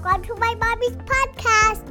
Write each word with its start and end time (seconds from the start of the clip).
Welcome 0.00 0.22
to 0.26 0.36
my 0.36 0.54
mommy's 0.54 0.96
podcast. 0.98 1.82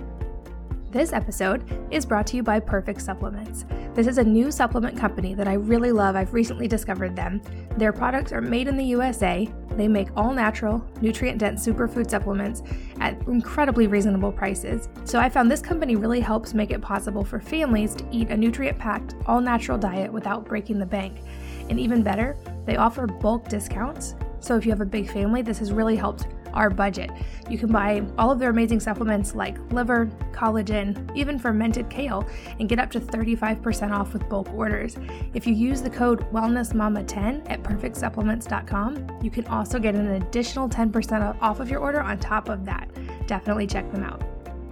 This 0.92 1.12
episode 1.12 1.66
is 1.92 2.06
brought 2.06 2.26
to 2.28 2.38
you 2.38 2.44
by 2.44 2.58
Perfect 2.58 3.02
Supplements. 3.02 3.66
This 3.96 4.08
is 4.08 4.18
a 4.18 4.24
new 4.24 4.50
supplement 4.50 4.98
company 4.98 5.34
that 5.34 5.46
I 5.46 5.56
really 5.56 5.92
love. 5.92 6.16
I've 6.16 6.34
recently 6.34 6.70
discovered 6.70 7.18
them. 7.18 7.42
Their 7.76 7.92
products 7.92 8.32
are 8.32 8.40
made 8.40 8.70
in 8.70 8.78
the 8.78 8.86
USA. 8.86 9.46
They 9.72 9.90
make 9.90 10.08
all 10.16 10.32
natural, 10.32 10.82
nutrient 11.02 11.38
dense 11.38 11.68
superfood 11.68 12.10
supplements 12.10 12.64
at 13.02 13.22
incredibly 13.28 13.88
reasonable 13.88 14.32
prices. 14.32 14.88
So 15.04 15.20
I 15.20 15.28
found 15.28 15.52
this 15.52 15.60
company 15.60 15.98
really 15.98 16.22
helps 16.22 16.54
make 16.54 16.72
it 16.72 16.82
possible 16.82 17.26
for 17.26 17.42
families 17.42 17.94
to 17.96 18.06
eat 18.10 18.30
a 18.30 18.38
nutrient 18.38 18.80
packed, 18.80 19.16
all 19.26 19.42
natural 19.42 19.78
diet 19.78 20.14
without 20.14 20.46
breaking 20.46 20.80
the 20.80 20.86
bank. 20.86 21.18
And 21.70 21.78
even 21.78 22.04
better, 22.04 22.38
they 22.66 22.78
offer 22.78 23.06
bulk 23.06 23.50
discounts. 23.50 24.16
So 24.40 24.56
if 24.56 24.66
you 24.66 24.72
have 24.72 24.80
a 24.80 24.86
big 24.86 25.12
family, 25.12 25.42
this 25.42 25.60
has 25.60 25.74
really 25.74 25.98
helped 25.98 26.28
our 26.58 26.70
budget. 26.70 27.12
You 27.50 27.58
can 27.58 27.72
buy 27.72 28.04
all 28.18 28.32
of 28.32 28.40
their 28.40 28.50
amazing 28.50 28.80
supplements 28.80 29.36
like 29.36 29.58
liver, 29.72 30.10
collagen, 30.32 31.10
even 31.16 31.40
fermented 31.40 31.90
kale, 31.90 32.28
and 32.60 32.68
get 32.68 32.80
up 32.80 32.92
to 32.92 33.00
35% 33.00 33.92
off 33.92 34.12
with 34.12 34.28
bulk 34.28 34.52
orders. 34.54 34.98
If 35.34 35.48
you 35.48 35.54
use 35.54 35.82
the 35.82 35.90
code 35.90 36.30
WellnessMama10 36.32 37.50
at 37.50 37.64
perfectsupplements.com, 37.64 39.20
you 39.22 39.30
can 39.30 39.46
also 39.46 39.80
get 39.80 39.96
an 39.96 40.08
additional 40.22 40.68
10% 40.68 41.38
off 41.42 41.60
of 41.60 41.70
your 41.70 41.80
order 41.80 42.02
on 42.02 42.18
top 42.18 42.50
of 42.50 42.66
that. 42.66 42.90
Definitely 43.28 43.68
check 43.68 43.90
them 43.92 44.04
out. 44.04 44.24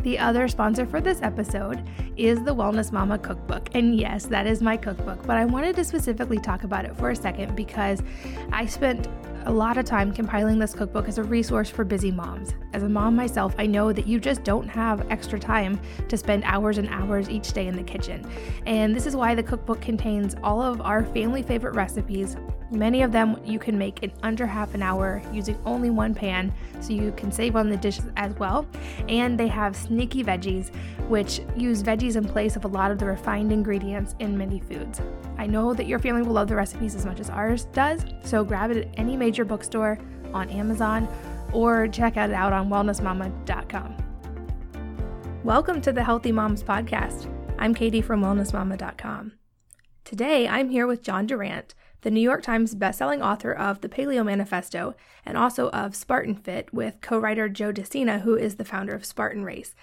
The 0.05 0.19
other 0.19 0.47
sponsor 0.47 0.85
for 0.85 1.01
this 1.01 1.23
episode 1.23 1.83
is 2.15 2.43
the 2.43 2.53
Wellness 2.53 2.91
Mama 2.91 3.17
Cookbook. 3.17 3.69
And 3.73 3.97
yes, 3.97 4.27
that 4.27 4.45
is 4.45 4.61
my 4.61 4.77
cookbook, 4.77 5.25
but 5.25 5.37
I 5.37 5.45
wanted 5.45 5.75
to 5.77 5.83
specifically 5.83 6.37
talk 6.37 6.63
about 6.63 6.85
it 6.85 6.95
for 6.95 7.09
a 7.09 7.15
second 7.15 7.55
because 7.55 8.03
I 8.51 8.67
spent 8.67 9.07
a 9.45 9.51
lot 9.51 9.77
of 9.77 9.85
time 9.85 10.11
compiling 10.11 10.57
this 10.57 10.73
cookbook 10.73 11.07
as 11.07 11.19
a 11.19 11.23
resource 11.23 11.69
for 11.69 11.83
busy 11.83 12.11
moms. 12.11 12.55
As 12.73 12.81
a 12.81 12.89
mom 12.89 13.15
myself, 13.15 13.53
I 13.59 13.67
know 13.67 13.93
that 13.93 14.07
you 14.07 14.19
just 14.19 14.43
don't 14.43 14.67
have 14.67 15.09
extra 15.11 15.39
time 15.39 15.79
to 16.07 16.17
spend 16.17 16.43
hours 16.45 16.79
and 16.79 16.89
hours 16.89 17.29
each 17.29 17.53
day 17.53 17.67
in 17.67 17.75
the 17.75 17.83
kitchen. 17.83 18.27
And 18.65 18.95
this 18.95 19.05
is 19.05 19.15
why 19.15 19.35
the 19.35 19.43
cookbook 19.43 19.81
contains 19.81 20.35
all 20.43 20.61
of 20.61 20.81
our 20.81 21.05
family 21.05 21.43
favorite 21.43 21.75
recipes. 21.75 22.37
Many 22.71 23.03
of 23.03 23.11
them 23.11 23.39
you 23.45 23.59
can 23.59 23.77
make 23.77 24.01
in 24.01 24.11
under 24.23 24.47
half 24.47 24.73
an 24.73 24.81
hour 24.81 25.21
using 25.31 25.57
only 25.65 25.91
one 25.91 26.15
pan, 26.15 26.51
so 26.81 26.93
you 26.93 27.11
can 27.15 27.31
save 27.31 27.55
on 27.55 27.69
the 27.69 27.77
dishes 27.77 28.05
as 28.17 28.33
well. 28.35 28.65
And 29.07 29.39
they 29.39 29.47
have 29.47 29.75
sneaky 29.75 30.23
veggies, 30.23 30.73
which 31.07 31.41
use 31.55 31.83
veggies 31.83 32.15
in 32.15 32.25
place 32.25 32.55
of 32.55 32.65
a 32.65 32.67
lot 32.67 32.89
of 32.89 32.97
the 32.97 33.05
refined 33.05 33.51
ingredients 33.51 34.15
in 34.19 34.35
many 34.35 34.59
foods. 34.59 34.99
I 35.37 35.45
know 35.45 35.75
that 35.75 35.85
your 35.85 35.99
family 35.99 36.23
will 36.23 36.33
love 36.33 36.47
the 36.47 36.55
recipes 36.55 36.95
as 36.95 37.05
much 37.05 37.19
as 37.19 37.29
ours 37.29 37.65
does, 37.65 38.03
so 38.23 38.43
grab 38.43 38.71
it 38.71 38.77
at 38.77 38.87
any 38.97 39.15
major 39.15 39.45
bookstore, 39.45 39.99
on 40.33 40.49
Amazon, 40.49 41.07
or 41.53 41.87
check 41.87 42.17
it 42.17 42.33
out 42.33 42.51
on 42.51 42.69
wellnessmama.com. 42.69 43.95
Welcome 45.43 45.81
to 45.81 45.91
the 45.91 46.03
Healthy 46.03 46.31
Moms 46.31 46.63
Podcast. 46.63 47.31
I'm 47.59 47.75
Katie 47.75 48.01
from 48.01 48.21
wellnessmama.com. 48.21 49.33
Today, 50.03 50.47
I'm 50.47 50.69
here 50.69 50.87
with 50.87 51.03
John 51.03 51.25
Durant, 51.25 51.73
the 52.05 52.11
New 52.11 52.21
York 52.21 52.43
Times 52.43 52.75
bestselling 52.75 53.25
author 53.25 53.51
of 53.51 53.81
The 53.81 53.89
Paleo 53.89 54.23
Manifesto 54.23 54.93
and 55.25 55.35
also 55.35 55.71
of 55.71 55.95
Spartan 55.95 56.35
Fit 56.35 56.71
with 56.71 57.01
co-writer 57.01 57.49
Joe 57.49 57.71
De 57.71 57.83
Sena, 57.83 58.19
who 58.19 58.35
is 58.35 58.57
the 58.57 58.63
founder 58.63 58.93
of 58.93 59.03
Spartan 59.03 59.43
Race. 59.43 59.73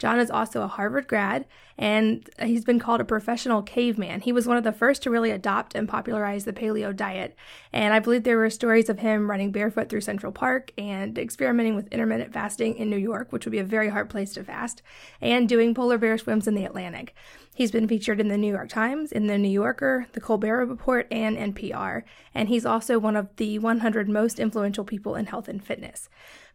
John 0.00 0.18
is 0.18 0.30
also 0.30 0.62
a 0.62 0.66
Harvard 0.66 1.06
grad, 1.06 1.44
and 1.76 2.26
he's 2.42 2.64
been 2.64 2.78
called 2.78 3.02
a 3.02 3.04
professional 3.04 3.60
caveman. 3.60 4.22
He 4.22 4.32
was 4.32 4.46
one 4.46 4.56
of 4.56 4.64
the 4.64 4.72
first 4.72 5.02
to 5.02 5.10
really 5.10 5.30
adopt 5.30 5.74
and 5.74 5.86
popularize 5.86 6.46
the 6.46 6.54
paleo 6.54 6.96
diet. 6.96 7.36
And 7.70 7.92
I 7.92 7.98
believe 7.98 8.22
there 8.22 8.38
were 8.38 8.48
stories 8.48 8.88
of 8.88 9.00
him 9.00 9.30
running 9.30 9.52
barefoot 9.52 9.90
through 9.90 10.00
Central 10.00 10.32
Park 10.32 10.72
and 10.78 11.18
experimenting 11.18 11.76
with 11.76 11.92
intermittent 11.92 12.32
fasting 12.32 12.76
in 12.76 12.88
New 12.88 12.96
York, 12.96 13.30
which 13.30 13.44
would 13.44 13.52
be 13.52 13.58
a 13.58 13.64
very 13.64 13.90
hard 13.90 14.08
place 14.08 14.32
to 14.32 14.42
fast, 14.42 14.80
and 15.20 15.46
doing 15.46 15.74
polar 15.74 15.98
bear 15.98 16.16
swims 16.16 16.48
in 16.48 16.54
the 16.54 16.64
Atlantic. 16.64 17.14
He's 17.54 17.70
been 17.70 17.86
featured 17.86 18.20
in 18.20 18.28
the 18.28 18.38
New 18.38 18.54
York 18.54 18.70
Times, 18.70 19.12
in 19.12 19.26
the 19.26 19.36
New 19.36 19.50
Yorker, 19.50 20.06
the 20.12 20.20
Colbert 20.20 20.64
Report, 20.64 21.06
and 21.10 21.36
NPR. 21.36 22.04
And 22.34 22.48
he's 22.48 22.64
also 22.64 22.98
one 22.98 23.16
of 23.16 23.28
the 23.36 23.58
100 23.58 24.08
most 24.08 24.38
influential 24.38 24.84
people 24.84 25.14
in 25.14 25.26
health 25.26 25.46
and 25.46 25.62
fitness. 25.62 26.08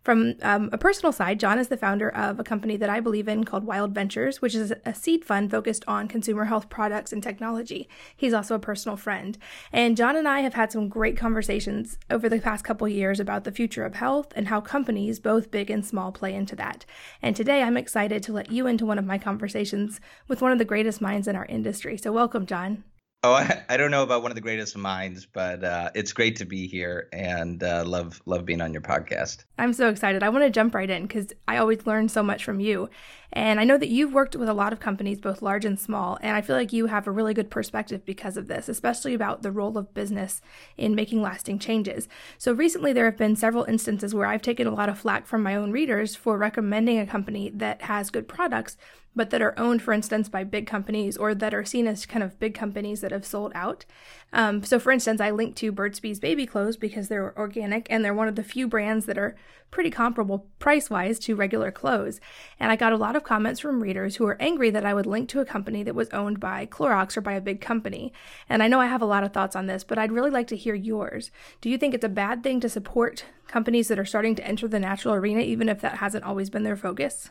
From 0.06 0.36
um, 0.44 0.70
a 0.72 0.78
personal 0.78 1.12
side, 1.12 1.40
John 1.40 1.58
is 1.58 1.70
the 1.70 1.78
founder 1.78 2.10
of 2.10 2.40
a 2.40 2.44
company 2.44 2.78
that 2.78 2.92
I 2.92 3.00
believe 3.00 3.28
in 3.28 3.44
called 3.44 3.64
Wild 3.64 3.96
Ventures, 3.96 4.40
which 4.40 4.54
is 4.54 4.72
a 4.86 4.94
seed 4.94 5.26
fund 5.26 5.50
focused 5.50 5.84
on 5.88 6.08
consumer 6.08 6.46
health 6.46 6.70
products 6.70 7.12
and 7.12 7.24
technology. 7.24 7.90
He's 8.16 8.32
also 8.32 8.54
a 8.54 8.60
personal 8.60 8.98
friend. 8.98 9.36
And 9.74 9.98
John 9.98 10.16
and 10.16 10.28
I 10.28 10.42
have 10.42 10.54
had 10.54 10.72
some 10.72 10.90
great 10.90 11.18
conversations 11.18 11.98
over 12.12 12.30
the 12.30 12.40
past 12.40 12.64
couple 12.64 12.88
years 12.88 13.20
about 13.20 13.46
the 13.46 13.52
future 13.52 13.84
of 13.84 13.96
health 13.96 14.32
and 14.36 14.48
how 14.48 14.62
companies, 14.62 15.20
both 15.20 15.50
big 15.50 15.72
and 15.72 15.84
small, 15.84 16.12
play 16.12 16.36
into 16.36 16.56
that. 16.56 16.86
And 17.24 17.36
today 17.36 17.64
I'm 17.64 17.76
excited 17.76 18.22
to 18.22 18.34
let 18.34 18.52
you 18.52 18.68
into 18.68 18.86
one 18.86 19.00
of 19.00 19.06
my 19.06 19.18
conversations 19.18 20.00
with 20.28 20.40
one 20.40 20.52
of 20.52 20.60
the 20.60 20.66
greatest 20.66 21.02
minds 21.02 21.28
in 21.28 21.36
our 21.36 21.46
industry. 21.46 21.98
So 21.98 22.12
welcome, 22.12 22.46
John. 22.46 22.84
Oh, 23.26 23.34
I, 23.34 23.64
I, 23.70 23.78
don't 23.78 23.90
know 23.90 24.04
about 24.04 24.22
one 24.22 24.30
of 24.30 24.36
the 24.36 24.42
greatest 24.42 24.78
minds, 24.78 25.26
but 25.26 25.64
uh, 25.64 25.90
it's 25.96 26.14
great 26.14 26.36
to 26.36 26.46
be 26.46 26.68
here 26.68 27.10
and 27.12 27.64
uh, 27.64 27.84
love 27.84 28.22
love 28.28 28.46
being 28.46 28.62
on 28.62 28.72
your 28.72 28.84
podcast. 28.84 29.46
I'm 29.58 29.74
so 29.74 29.90
excited. 29.90 30.22
I 30.22 30.30
want 30.30 30.44
to 30.44 30.52
jump 30.52 30.76
right 30.76 30.88
in 30.88 31.08
because 31.08 31.34
I 31.48 31.58
always 31.58 31.88
learn 31.88 32.08
so 32.08 32.22
much 32.22 32.46
from 32.46 32.60
you, 32.60 32.88
and 33.34 33.60
I 33.60 33.64
know 33.64 33.80
that 33.80 33.90
you've 33.90 34.14
worked 34.14 34.36
with 34.36 34.48
a 34.48 34.54
lot 34.54 34.74
of 34.74 34.80
companies, 34.80 35.20
both 35.20 35.42
large 35.42 35.66
and 35.66 35.80
small, 35.80 36.20
and 36.22 36.38
I 36.38 36.42
feel 36.42 36.56
like 36.56 36.72
you 36.72 36.86
have 36.86 37.08
a 37.08 37.12
really 37.12 37.34
good 37.34 37.50
perspective 37.50 38.06
because 38.06 38.38
of 38.38 38.48
this, 38.48 38.70
especially 38.70 39.16
about 39.16 39.42
the 39.42 39.52
role 39.52 39.76
of 39.76 39.96
business 39.96 40.40
in 40.78 40.94
making 40.94 41.24
lasting 41.24 41.58
changes. 41.58 42.08
So 42.38 42.54
recently, 42.54 42.94
there 42.94 43.06
have 43.06 43.18
been 43.18 43.36
several 43.36 43.64
instances 43.64 44.14
where 44.14 44.28
I've 44.28 44.44
taken 44.44 44.68
a 44.68 44.76
lot 44.76 44.88
of 44.88 45.00
flack 45.00 45.26
from 45.26 45.42
my 45.42 45.56
own 45.56 45.72
readers 45.72 46.16
for 46.16 46.38
recommending 46.38 47.00
a 47.00 47.08
company 47.08 47.50
that 47.56 47.82
has 47.82 48.12
good 48.12 48.28
products 48.28 48.78
but 49.16 49.30
that 49.30 49.42
are 49.42 49.58
owned, 49.58 49.82
for 49.82 49.94
instance, 49.94 50.28
by 50.28 50.44
big 50.44 50.68
companies 50.68 51.16
or 51.18 51.34
that 51.34 51.54
are 51.54 51.66
seen 51.66 51.88
as 51.88 52.06
kind 52.06 52.24
of 52.24 52.40
big 52.40 52.54
companies 52.54 53.02
that 53.02 53.12
have 53.12 53.26
sold 53.26 53.52
out. 53.56 53.86
Um, 54.34 54.64
so, 54.64 54.80
for 54.80 54.92
instance, 54.92 55.22
I 55.22 55.32
linked 55.32 55.58
to 55.60 55.72
Burt's 55.72 56.00
Bees 56.00 56.20
baby 56.20 56.46
clothes 56.46 56.76
because 56.76 57.08
they're 57.08 57.38
organic 57.38 57.88
and 57.90 58.04
they're 58.04 58.14
one 58.14 58.28
of 58.28 58.36
the 58.36 58.44
few 58.44 58.68
brands 58.68 59.06
that 59.06 59.18
are 59.18 59.36
pretty 59.72 59.90
comparable 59.90 60.48
price 60.60 60.90
wise 60.90 61.20
to 61.20 61.36
regular 61.36 61.72
clothes. 61.72 62.20
And 62.60 62.72
I 62.72 62.76
got 62.76 62.94
a 62.94 62.98
lot 62.98 63.16
of 63.16 63.24
comments 63.24 63.60
from 63.60 63.82
readers 63.82 64.16
who 64.16 64.26
were 64.26 64.42
angry 64.42 64.70
that 64.70 64.86
I 64.86 64.94
would 64.94 65.06
link 65.06 65.30
to 65.30 65.40
a 65.40 65.46
company 65.46 65.84
that 65.84 65.96
was 65.96 66.10
owned 66.10 66.40
by 66.40 66.66
Clorox 66.66 67.18
or 67.18 67.22
by 67.22 67.34
a 67.34 67.42
big 67.42 67.62
company. 67.62 68.14
And 68.48 68.62
I 68.62 68.68
know 68.68 68.80
I 68.80 68.88
have 68.88 69.02
a 69.02 69.06
lot 69.06 69.24
of 69.24 69.34
thoughts 69.34 69.56
on 69.56 69.68
this, 69.68 69.84
but 69.84 69.98
I'd 69.98 70.12
really 70.12 70.32
like 70.32 70.48
to 70.48 70.58
hear 70.58 70.76
yours. 70.76 71.32
Do 71.62 71.70
you 71.70 71.78
think 71.78 71.94
it's 71.94 72.06
a 72.06 72.10
bad 72.10 72.44
thing 72.44 72.60
to 72.62 72.70
support 72.70 73.26
companies 73.48 73.88
that 73.88 74.00
are 74.00 74.06
starting 74.06 74.36
to 74.36 74.48
enter 74.48 74.68
the 74.68 74.80
natural 74.80 75.14
arena, 75.14 75.42
even 75.42 75.70
if 75.70 75.82
that 75.82 75.98
hasn't 75.98 76.24
always 76.26 76.50
been 76.50 76.64
their 76.64 76.78
focus? 76.78 77.30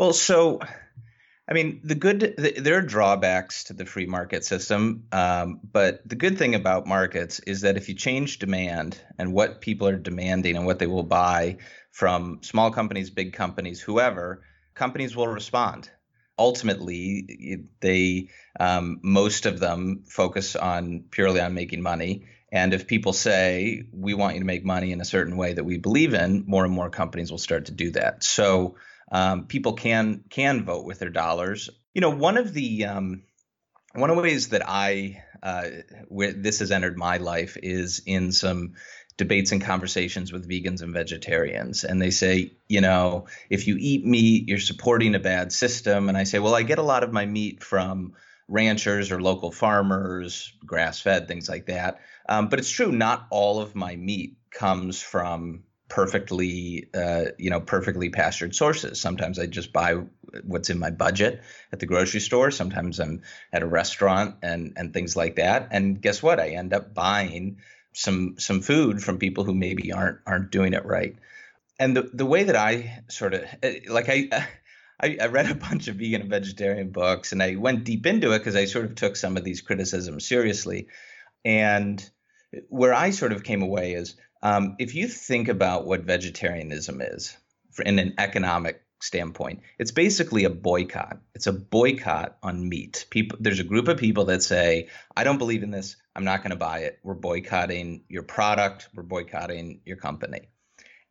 Well, 0.00 0.14
so 0.14 0.60
I 1.46 1.52
mean, 1.52 1.82
the 1.84 1.94
good 1.94 2.20
the, 2.38 2.52
there 2.58 2.78
are 2.78 2.80
drawbacks 2.80 3.64
to 3.64 3.74
the 3.74 3.84
free 3.84 4.06
market 4.06 4.46
system, 4.46 5.04
um, 5.12 5.60
but 5.62 6.00
the 6.08 6.14
good 6.14 6.38
thing 6.38 6.54
about 6.54 6.86
markets 6.86 7.38
is 7.40 7.60
that 7.60 7.76
if 7.76 7.90
you 7.90 7.94
change 7.94 8.38
demand 8.38 8.98
and 9.18 9.34
what 9.34 9.60
people 9.60 9.86
are 9.88 9.98
demanding 9.98 10.56
and 10.56 10.64
what 10.64 10.78
they 10.78 10.86
will 10.86 11.02
buy 11.02 11.58
from 11.90 12.38
small 12.40 12.70
companies, 12.70 13.10
big 13.10 13.34
companies, 13.34 13.78
whoever, 13.78 14.42
companies 14.72 15.14
will 15.14 15.28
respond. 15.28 15.90
Ultimately, 16.38 17.66
they 17.80 18.30
um, 18.58 19.00
most 19.02 19.44
of 19.44 19.60
them 19.60 20.04
focus 20.08 20.56
on 20.56 21.04
purely 21.10 21.42
on 21.42 21.52
making 21.52 21.82
money. 21.82 22.24
And 22.50 22.72
if 22.72 22.86
people 22.86 23.12
say 23.12 23.82
we 23.92 24.14
want 24.14 24.32
you 24.36 24.40
to 24.40 24.46
make 24.46 24.64
money 24.64 24.92
in 24.92 25.02
a 25.02 25.04
certain 25.04 25.36
way 25.36 25.52
that 25.52 25.64
we 25.64 25.76
believe 25.76 26.14
in, 26.14 26.44
more 26.46 26.64
and 26.64 26.72
more 26.72 26.88
companies 26.88 27.30
will 27.30 27.36
start 27.36 27.66
to 27.66 27.72
do 27.72 27.90
that. 27.90 28.24
So 28.24 28.76
um, 29.10 29.46
people 29.46 29.74
can 29.74 30.24
can 30.30 30.64
vote 30.64 30.84
with 30.84 30.98
their 30.98 31.10
dollars. 31.10 31.70
You 31.94 32.00
know, 32.00 32.10
one 32.10 32.36
of 32.36 32.52
the 32.52 32.84
um, 32.84 33.22
one 33.94 34.10
of 34.10 34.16
the 34.16 34.22
ways 34.22 34.50
that 34.50 34.62
I 34.66 35.22
uh, 35.42 35.66
where 36.08 36.32
this 36.32 36.60
has 36.60 36.70
entered 36.70 36.96
my 36.96 37.16
life 37.16 37.56
is 37.62 38.02
in 38.06 38.32
some 38.32 38.74
debates 39.16 39.52
and 39.52 39.60
conversations 39.62 40.32
with 40.32 40.48
vegans 40.48 40.82
and 40.82 40.94
vegetarians. 40.94 41.84
And 41.84 42.00
they 42.00 42.10
say 42.10 42.52
you 42.68 42.80
know 42.80 43.26
if 43.48 43.66
you 43.66 43.76
eat 43.78 44.04
meat 44.04 44.48
you're 44.48 44.58
supporting 44.58 45.14
a 45.14 45.20
bad 45.20 45.52
system. 45.52 46.08
And 46.08 46.16
i 46.16 46.24
say 46.24 46.38
well 46.38 46.54
i 46.54 46.62
get 46.62 46.78
a 46.78 46.82
lot 46.82 47.02
of 47.02 47.12
my 47.12 47.26
meat 47.26 47.62
from 47.62 48.14
ranchers 48.48 49.12
or 49.12 49.20
local 49.20 49.52
farmers 49.52 50.52
grass 50.64 51.00
fed 51.00 51.28
things 51.28 51.48
like 51.48 51.66
that. 51.66 52.00
Um, 52.28 52.48
but 52.48 52.58
it's 52.58 52.70
true 52.70 52.92
not 52.92 53.26
all 53.30 53.60
of 53.60 53.74
my 53.74 53.96
meat 53.96 54.36
comes 54.50 55.02
from 55.02 55.64
perfectly 55.90 56.88
uh, 56.94 57.26
you 57.36 57.50
know 57.50 57.60
perfectly 57.60 58.08
pastured 58.08 58.54
sources. 58.54 58.98
Sometimes 58.98 59.38
i 59.38 59.46
just 59.46 59.72
buy 59.72 59.96
what's 60.44 60.70
in 60.70 60.78
my 60.78 60.90
budget 60.90 61.42
at 61.72 61.80
the 61.80 61.86
grocery 61.86 62.20
store. 62.20 62.50
Sometimes 62.50 62.98
i'm 62.98 63.22
at 63.52 63.62
a 63.62 63.66
restaurant 63.66 64.36
and 64.42 64.72
and 64.76 64.94
things 64.94 65.16
like 65.16 65.36
that. 65.36 65.68
And 65.72 66.00
guess 66.00 66.22
what? 66.22 66.40
I 66.40 66.50
end 66.50 66.72
up 66.72 66.94
buying 66.94 67.58
some 67.92 68.36
some 68.38 68.62
food 68.62 69.02
from 69.02 69.18
people 69.18 69.44
who 69.44 69.54
maybe 69.54 69.92
aren't 69.92 70.20
aren't 70.24 70.50
doing 70.50 70.72
it 70.72 70.86
right. 70.86 71.16
And 71.78 71.96
the 71.96 72.02
the 72.14 72.26
way 72.26 72.44
that 72.44 72.56
i 72.56 73.02
sort 73.08 73.34
of 73.34 73.44
eh, 73.62 73.80
like 73.88 74.08
i 74.08 74.46
I, 75.02 75.16
I 75.20 75.26
read 75.26 75.50
a 75.50 75.54
bunch 75.54 75.88
of 75.88 75.96
vegan 75.96 76.20
and 76.20 76.30
vegetarian 76.30 76.90
books 76.90 77.32
and 77.32 77.42
I 77.42 77.56
went 77.56 77.84
deep 77.84 78.04
into 78.04 78.32
it 78.32 78.38
because 78.38 78.54
I 78.54 78.66
sort 78.66 78.84
of 78.84 78.94
took 78.94 79.16
some 79.16 79.38
of 79.38 79.44
these 79.44 79.62
criticisms 79.62 80.26
seriously. 80.26 80.88
And 81.42 82.06
where 82.68 82.92
I 82.92 83.10
sort 83.10 83.32
of 83.32 83.42
came 83.42 83.62
away 83.62 83.94
is 83.94 84.16
um, 84.42 84.76
if 84.78 84.94
you 84.94 85.08
think 85.08 85.48
about 85.48 85.86
what 85.86 86.02
vegetarianism 86.02 87.00
is, 87.00 87.36
in 87.84 87.98
an 87.98 88.14
economic 88.18 88.82
standpoint. 89.02 89.60
It's 89.78 89.92
basically 89.92 90.44
a 90.44 90.50
boycott. 90.50 91.18
It's 91.34 91.46
a 91.46 91.52
boycott 91.52 92.36
on 92.42 92.68
meat. 92.68 93.06
People 93.10 93.38
there's 93.40 93.60
a 93.60 93.64
group 93.64 93.88
of 93.88 93.96
people 93.96 94.26
that 94.26 94.42
say, 94.42 94.88
I 95.16 95.24
don't 95.24 95.38
believe 95.38 95.62
in 95.62 95.70
this. 95.70 95.96
I'm 96.14 96.24
not 96.24 96.42
going 96.42 96.50
to 96.50 96.56
buy 96.56 96.80
it. 96.80 96.98
We're 97.02 97.14
boycotting 97.14 98.04
your 98.08 98.22
product, 98.22 98.88
we're 98.94 99.02
boycotting 99.02 99.80
your 99.86 99.96
company. 99.96 100.48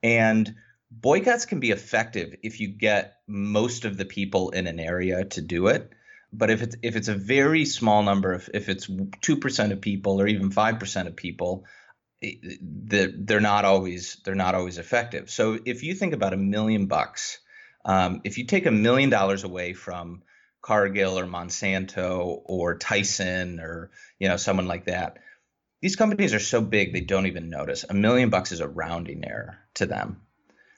And 0.04 0.56
boycotts 0.92 1.46
can 1.46 1.60
be 1.60 1.72
effective 1.72 2.36
if 2.44 2.60
you 2.60 2.68
get 2.68 3.18
most 3.28 3.86
of 3.86 3.98
the 3.98 4.06
people 4.06 4.52
in 4.52 4.68
an 4.68 4.80
area 4.80 5.26
to 5.26 5.42
do 5.42 5.68
it. 5.68 5.92
But 6.32 6.52
if 6.52 6.62
it's 6.62 6.76
if 6.84 6.96
it's 6.96 7.08
a 7.08 7.16
very 7.16 7.66
small 7.66 8.04
number, 8.04 8.34
if, 8.34 8.50
if 8.54 8.70
it's 8.70 8.88
two 9.22 9.38
percent 9.38 9.74
of 9.74 9.82
people 9.82 10.22
or 10.22 10.28
even 10.28 10.52
five 10.52 10.80
percent 10.80 11.08
of 11.08 11.16
people, 11.16 11.66
they're 12.22 13.40
not 13.40 13.66
always 13.66 14.18
they're 14.26 14.36
not 14.36 14.56
always 14.56 14.78
effective. 14.78 15.30
So 15.30 15.60
if 15.66 15.84
you 15.84 15.94
think 15.94 16.14
about 16.14 16.34
a 16.34 16.38
million 16.38 16.88
bucks 16.88 17.40
um, 17.86 18.22
if 18.24 18.38
you 18.38 18.46
take 18.46 18.66
a 18.66 18.72
million 18.72 19.10
dollars 19.10 19.44
away 19.44 19.74
from 19.74 20.24
Cargill 20.62 21.18
or 21.18 21.26
Monsanto 21.26 22.42
or 22.46 22.78
Tyson 22.78 23.60
or 23.60 23.92
you 24.20 24.28
know 24.28 24.38
someone 24.38 24.68
like 24.68 24.86
that, 24.86 25.18
these 25.82 25.96
companies 25.96 26.34
are 26.34 26.40
so 26.40 26.62
big 26.62 26.94
they 26.94 27.02
don't 27.02 27.28
even 27.28 27.50
notice. 27.50 27.86
A 27.90 27.94
million 27.94 28.30
bucks 28.30 28.52
is 28.52 28.60
a 28.60 28.68
rounding 28.68 29.24
error 29.26 29.58
to 29.76 29.86
them. 29.86 30.22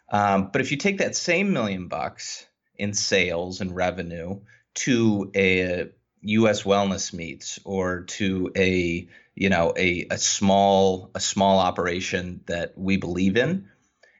Um, 0.09 0.49
but 0.51 0.61
if 0.61 0.71
you 0.71 0.77
take 0.77 0.99
that 0.99 1.15
same 1.15 1.53
million 1.53 1.87
bucks 1.87 2.45
in 2.75 2.93
sales 2.93 3.61
and 3.61 3.75
revenue 3.75 4.41
to 4.73 5.31
a 5.35 5.89
U.S. 6.23 6.63
Wellness 6.63 7.13
Meats 7.13 7.59
or 7.63 8.01
to 8.01 8.51
a 8.55 9.07
you 9.35 9.49
know 9.49 9.73
a, 9.77 10.07
a 10.11 10.17
small 10.17 11.11
a 11.15 11.19
small 11.19 11.59
operation 11.59 12.41
that 12.47 12.77
we 12.77 12.97
believe 12.97 13.37
in, 13.37 13.69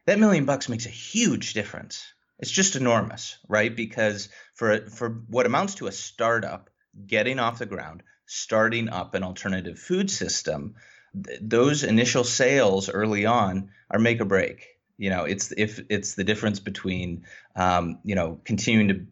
that 0.06 0.20
million 0.20 0.46
bucks 0.46 0.70
makes 0.70 0.86
a 0.86 0.90
huge 0.90 1.54
difference 1.54 2.12
it's 2.42 2.52
just 2.52 2.76
enormous, 2.76 3.38
right? 3.48 3.74
Because 3.74 4.30
for 4.56 4.90
for 4.90 5.10
what 5.30 5.46
amounts 5.46 5.76
to 5.76 5.88
a 5.88 5.92
startup 5.92 6.70
getting 7.06 7.40
off 7.40 7.60
the 7.60 7.68
ground, 7.68 8.04
starting 8.26 8.90
up 8.90 9.14
an 9.14 9.24
alternative 9.24 9.78
food 9.78 10.10
system, 10.10 10.76
th- 11.14 11.40
those 11.42 11.84
initial 11.84 12.24
sales 12.24 12.90
early 12.90 13.28
on 13.28 13.70
are 13.92 14.00
make 14.00 14.20
or 14.20 14.26
break. 14.26 14.66
You 14.98 15.12
know, 15.12 15.26
it's 15.26 15.54
if 15.56 15.80
it's 15.90 16.16
the 16.16 16.24
difference 16.24 16.60
between 16.60 17.26
um, 17.56 18.00
you 18.04 18.16
know 18.16 18.42
continuing 18.44 18.88
to 18.88 19.06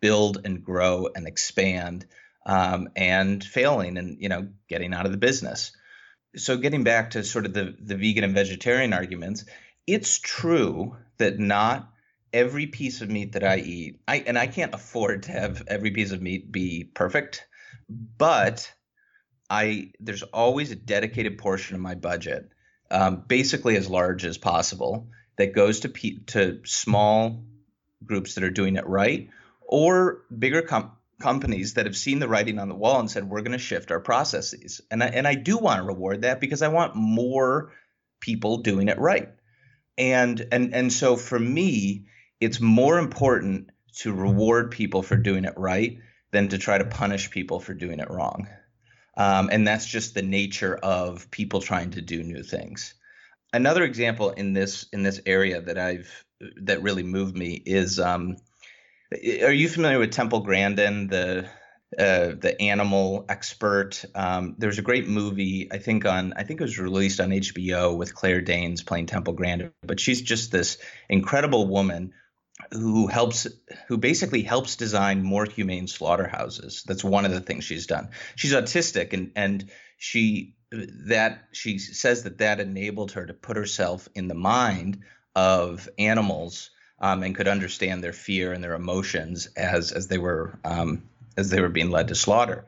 build 0.00 0.38
and 0.44 0.62
grow 0.62 1.08
and 1.12 1.26
expand 1.26 2.06
um, 2.48 2.88
and 2.96 3.44
failing 3.44 3.98
and 3.98 4.16
you 4.20 4.28
know 4.28 4.48
getting 4.68 4.94
out 4.94 5.06
of 5.06 5.12
the 5.12 5.18
business. 5.18 5.72
So 6.36 6.56
getting 6.56 6.82
back 6.82 7.10
to 7.10 7.22
sort 7.22 7.46
of 7.46 7.52
the 7.52 7.76
the 7.78 7.94
vegan 7.94 8.24
and 8.24 8.34
vegetarian 8.34 8.92
arguments, 8.92 9.44
it's 9.86 10.18
true 10.18 10.96
that 11.18 11.38
not 11.38 11.92
every 12.32 12.66
piece 12.66 13.00
of 13.00 13.10
meat 13.10 13.32
that 13.32 13.44
I 13.44 13.58
eat, 13.58 14.00
I 14.08 14.16
and 14.26 14.38
I 14.38 14.46
can't 14.46 14.74
afford 14.74 15.24
to 15.24 15.32
have 15.32 15.62
every 15.68 15.90
piece 15.90 16.10
of 16.10 16.22
meat 16.22 16.50
be 16.50 16.84
perfect, 16.84 17.46
but 17.88 18.72
I 19.50 19.92
there's 20.00 20.22
always 20.22 20.70
a 20.70 20.76
dedicated 20.76 21.38
portion 21.38 21.76
of 21.76 21.82
my 21.82 21.94
budget, 21.94 22.50
um, 22.90 23.24
basically 23.28 23.76
as 23.76 23.90
large 23.90 24.24
as 24.24 24.38
possible, 24.38 25.08
that 25.36 25.54
goes 25.54 25.80
to 25.80 25.90
pe- 25.90 26.18
to 26.28 26.60
small 26.64 27.44
groups 28.04 28.34
that 28.34 28.44
are 28.44 28.50
doing 28.50 28.76
it 28.76 28.86
right, 28.86 29.28
or 29.60 30.22
bigger 30.36 30.62
com- 30.62 30.92
companies 31.20 31.74
that 31.74 31.86
have 31.86 31.96
seen 31.96 32.18
the 32.18 32.28
writing 32.28 32.58
on 32.58 32.68
the 32.68 32.74
wall 32.74 33.00
and 33.00 33.10
said 33.10 33.28
we're 33.28 33.42
going 33.42 33.52
to 33.52 33.58
shift 33.58 33.90
our 33.90 34.00
processes, 34.00 34.80
and 34.90 35.02
I, 35.02 35.06
and 35.08 35.26
I 35.26 35.34
do 35.34 35.58
want 35.58 35.80
to 35.80 35.86
reward 35.86 36.22
that 36.22 36.40
because 36.40 36.62
I 36.62 36.68
want 36.68 36.94
more 36.94 37.72
people 38.20 38.58
doing 38.58 38.88
it 38.88 38.98
right, 38.98 39.30
and 39.96 40.46
and 40.52 40.74
and 40.74 40.92
so 40.92 41.16
for 41.16 41.38
me 41.38 42.06
it's 42.40 42.60
more 42.60 42.98
important 42.98 43.70
to 43.96 44.12
reward 44.12 44.70
people 44.70 45.02
for 45.02 45.16
doing 45.16 45.44
it 45.44 45.54
right 45.56 45.98
than 46.30 46.48
to 46.48 46.58
try 46.58 46.78
to 46.78 46.84
punish 46.84 47.30
people 47.30 47.58
for 47.58 47.74
doing 47.74 48.00
it 48.00 48.10
wrong. 48.10 48.48
Um, 49.16 49.48
and 49.50 49.66
that's 49.66 49.86
just 49.86 50.14
the 50.14 50.22
nature 50.22 50.76
of 50.76 51.30
people 51.30 51.60
trying 51.60 51.90
to 51.92 52.00
do 52.00 52.22
new 52.22 52.44
things. 52.44 52.94
Another 53.52 53.82
example 53.82 54.30
in 54.30 54.52
this 54.52 54.86
in 54.92 55.02
this 55.02 55.20
area 55.26 55.60
that 55.60 55.78
I've 55.78 56.24
that 56.62 56.82
really 56.82 57.02
moved 57.02 57.36
me 57.36 57.60
is 57.66 57.98
um, 57.98 58.36
are 59.12 59.52
you 59.52 59.68
familiar 59.68 59.98
with 59.98 60.12
Temple 60.12 60.40
Grandin, 60.40 61.08
the 61.08 61.48
uh, 61.98 62.34
the 62.38 62.56
animal 62.60 63.24
expert? 63.28 64.04
Um, 64.14 64.56
there's 64.58 64.78
a 64.78 64.82
great 64.82 65.08
movie 65.08 65.68
I 65.72 65.78
think 65.78 66.04
on 66.04 66.34
I 66.36 66.44
think 66.44 66.60
it 66.60 66.64
was 66.64 66.78
released 66.78 67.20
on 67.20 67.30
HBO 67.30 67.96
with 67.96 68.14
Claire 68.14 68.42
Danes 68.42 68.82
playing 68.82 69.06
Temple 69.06 69.32
Grandin, 69.32 69.72
but 69.82 70.00
she's 70.00 70.20
just 70.20 70.52
this 70.52 70.78
incredible 71.08 71.66
woman 71.66 72.12
who 72.72 73.06
helps 73.06 73.46
who 73.86 73.96
basically 73.96 74.42
helps 74.42 74.76
design 74.76 75.22
more 75.22 75.44
humane 75.44 75.86
slaughterhouses 75.86 76.82
that's 76.86 77.04
one 77.04 77.24
of 77.24 77.30
the 77.30 77.40
things 77.40 77.64
she's 77.64 77.86
done 77.86 78.08
she's 78.34 78.52
autistic 78.52 79.12
and 79.12 79.30
and 79.36 79.70
she 79.96 80.56
that 80.72 81.44
she 81.52 81.78
says 81.78 82.24
that 82.24 82.38
that 82.38 82.58
enabled 82.58 83.12
her 83.12 83.24
to 83.24 83.32
put 83.32 83.56
herself 83.56 84.08
in 84.14 84.26
the 84.26 84.34
mind 84.34 84.98
of 85.36 85.88
animals 85.98 86.70
um, 87.00 87.22
and 87.22 87.34
could 87.34 87.48
understand 87.48 88.02
their 88.02 88.12
fear 88.12 88.52
and 88.52 88.62
their 88.62 88.74
emotions 88.74 89.48
as 89.56 89.92
as 89.92 90.08
they 90.08 90.18
were 90.18 90.58
um, 90.64 91.02
as 91.36 91.50
they 91.50 91.60
were 91.60 91.68
being 91.68 91.90
led 91.90 92.08
to 92.08 92.14
slaughter 92.14 92.66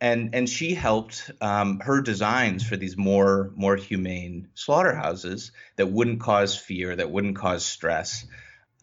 and 0.00 0.34
and 0.34 0.48
she 0.48 0.74
helped 0.74 1.30
um, 1.40 1.80
her 1.80 2.00
designs 2.00 2.66
for 2.66 2.76
these 2.76 2.96
more 2.96 3.50
more 3.56 3.76
humane 3.76 4.48
slaughterhouses 4.54 5.52
that 5.76 5.90
wouldn't 5.90 6.20
cause 6.20 6.56
fear 6.56 6.94
that 6.94 7.10
wouldn't 7.10 7.36
cause 7.36 7.64
stress 7.64 8.26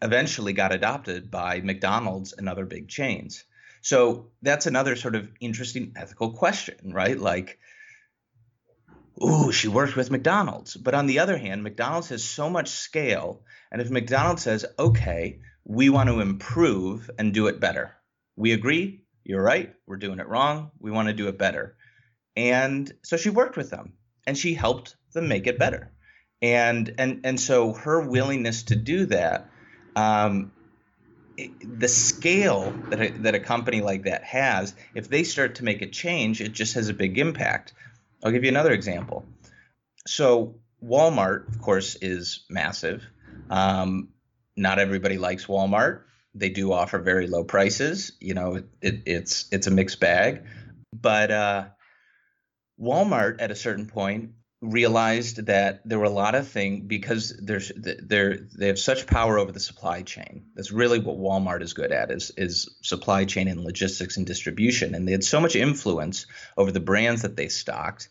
eventually 0.02 0.52
got 0.52 0.72
adopted 0.72 1.30
by 1.30 1.60
McDonald's 1.60 2.32
and 2.32 2.48
other 2.48 2.66
big 2.66 2.88
chains. 2.88 3.44
So 3.80 4.30
that's 4.42 4.66
another 4.66 4.96
sort 4.96 5.14
of 5.14 5.28
interesting 5.40 5.92
ethical 5.96 6.32
question, 6.32 6.92
right? 6.92 7.18
Like, 7.18 7.58
ooh, 9.22 9.52
she 9.52 9.68
worked 9.68 9.96
with 9.96 10.10
McDonald's. 10.10 10.76
But 10.76 10.94
on 10.94 11.06
the 11.06 11.20
other 11.20 11.36
hand, 11.36 11.62
McDonald's 11.62 12.08
has 12.08 12.24
so 12.24 12.48
much 12.50 12.68
scale. 12.68 13.42
And 13.70 13.80
if 13.80 13.90
McDonald's 13.90 14.42
says, 14.42 14.64
okay, 14.78 15.40
we 15.64 15.88
want 15.88 16.08
to 16.08 16.20
improve 16.20 17.10
and 17.18 17.32
do 17.32 17.46
it 17.46 17.60
better, 17.60 17.94
we 18.36 18.52
agree, 18.52 19.04
you're 19.24 19.42
right, 19.42 19.74
we're 19.86 19.96
doing 19.96 20.18
it 20.18 20.28
wrong, 20.28 20.70
we 20.78 20.90
want 20.90 21.08
to 21.08 21.14
do 21.14 21.28
it 21.28 21.38
better. 21.38 21.76
And 22.36 22.92
so 23.02 23.16
she 23.16 23.30
worked 23.30 23.56
with 23.56 23.70
them 23.70 23.94
and 24.26 24.36
she 24.36 24.54
helped 24.54 24.96
them 25.12 25.28
make 25.28 25.46
it 25.46 25.58
better. 25.58 25.92
And 26.42 26.94
and 26.98 27.20
and 27.24 27.40
so 27.40 27.72
her 27.72 28.00
willingness 28.00 28.64
to 28.64 28.76
do 28.76 29.06
that 29.06 29.48
um, 29.96 30.52
the 31.36 31.88
scale 31.88 32.72
that 32.90 33.00
a, 33.00 33.10
that 33.22 33.34
a 33.34 33.40
company 33.40 33.80
like 33.80 34.04
that 34.04 34.22
has, 34.24 34.74
if 34.94 35.08
they 35.08 35.24
start 35.24 35.56
to 35.56 35.64
make 35.64 35.82
a 35.82 35.88
change, 35.88 36.40
it 36.40 36.52
just 36.52 36.74
has 36.74 36.88
a 36.88 36.94
big 36.94 37.18
impact. 37.18 37.72
I'll 38.24 38.32
give 38.32 38.42
you 38.42 38.48
another 38.48 38.72
example. 38.72 39.24
So 40.06 40.56
Walmart, 40.82 41.48
of 41.48 41.60
course, 41.60 41.96
is 41.96 42.44
massive. 42.48 43.04
Um, 43.50 44.08
not 44.56 44.78
everybody 44.78 45.18
likes 45.18 45.46
Walmart. 45.46 46.02
They 46.34 46.48
do 46.48 46.72
offer 46.72 46.98
very 46.98 47.26
low 47.26 47.44
prices. 47.44 48.12
You 48.20 48.34
know, 48.34 48.62
it, 48.80 49.02
it's 49.06 49.46
it's 49.52 49.66
a 49.66 49.70
mixed 49.70 50.00
bag. 50.00 50.44
But 50.92 51.30
uh, 51.30 51.64
Walmart, 52.80 53.36
at 53.40 53.50
a 53.50 53.56
certain 53.56 53.86
point, 53.86 54.32
realized 54.60 55.46
that 55.46 55.82
there 55.84 55.98
were 55.98 56.04
a 56.04 56.10
lot 56.10 56.34
of 56.34 56.48
things 56.48 56.84
because 56.86 57.36
there's 57.40 57.70
they're 57.76 58.38
they 58.56 58.68
have 58.68 58.78
such 58.78 59.06
power 59.06 59.38
over 59.38 59.52
the 59.52 59.60
supply 59.60 60.02
chain. 60.02 60.46
That's 60.54 60.72
really 60.72 60.98
what 60.98 61.18
Walmart 61.18 61.62
is 61.62 61.74
good 61.74 61.92
at 61.92 62.10
is 62.10 62.32
is 62.36 62.76
supply 62.82 63.26
chain 63.26 63.48
and 63.48 63.60
logistics 63.60 64.16
and 64.16 64.26
distribution. 64.26 64.94
And 64.94 65.06
they 65.06 65.12
had 65.12 65.24
so 65.24 65.40
much 65.40 65.56
influence 65.56 66.26
over 66.56 66.72
the 66.72 66.80
brands 66.80 67.22
that 67.22 67.36
they 67.36 67.48
stocked. 67.48 68.08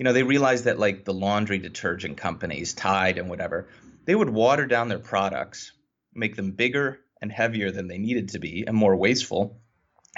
You 0.00 0.04
know, 0.04 0.14
they 0.14 0.22
realized 0.22 0.64
that 0.64 0.78
like 0.78 1.04
the 1.04 1.12
laundry 1.12 1.58
detergent 1.58 2.16
companies, 2.16 2.72
Tide 2.72 3.18
and 3.18 3.28
whatever, 3.28 3.68
they 4.06 4.14
would 4.14 4.30
water 4.30 4.64
down 4.64 4.88
their 4.88 4.98
products, 4.98 5.72
make 6.14 6.36
them 6.36 6.52
bigger 6.52 7.00
and 7.20 7.30
heavier 7.30 7.70
than 7.70 7.86
they 7.86 7.98
needed 7.98 8.30
to 8.30 8.38
be 8.38 8.64
and 8.66 8.74
more 8.74 8.96
wasteful 8.96 9.60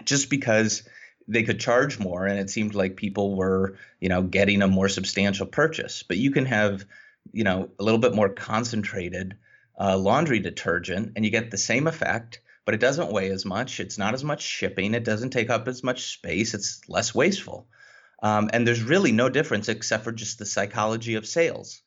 just 0.04 0.30
because 0.30 0.84
they 1.26 1.42
could 1.42 1.58
charge 1.58 1.98
more 1.98 2.24
and 2.24 2.38
it 2.38 2.48
seemed 2.48 2.76
like 2.76 2.94
people 2.94 3.34
were 3.34 3.76
you 3.98 4.08
know 4.08 4.22
getting 4.22 4.62
a 4.62 4.68
more 4.68 4.88
substantial 4.88 5.46
purchase. 5.46 6.04
But 6.04 6.16
you 6.16 6.30
can 6.30 6.46
have 6.46 6.84
you 7.32 7.42
know 7.42 7.68
a 7.76 7.82
little 7.82 7.98
bit 7.98 8.14
more 8.14 8.28
concentrated 8.28 9.36
uh, 9.80 9.98
laundry 9.98 10.38
detergent 10.38 11.14
and 11.16 11.24
you 11.24 11.32
get 11.32 11.50
the 11.50 11.58
same 11.58 11.88
effect 11.88 12.40
but 12.64 12.76
it 12.76 12.80
doesn't 12.80 13.10
weigh 13.10 13.32
as 13.32 13.44
much 13.44 13.80
it's 13.80 13.98
not 13.98 14.14
as 14.14 14.22
much 14.22 14.42
shipping 14.42 14.94
it 14.94 15.02
doesn't 15.02 15.30
take 15.30 15.50
up 15.50 15.66
as 15.66 15.82
much 15.82 16.12
space 16.12 16.54
it's 16.54 16.88
less 16.88 17.12
wasteful 17.12 17.66
um, 18.22 18.50
and 18.52 18.66
there's 18.66 18.82
really 18.82 19.12
no 19.12 19.28
difference 19.28 19.68
except 19.68 20.04
for 20.04 20.12
just 20.12 20.38
the 20.38 20.46
psychology 20.46 21.14
of 21.16 21.26
sales 21.26 21.82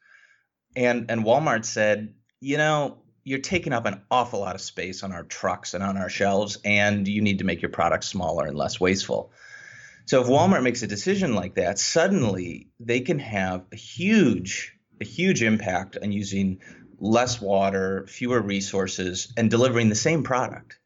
and 0.75 1.09
and 1.09 1.23
walmart 1.23 1.65
said 1.65 2.13
you 2.39 2.57
know 2.57 2.97
you're 3.25 3.39
taking 3.39 3.73
up 3.73 3.87
an 3.87 4.01
awful 4.09 4.39
lot 4.39 4.55
of 4.55 4.61
space 4.61 5.03
on 5.03 5.11
our 5.11 5.23
trucks 5.23 5.73
and 5.73 5.83
on 5.83 5.97
our 5.97 6.09
shelves, 6.09 6.59
and 6.63 7.07
you 7.07 7.21
need 7.21 7.39
to 7.39 7.43
make 7.43 7.61
your 7.61 7.71
product 7.71 8.03
smaller 8.03 8.45
and 8.45 8.55
less 8.55 8.79
wasteful. 8.79 9.33
So 10.05 10.21
if 10.21 10.27
Walmart 10.27 10.61
makes 10.61 10.83
a 10.83 10.87
decision 10.87 11.33
like 11.33 11.55
that, 11.55 11.79
suddenly 11.79 12.69
they 12.79 12.99
can 12.99 13.17
have 13.17 13.65
a 13.73 13.75
huge, 13.75 14.77
a 15.01 15.05
huge 15.05 15.41
impact 15.41 15.97
on 16.01 16.11
using 16.11 16.61
less 16.99 17.41
water, 17.41 18.05
fewer 18.07 18.39
resources, 18.39 19.33
and 19.35 19.49
delivering 19.49 19.89
the 19.89 19.95
same 19.95 20.21
product. 20.21 20.77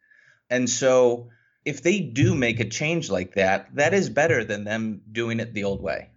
And 0.50 0.70
so 0.70 1.28
if 1.70 1.84
they 1.84 2.00
do 2.00 2.34
make 2.34 2.60
a 2.60 2.66
change 2.66 3.12
like 3.12 3.36
that, 3.36 3.76
that 3.76 3.94
is 3.94 4.10
better 4.10 4.44
than 4.44 4.64
them 4.64 5.02
doing 5.12 5.40
it 5.40 5.54
the 5.54 5.66
old 5.66 5.84
way. 5.84 6.10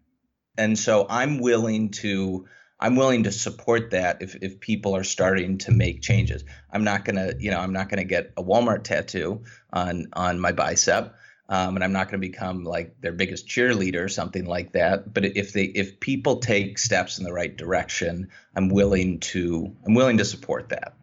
And 0.57 0.79
so 0.79 1.07
I'm 1.09 1.41
willing 1.41 1.91
to 2.03 2.47
I'm 2.81 2.97
willing 2.97 3.25
to 3.25 3.33
support 3.33 3.91
that 3.91 4.23
if, 4.23 4.35
if 4.37 4.61
people 4.61 4.97
are 4.97 5.05
starting 5.05 5.59
to 5.59 5.71
make 5.71 6.01
changes. 6.01 6.43
I'm 6.73 6.85
not 6.85 7.05
gonna, 7.05 7.35
you 7.39 7.51
know, 7.51 7.61
I'm 7.61 7.75
not 7.75 7.91
gonna 7.91 8.05
get 8.05 8.33
a 8.39 8.43
Walmart 8.43 8.83
tattoo 8.85 9.43
on 9.71 10.07
on 10.15 10.41
my 10.41 10.53
bicep, 10.53 11.15
um, 11.51 11.77
and 11.77 11.85
I'm 11.85 11.93
not 11.93 12.09
gonna 12.09 12.19
become 12.19 12.65
like 12.65 12.99
their 13.03 13.13
biggest 13.13 13.47
cheerleader 13.47 14.03
or 14.03 14.09
something 14.09 14.47
like 14.47 14.73
that. 14.73 15.13
But 15.13 15.27
if 15.27 15.53
they 15.53 15.65
if 15.65 16.01
people 16.01 16.39
take 16.39 16.79
steps 16.79 17.19
in 17.19 17.25
the 17.25 17.33
right 17.33 17.55
direction, 17.55 18.31
I'm 18.57 18.71
willing 18.71 19.21
to 19.21 19.77
I'm 19.87 19.95
willing 19.95 20.17
to 20.17 20.25
support 20.25 20.71
that. 20.71 20.97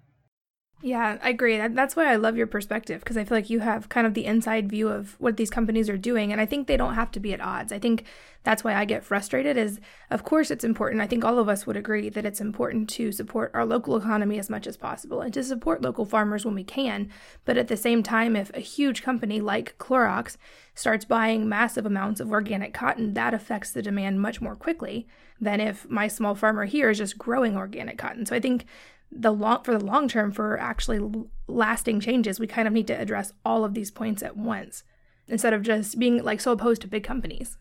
Yeah, 0.81 1.17
I 1.21 1.31
agree. 1.31 1.57
That's 1.57 1.97
why 1.97 2.09
I 2.09 2.15
love 2.15 2.37
your 2.37 2.47
perspective 2.47 3.01
because 3.01 3.17
I 3.17 3.25
feel 3.25 3.37
like 3.37 3.49
you 3.49 3.59
have 3.59 3.89
kind 3.89 4.07
of 4.07 4.13
the 4.13 4.23
inside 4.23 4.69
view 4.69 4.87
of 4.87 5.19
what 5.19 5.35
these 5.35 5.49
companies 5.49 5.89
are 5.89 5.97
doing 5.97 6.31
and 6.31 6.39
I 6.39 6.45
think 6.45 6.67
they 6.67 6.77
don't 6.77 6.95
have 6.95 7.11
to 7.11 7.19
be 7.19 7.33
at 7.33 7.41
odds. 7.41 7.73
I 7.73 7.79
think 7.79 8.05
that's 8.43 8.63
why 8.63 8.73
I 8.73 8.85
get 8.85 9.03
frustrated 9.03 9.57
is 9.57 9.81
of 10.09 10.23
course 10.23 10.49
it's 10.49 10.63
important. 10.63 11.01
I 11.01 11.07
think 11.07 11.25
all 11.25 11.37
of 11.37 11.49
us 11.49 11.67
would 11.67 11.75
agree 11.75 12.07
that 12.07 12.25
it's 12.25 12.39
important 12.39 12.87
to 12.91 13.11
support 13.11 13.51
our 13.53 13.65
local 13.65 13.97
economy 13.97 14.39
as 14.39 14.49
much 14.49 14.67
as 14.67 14.77
possible 14.77 15.19
and 15.19 15.33
to 15.33 15.43
support 15.43 15.81
local 15.81 16.05
farmers 16.05 16.45
when 16.45 16.55
we 16.55 16.63
can. 16.63 17.09
But 17.43 17.57
at 17.57 17.67
the 17.67 17.75
same 17.75 18.01
time 18.01 18.37
if 18.37 18.49
a 18.55 18.61
huge 18.61 19.03
company 19.03 19.41
like 19.41 19.77
Clorox 19.79 20.37
starts 20.75 21.03
buying 21.03 21.49
massive 21.49 21.85
amounts 21.85 22.21
of 22.21 22.31
organic 22.31 22.73
cotton, 22.73 23.15
that 23.15 23.33
affects 23.33 23.71
the 23.71 23.81
demand 23.81 24.21
much 24.21 24.39
more 24.39 24.55
quickly 24.55 25.09
than 25.41 25.59
if 25.59 25.89
my 25.89 26.07
small 26.07 26.35
farmer 26.35 26.63
here 26.63 26.89
is 26.89 26.99
just 26.99 27.17
growing 27.17 27.57
organic 27.57 27.97
cotton. 27.97 28.25
So 28.25 28.33
I 28.33 28.39
think 28.39 28.65
the 29.11 29.31
long 29.31 29.63
for 29.63 29.77
the 29.77 29.83
long 29.83 30.07
term 30.07 30.31
for 30.31 30.59
actually 30.59 30.99
lasting 31.47 31.99
changes 31.99 32.39
we 32.39 32.47
kind 32.47 32.67
of 32.67 32.73
need 32.73 32.87
to 32.87 32.99
address 32.99 33.33
all 33.43 33.63
of 33.63 33.73
these 33.73 33.91
points 33.91 34.21
at 34.21 34.37
once 34.37 34.83
instead 35.27 35.53
of 35.53 35.61
just 35.61 35.97
being 35.97 36.23
like 36.23 36.39
so 36.39 36.51
opposed 36.51 36.81
to 36.81 36.87
big 36.87 37.03
companies. 37.03 37.57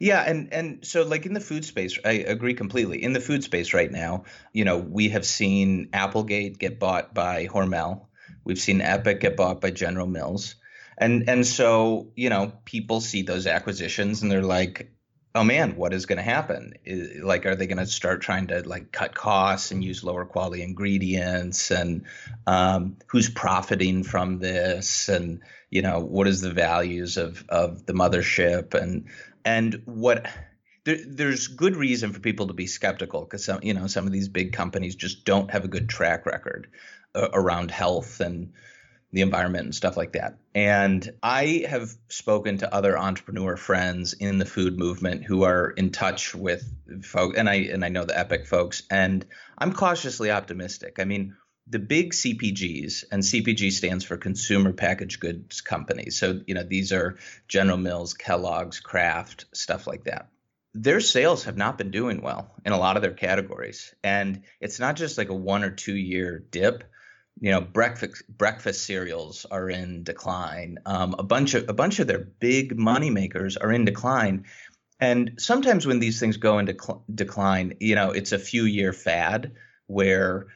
Yeah 0.00 0.22
and 0.22 0.52
and 0.52 0.84
so 0.84 1.02
like 1.02 1.26
in 1.26 1.32
the 1.32 1.40
food 1.40 1.64
space 1.64 1.98
i 2.04 2.12
agree 2.12 2.54
completely. 2.54 3.02
In 3.02 3.12
the 3.12 3.20
food 3.20 3.44
space 3.44 3.72
right 3.72 3.90
now 3.90 4.24
you 4.52 4.64
know 4.64 4.78
we 4.78 5.10
have 5.10 5.24
seen 5.24 5.88
applegate 5.92 6.58
get 6.58 6.78
bought 6.78 7.14
by 7.14 7.46
hormel. 7.46 8.06
We've 8.44 8.58
seen 8.58 8.80
epic 8.80 9.20
get 9.20 9.36
bought 9.36 9.60
by 9.60 9.70
general 9.70 10.06
mills. 10.06 10.56
And 10.98 11.28
and 11.28 11.46
so 11.46 12.10
you 12.16 12.30
know 12.30 12.52
people 12.64 13.00
see 13.00 13.22
those 13.22 13.46
acquisitions 13.46 14.22
and 14.22 14.30
they're 14.30 14.42
like 14.42 14.90
oh 15.36 15.44
man, 15.44 15.76
what 15.76 15.92
is 15.92 16.06
going 16.06 16.16
to 16.16 16.22
happen? 16.22 16.72
Is, 16.84 17.22
like, 17.22 17.44
are 17.46 17.54
they 17.54 17.66
going 17.66 17.78
to 17.78 17.86
start 17.86 18.22
trying 18.22 18.46
to 18.48 18.66
like 18.66 18.90
cut 18.90 19.14
costs 19.14 19.70
and 19.70 19.84
use 19.84 20.02
lower 20.02 20.24
quality 20.24 20.62
ingredients? 20.62 21.70
And 21.70 22.06
um, 22.46 22.96
who's 23.06 23.28
profiting 23.28 24.02
from 24.02 24.38
this? 24.38 25.08
And 25.08 25.42
you 25.70 25.82
know, 25.82 26.00
what 26.00 26.26
is 26.26 26.40
the 26.40 26.52
values 26.52 27.18
of 27.18 27.44
of 27.48 27.84
the 27.84 27.92
mothership? 27.92 28.74
And 28.74 29.06
and 29.44 29.82
what 29.84 30.26
there, 30.84 30.98
there's 31.06 31.48
good 31.48 31.76
reason 31.76 32.12
for 32.12 32.20
people 32.20 32.46
to 32.46 32.54
be 32.54 32.66
skeptical 32.66 33.20
because 33.20 33.44
some 33.44 33.60
you 33.62 33.74
know 33.74 33.86
some 33.88 34.06
of 34.06 34.12
these 34.12 34.28
big 34.28 34.54
companies 34.54 34.96
just 34.96 35.24
don't 35.24 35.50
have 35.50 35.64
a 35.64 35.68
good 35.68 35.88
track 35.88 36.24
record 36.24 36.70
uh, 37.14 37.28
around 37.32 37.70
health 37.70 38.20
and 38.20 38.52
the 39.16 39.22
environment 39.22 39.64
and 39.64 39.74
stuff 39.74 39.96
like 39.96 40.12
that. 40.12 40.36
And 40.54 41.10
I 41.22 41.64
have 41.70 41.88
spoken 42.10 42.58
to 42.58 42.72
other 42.72 42.98
entrepreneur 42.98 43.56
friends 43.56 44.12
in 44.12 44.36
the 44.36 44.44
food 44.44 44.78
movement 44.78 45.24
who 45.24 45.44
are 45.44 45.70
in 45.70 45.90
touch 45.90 46.34
with 46.34 46.62
folks, 47.02 47.38
and 47.38 47.48
I 47.48 47.54
and 47.54 47.82
I 47.82 47.88
know 47.88 48.04
the 48.04 48.18
Epic 48.18 48.46
folks, 48.46 48.82
and 48.90 49.24
I'm 49.56 49.72
cautiously 49.72 50.30
optimistic. 50.30 50.96
I 50.98 51.04
mean, 51.04 51.34
the 51.66 51.78
big 51.78 52.12
CPGs, 52.12 53.04
and 53.10 53.22
CPG 53.22 53.72
stands 53.72 54.04
for 54.04 54.18
consumer 54.18 54.74
packaged 54.74 55.18
goods 55.18 55.62
companies. 55.62 56.18
So 56.18 56.42
you 56.46 56.52
know 56.52 56.62
these 56.62 56.92
are 56.92 57.16
General 57.48 57.78
Mills, 57.78 58.12
Kellogg's, 58.12 58.80
Kraft, 58.80 59.46
stuff 59.54 59.86
like 59.86 60.04
that. 60.04 60.28
Their 60.74 61.00
sales 61.00 61.44
have 61.44 61.56
not 61.56 61.78
been 61.78 61.90
doing 61.90 62.20
well 62.20 62.54
in 62.66 62.74
a 62.74 62.78
lot 62.78 62.96
of 62.96 63.02
their 63.02 63.14
categories, 63.14 63.94
and 64.04 64.42
it's 64.60 64.78
not 64.78 64.96
just 64.96 65.16
like 65.16 65.30
a 65.30 65.34
one 65.34 65.64
or 65.64 65.70
two 65.70 65.96
year 65.96 66.38
dip 66.38 66.84
you 67.40 67.50
know 67.50 67.60
breakfast 67.60 68.24
breakfast 68.28 68.84
cereals 68.84 69.46
are 69.50 69.68
in 69.68 70.04
decline. 70.04 70.78
Um, 70.86 71.14
a 71.18 71.22
bunch 71.22 71.54
of 71.54 71.68
a 71.68 71.74
bunch 71.74 71.98
of 71.98 72.06
their 72.06 72.18
big 72.18 72.78
money 72.78 73.10
makers 73.10 73.56
are 73.56 73.72
in 73.72 73.84
decline. 73.84 74.44
And 74.98 75.32
sometimes 75.38 75.86
when 75.86 75.98
these 75.98 76.18
things 76.18 76.38
go 76.38 76.58
into 76.58 76.74
cl- 76.80 77.04
decline 77.12 77.74
you 77.80 77.94
know 77.94 78.10
it's 78.10 78.32
a 78.32 78.38
few 78.38 78.64
year 78.64 78.92
fad 78.92 79.52
where 79.86 80.46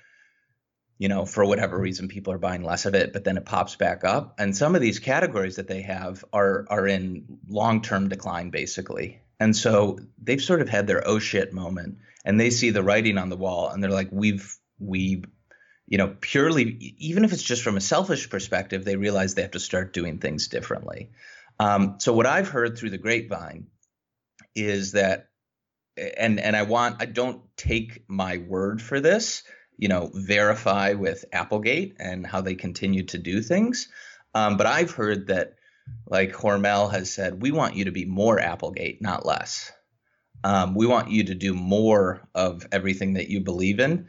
you 0.98 1.08
know 1.08 1.26
for 1.26 1.44
whatever 1.44 1.78
reason 1.78 2.08
people 2.08 2.32
are 2.32 2.38
buying 2.38 2.64
less 2.64 2.86
of 2.86 2.94
it 2.94 3.12
but 3.12 3.24
then 3.24 3.36
it 3.36 3.44
pops 3.44 3.76
back 3.76 4.02
up. 4.04 4.36
And 4.38 4.56
some 4.56 4.74
of 4.74 4.80
these 4.80 4.98
categories 4.98 5.56
that 5.56 5.68
they 5.68 5.82
have 5.82 6.24
are 6.32 6.64
are 6.70 6.86
in 6.86 7.26
long 7.46 7.82
term 7.82 8.08
decline 8.08 8.50
basically. 8.50 9.20
And 9.38 9.54
so 9.56 9.98
they've 10.22 10.42
sort 10.42 10.62
of 10.62 10.68
had 10.68 10.86
their 10.86 11.06
oh 11.06 11.18
shit 11.18 11.52
moment 11.52 11.98
and 12.24 12.40
they 12.40 12.50
see 12.50 12.70
the 12.70 12.82
writing 12.82 13.18
on 13.18 13.28
the 13.28 13.36
wall 13.36 13.68
and 13.68 13.82
they're 13.82 13.90
like 13.90 14.08
we've 14.10 14.56
we 14.78 15.24
you 15.90 15.98
know, 15.98 16.14
purely, 16.20 16.94
even 16.98 17.24
if 17.24 17.32
it's 17.32 17.42
just 17.42 17.64
from 17.64 17.76
a 17.76 17.80
selfish 17.80 18.30
perspective, 18.30 18.84
they 18.84 18.94
realize 18.94 19.34
they 19.34 19.42
have 19.42 19.50
to 19.50 19.60
start 19.60 19.92
doing 19.92 20.18
things 20.18 20.46
differently. 20.46 21.10
Um, 21.58 21.96
so 21.98 22.12
what 22.14 22.26
I've 22.26 22.48
heard 22.48 22.78
through 22.78 22.90
the 22.90 22.98
grapevine 22.98 23.66
is 24.54 24.92
that, 24.92 25.28
and 25.96 26.38
and 26.40 26.56
I 26.56 26.62
want 26.62 27.02
I 27.02 27.06
don't 27.06 27.42
take 27.56 28.04
my 28.08 28.38
word 28.38 28.80
for 28.80 29.00
this. 29.00 29.42
You 29.76 29.88
know, 29.88 30.10
verify 30.14 30.92
with 30.92 31.24
Applegate 31.32 31.96
and 31.98 32.24
how 32.24 32.40
they 32.40 32.54
continue 32.54 33.02
to 33.06 33.18
do 33.18 33.42
things. 33.42 33.88
Um, 34.34 34.56
but 34.56 34.66
I've 34.66 34.92
heard 34.92 35.26
that, 35.26 35.56
like 36.06 36.32
Hormel 36.32 36.90
has 36.92 37.12
said, 37.12 37.42
we 37.42 37.50
want 37.50 37.74
you 37.74 37.86
to 37.86 37.90
be 37.90 38.04
more 38.04 38.38
Applegate, 38.38 39.02
not 39.02 39.26
less. 39.26 39.72
Um, 40.44 40.74
we 40.74 40.86
want 40.86 41.10
you 41.10 41.24
to 41.24 41.34
do 41.34 41.52
more 41.54 42.28
of 42.34 42.66
everything 42.70 43.14
that 43.14 43.28
you 43.28 43.40
believe 43.40 43.80
in 43.80 44.08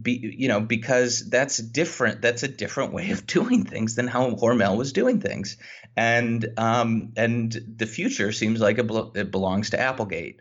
be 0.00 0.34
you 0.36 0.48
know 0.48 0.60
because 0.60 1.28
that's 1.30 1.58
different 1.58 2.20
that's 2.20 2.42
a 2.42 2.48
different 2.48 2.92
way 2.92 3.10
of 3.12 3.26
doing 3.26 3.64
things 3.64 3.94
than 3.94 4.06
how 4.06 4.30
Hormel 4.30 4.76
was 4.76 4.92
doing 4.92 5.20
things. 5.20 5.56
And 5.96 6.46
um 6.56 7.12
and 7.16 7.56
the 7.76 7.86
future 7.86 8.32
seems 8.32 8.60
like 8.60 8.78
it, 8.78 8.90
it 9.14 9.30
belongs 9.30 9.70
to 9.70 9.80
Applegate. 9.80 10.40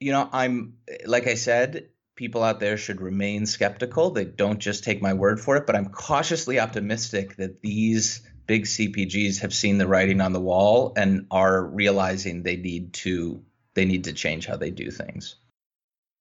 You 0.00 0.12
know 0.12 0.28
I'm 0.32 0.74
like 1.06 1.26
I 1.26 1.34
said 1.34 1.88
people 2.14 2.42
out 2.42 2.60
there 2.60 2.76
should 2.76 3.00
remain 3.00 3.46
skeptical. 3.46 4.10
They 4.10 4.26
don't 4.26 4.58
just 4.58 4.84
take 4.84 5.02
my 5.02 5.14
word 5.14 5.40
for 5.40 5.56
it 5.56 5.66
but 5.66 5.76
I'm 5.76 5.88
cautiously 5.88 6.60
optimistic 6.60 7.36
that 7.36 7.62
these 7.62 8.22
big 8.46 8.64
CPGs 8.64 9.40
have 9.40 9.54
seen 9.54 9.78
the 9.78 9.86
writing 9.86 10.20
on 10.20 10.32
the 10.32 10.40
wall 10.40 10.92
and 10.96 11.26
are 11.30 11.64
realizing 11.64 12.42
they 12.42 12.56
need 12.56 12.92
to 12.94 13.42
they 13.74 13.84
need 13.84 14.04
to 14.04 14.12
change 14.12 14.46
how 14.46 14.56
they 14.56 14.70
do 14.70 14.90
things 14.90 15.36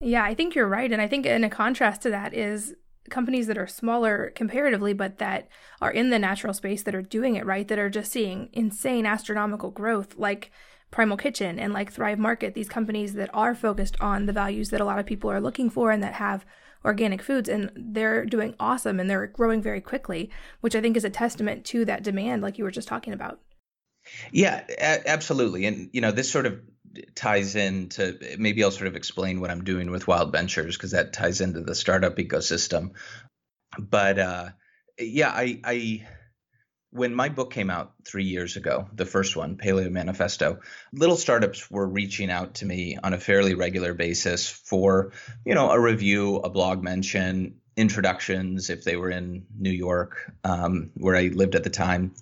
yeah, 0.02 0.24
I 0.24 0.34
think 0.34 0.56
you're 0.56 0.68
right. 0.68 0.92
And 0.92 1.02
I 1.02 1.08
think 1.08 1.26
in 1.26 1.44
a 1.44 1.50
contrast 1.50 2.02
to 2.02 2.10
that 2.10 2.34
is 2.34 2.76
companies 3.10 3.48
that 3.48 3.58
are 3.58 3.68
smaller 3.68 4.32
comparatively, 4.36 4.94
but 4.94 5.18
that 5.20 5.48
are 5.82 5.92
in 5.92 6.10
the 6.10 6.20
natural 6.20 6.54
space 6.54 6.84
that 6.84 6.96
are 6.96 7.02
doing 7.02 7.36
it 7.36 7.46
right, 7.46 7.68
that 7.68 7.80
are 7.80 7.90
just 7.90 8.12
seeing 8.12 8.50
insane 8.54 9.06
astronomical 9.06 9.70
growth, 9.72 10.16
like 10.18 10.52
Primal 10.92 11.18
Kitchen 11.18 11.60
and 11.60 11.74
like 11.74 11.92
Thrive 11.92 12.20
Market, 12.20 12.54
these 12.54 12.70
companies 12.70 13.14
that 13.14 13.30
are 13.34 13.56
focused 13.56 13.96
on 14.02 14.26
the 14.26 14.34
values 14.34 14.70
that 14.70 14.82
a 14.82 14.86
lot 14.86 15.00
of 15.00 15.06
people 15.06 15.32
are 15.32 15.42
looking 15.42 15.70
for 15.70 15.92
and 15.92 16.04
that 16.04 16.14
have 16.14 16.46
organic 16.84 17.22
foods 17.22 17.48
and 17.48 17.72
they're 17.76 18.26
doing 18.26 18.56
awesome 18.60 19.00
and 19.00 19.10
they're 19.10 19.28
growing 19.28 19.62
very 19.62 19.82
quickly, 19.82 20.30
which 20.62 20.76
I 20.76 20.82
think 20.82 20.98
is 20.98 21.06
a 21.06 21.10
testament 21.10 21.64
to 21.66 21.86
that 21.86 22.04
demand 22.04 22.42
like 22.42 22.58
you 22.58 22.64
were 22.64 22.72
just 22.72 22.88
talking 22.88 23.14
about. 23.14 23.40
Yeah, 24.32 24.64
a- 24.68 25.08
absolutely. 25.08 25.66
And 25.66 25.90
you 25.94 26.02
know, 26.02 26.12
this 26.12 26.32
sort 26.32 26.46
of 26.46 26.60
ties 27.16 27.56
into 27.56 28.18
maybe 28.38 28.64
I'll 28.64 28.72
sort 28.72 28.88
of 28.88 28.96
explain 28.96 29.42
what 29.42 29.52
I'm 29.52 29.64
doing 29.64 29.92
with 29.92 30.08
Wild 30.08 30.32
Ventures 30.32 30.78
because 30.78 30.92
that 30.92 31.14
ties 31.14 31.42
into 31.42 31.62
the 31.62 31.76
startup 31.76 32.18
ecosystem. 32.18 32.92
But 33.78 34.20
uh, 34.20 34.50
yeah, 35.00 35.30
I, 35.30 35.60
I 35.64 36.08
when 36.92 37.16
my 37.16 37.30
book 37.30 37.52
came 37.52 37.70
out 37.70 37.94
three 38.06 38.26
years 38.26 38.58
ago, 38.58 38.88
the 38.94 39.06
first 39.06 39.36
one, 39.36 39.56
Paleo 39.56 39.90
Manifesto, 39.90 40.60
little 40.92 41.16
startups 41.16 41.72
were 41.72 41.88
reaching 41.88 42.30
out 42.30 42.56
to 42.56 42.66
me 42.66 42.98
on 43.02 43.14
a 43.14 43.20
fairly 43.20 43.54
regular 43.54 43.94
basis 43.94 44.50
for, 44.50 45.14
you 45.46 45.56
know, 45.56 45.72
a 45.72 45.80
review, 45.80 46.38
a 46.38 46.50
blog 46.50 46.84
mention, 46.84 47.62
introductions 47.78 48.70
if 48.70 48.84
they 48.84 48.98
were 48.98 49.10
in 49.10 49.46
New 49.58 49.72
York, 49.72 50.32
um, 50.44 50.92
where 50.96 51.16
I 51.16 51.28
lived 51.28 51.56
at 51.56 51.64
the 51.64 51.70
time, 51.70 52.14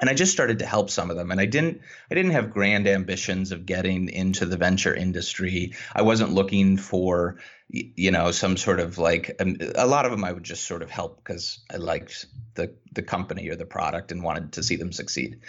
and 0.00 0.10
I 0.10 0.14
just 0.14 0.32
started 0.32 0.58
to 0.58 0.66
help 0.66 0.90
some 0.90 1.10
of 1.10 1.16
them. 1.16 1.30
And 1.30 1.40
I 1.40 1.46
didn't 1.46 1.80
I 2.10 2.14
didn't 2.14 2.32
have 2.32 2.52
grand 2.52 2.86
ambitions 2.86 3.52
of 3.52 3.66
getting 3.66 4.08
into 4.08 4.44
the 4.44 4.56
venture 4.56 4.94
industry. 4.94 5.74
I 5.94 6.02
wasn't 6.02 6.32
looking 6.32 6.76
for 6.76 7.38
you 7.68 8.10
know 8.10 8.30
some 8.30 8.56
sort 8.56 8.80
of 8.80 8.98
like 8.98 9.34
um, 9.40 9.56
a 9.74 9.86
lot 9.86 10.04
of 10.04 10.10
them 10.10 10.24
I 10.24 10.32
would 10.32 10.44
just 10.44 10.66
sort 10.66 10.82
of 10.82 10.90
help 10.90 11.16
because 11.16 11.60
I 11.72 11.76
liked 11.76 12.26
the 12.54 12.74
the 12.92 13.02
company 13.02 13.48
or 13.48 13.56
the 13.56 13.66
product 13.66 14.12
and 14.12 14.22
wanted 14.22 14.52
to 14.52 14.62
see 14.62 14.76
them 14.76 14.92
succeed. 14.92 15.40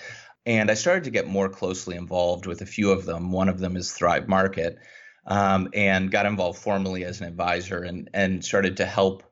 And 0.46 0.72
I 0.72 0.76
started 0.76 1.04
to 1.04 1.12
get 1.12 1.28
more 1.28 1.50
closely 1.50 1.98
involved 1.98 2.46
with 2.46 2.62
a 2.62 2.66
few 2.66 2.92
of 2.92 3.06
them. 3.06 3.32
One 3.34 3.50
of 3.50 3.60
them 3.60 3.76
is 3.76 3.92
Thrive 3.92 4.30
Market, 4.30 4.78
um, 5.26 5.68
and 5.74 6.10
got 6.10 6.26
involved 6.26 6.60
formally 6.60 7.04
as 7.04 7.20
an 7.20 7.28
advisor 7.28 7.84
and 7.84 8.10
and 8.14 8.46
started 8.46 8.78
to 8.78 8.86
help 8.86 9.24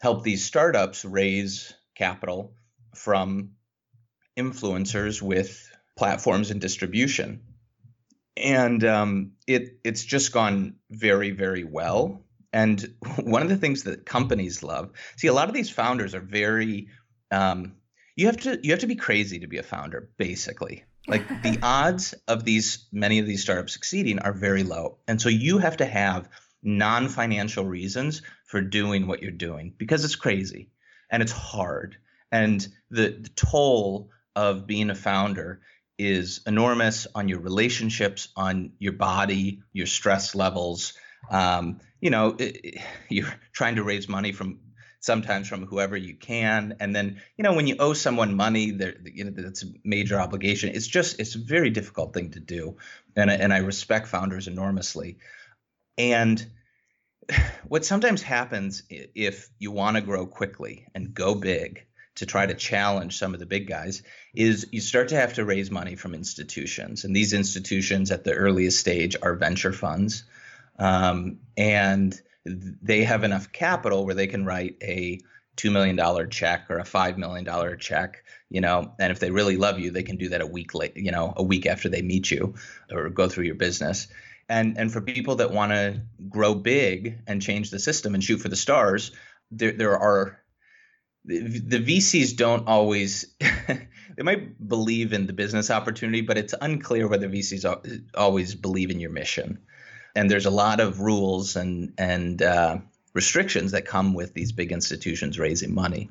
help 0.00 0.24
these 0.24 0.44
startups 0.44 1.04
raise 1.04 1.72
capital 1.94 2.54
from 2.94 3.52
influencers 4.36 5.22
with 5.22 5.70
platforms 5.96 6.50
and 6.50 6.60
distribution. 6.60 7.42
And 8.36 8.84
um, 8.84 9.32
it 9.46 9.78
it's 9.82 10.04
just 10.04 10.32
gone 10.32 10.76
very 10.90 11.30
very 11.30 11.64
well. 11.64 12.22
And 12.52 12.94
one 13.22 13.42
of 13.42 13.48
the 13.48 13.56
things 13.56 13.84
that 13.84 14.06
companies 14.06 14.62
love, 14.62 14.92
see, 15.16 15.28
a 15.28 15.32
lot 15.32 15.48
of 15.48 15.54
these 15.54 15.70
founders 15.70 16.14
are 16.14 16.20
very 16.20 16.88
um, 17.30 17.76
you 18.16 18.26
have 18.26 18.38
to 18.38 18.58
you 18.62 18.72
have 18.72 18.80
to 18.80 18.86
be 18.86 18.96
crazy 18.96 19.38
to 19.40 19.46
be 19.46 19.58
a 19.58 19.62
founder 19.62 20.08
basically 20.16 20.84
like 21.08 21.28
the 21.42 21.58
odds 21.62 22.14
of 22.26 22.44
these 22.44 22.86
many 22.90 23.18
of 23.18 23.26
these 23.26 23.42
startups 23.42 23.74
succeeding 23.74 24.18
are 24.18 24.32
very 24.32 24.64
low 24.64 24.98
and 25.06 25.20
so 25.20 25.28
you 25.28 25.58
have 25.58 25.76
to 25.76 25.84
have 25.84 26.28
non-financial 26.62 27.64
reasons 27.64 28.22
for 28.46 28.60
doing 28.60 29.06
what 29.06 29.22
you're 29.22 29.30
doing 29.30 29.72
because 29.78 30.04
it's 30.04 30.16
crazy 30.16 30.70
and 31.10 31.22
it's 31.22 31.32
hard 31.32 31.96
and 32.32 32.66
the, 32.90 33.10
the 33.20 33.30
toll 33.36 34.10
of 34.36 34.66
being 34.66 34.90
a 34.90 34.94
founder 34.94 35.62
is 35.98 36.42
enormous 36.46 37.06
on 37.14 37.26
your 37.26 37.40
relationships 37.40 38.28
on 38.36 38.72
your 38.78 38.92
body 38.92 39.62
your 39.72 39.86
stress 39.86 40.34
levels. 40.34 40.92
Um, 41.30 41.80
you 42.00 42.10
know 42.10 42.36
it, 42.38 42.78
you're 43.08 43.34
trying 43.52 43.76
to 43.76 43.82
raise 43.82 44.08
money 44.08 44.32
from 44.32 44.60
sometimes 45.00 45.48
from 45.48 45.66
whoever 45.66 45.96
you 45.96 46.14
can. 46.14 46.76
And 46.80 46.94
then 46.94 47.20
you 47.36 47.42
know 47.42 47.54
when 47.54 47.66
you 47.66 47.76
owe 47.78 47.94
someone 47.94 48.36
money 48.36 48.66
you 49.04 49.24
know 49.24 49.32
that's 49.34 49.64
a 49.64 49.68
major 49.84 50.20
obligation. 50.20 50.70
It's 50.74 50.86
just 50.86 51.18
it's 51.18 51.34
a 51.34 51.38
very 51.38 51.70
difficult 51.70 52.12
thing 52.12 52.32
to 52.32 52.40
do. 52.40 52.76
And 53.16 53.30
and 53.30 53.52
I 53.52 53.58
respect 53.58 54.08
founders 54.08 54.48
enormously. 54.48 55.16
And 55.96 56.44
what 57.68 57.86
sometimes 57.86 58.22
happens 58.22 58.82
if 58.90 59.48
you 59.58 59.70
want 59.70 59.96
to 59.96 60.02
grow 60.02 60.26
quickly 60.26 60.86
and 60.94 61.14
go 61.14 61.34
big 61.34 61.86
to 62.16 62.26
try 62.26 62.46
to 62.46 62.54
challenge 62.54 63.18
some 63.18 63.34
of 63.34 63.40
the 63.40 63.46
big 63.46 63.68
guys 63.68 64.02
is 64.34 64.66
you 64.72 64.80
start 64.80 65.08
to 65.08 65.16
have 65.16 65.34
to 65.34 65.44
raise 65.44 65.70
money 65.70 65.94
from 65.94 66.14
institutions 66.14 67.04
and 67.04 67.14
these 67.14 67.32
institutions 67.32 68.10
at 68.10 68.24
the 68.24 68.32
earliest 68.32 68.80
stage 68.80 69.16
are 69.22 69.34
venture 69.34 69.72
funds 69.72 70.24
um, 70.78 71.38
and 71.56 72.20
they 72.44 73.04
have 73.04 73.24
enough 73.24 73.52
capital 73.52 74.04
where 74.04 74.14
they 74.14 74.26
can 74.26 74.44
write 74.44 74.76
a 74.82 75.20
$2 75.56 75.72
million 75.72 76.30
check 76.30 76.66
or 76.70 76.78
a 76.78 76.84
$5 76.84 77.16
million 77.16 77.78
check, 77.78 78.24
you 78.50 78.60
know, 78.60 78.92
and 78.98 79.10
if 79.10 79.18
they 79.18 79.30
really 79.30 79.56
love 79.56 79.78
you, 79.78 79.90
they 79.90 80.02
can 80.02 80.16
do 80.16 80.28
that 80.28 80.42
a 80.42 80.46
week 80.46 80.74
late, 80.74 80.96
you 80.96 81.10
know, 81.10 81.32
a 81.36 81.42
week 81.42 81.66
after 81.66 81.88
they 81.88 82.02
meet 82.02 82.30
you 82.30 82.54
or 82.90 83.08
go 83.08 83.28
through 83.28 83.44
your 83.44 83.54
business. 83.54 84.08
And, 84.48 84.78
and 84.78 84.92
for 84.92 85.00
people 85.00 85.36
that 85.36 85.50
want 85.50 85.72
to 85.72 86.02
grow 86.28 86.54
big 86.54 87.20
and 87.26 87.42
change 87.42 87.70
the 87.70 87.78
system 87.78 88.14
and 88.14 88.22
shoot 88.22 88.38
for 88.38 88.48
the 88.48 88.56
stars, 88.56 89.12
there, 89.50 89.72
there 89.72 89.98
are 89.98 90.40
the, 91.26 91.78
VCs 91.78 92.36
don't 92.36 92.66
always 92.68 93.26
they 93.40 94.22
might 94.22 94.68
believe 94.68 95.12
in 95.12 95.26
the 95.26 95.32
business 95.32 95.70
opportunity, 95.70 96.20
but 96.20 96.38
it's 96.38 96.54
unclear 96.60 97.08
whether 97.08 97.28
VCs 97.28 98.04
always 98.14 98.54
believe 98.54 98.90
in 98.90 99.00
your 99.00 99.10
mission 99.10 99.58
and 100.16 100.30
there's 100.30 100.46
a 100.46 100.50
lot 100.50 100.80
of 100.80 101.00
rules 101.00 101.54
and 101.54 101.92
and 101.98 102.42
uh, 102.42 102.78
restrictions 103.12 103.72
that 103.72 103.84
come 103.84 104.14
with 104.14 104.34
these 104.34 104.50
big 104.50 104.72
institutions 104.72 105.38
raising 105.38 105.72
money. 105.72 106.08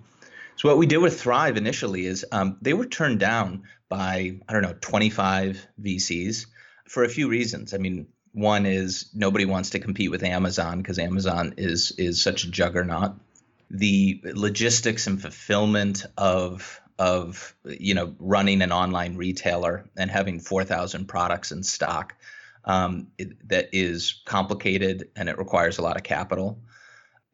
So 0.55 0.69
what 0.69 0.77
we 0.77 0.85
did 0.85 0.99
with 0.99 1.19
Thrive 1.19 1.57
initially 1.57 2.05
is 2.05 2.25
um, 2.31 2.57
they 2.61 2.73
were 2.73 2.85
turned 2.85 3.19
down 3.19 3.63
by 3.89 4.39
I 4.47 4.53
don't 4.53 4.61
know 4.61 4.75
25 4.79 5.67
VCs 5.81 6.45
for 6.87 7.03
a 7.03 7.09
few 7.09 7.27
reasons. 7.27 7.73
I 7.73 7.77
mean, 7.77 8.07
one 8.31 8.65
is 8.65 9.09
nobody 9.13 9.45
wants 9.45 9.71
to 9.71 9.79
compete 9.79 10.11
with 10.11 10.23
Amazon 10.23 10.77
because 10.77 10.99
Amazon 10.99 11.55
is 11.57 11.91
is 11.97 12.21
such 12.21 12.45
a 12.45 12.51
juggernaut. 12.51 13.15
The 13.69 14.21
logistics 14.23 15.07
and 15.07 15.21
fulfillment 15.21 16.05
of 16.17 16.81
of 16.97 17.53
you 17.65 17.93
know 17.93 18.15
running 18.19 18.61
an 18.61 18.71
online 18.71 19.17
retailer 19.17 19.89
and 19.97 20.09
having 20.09 20.39
4,000 20.39 21.07
products 21.07 21.51
in 21.51 21.61
stock 21.61 22.15
um, 22.65 23.07
it, 23.17 23.47
that 23.49 23.69
is 23.73 24.21
complicated 24.25 25.09
and 25.15 25.29
it 25.29 25.37
requires 25.37 25.77
a 25.77 25.81
lot 25.81 25.97
of 25.97 26.03
capital. 26.03 26.61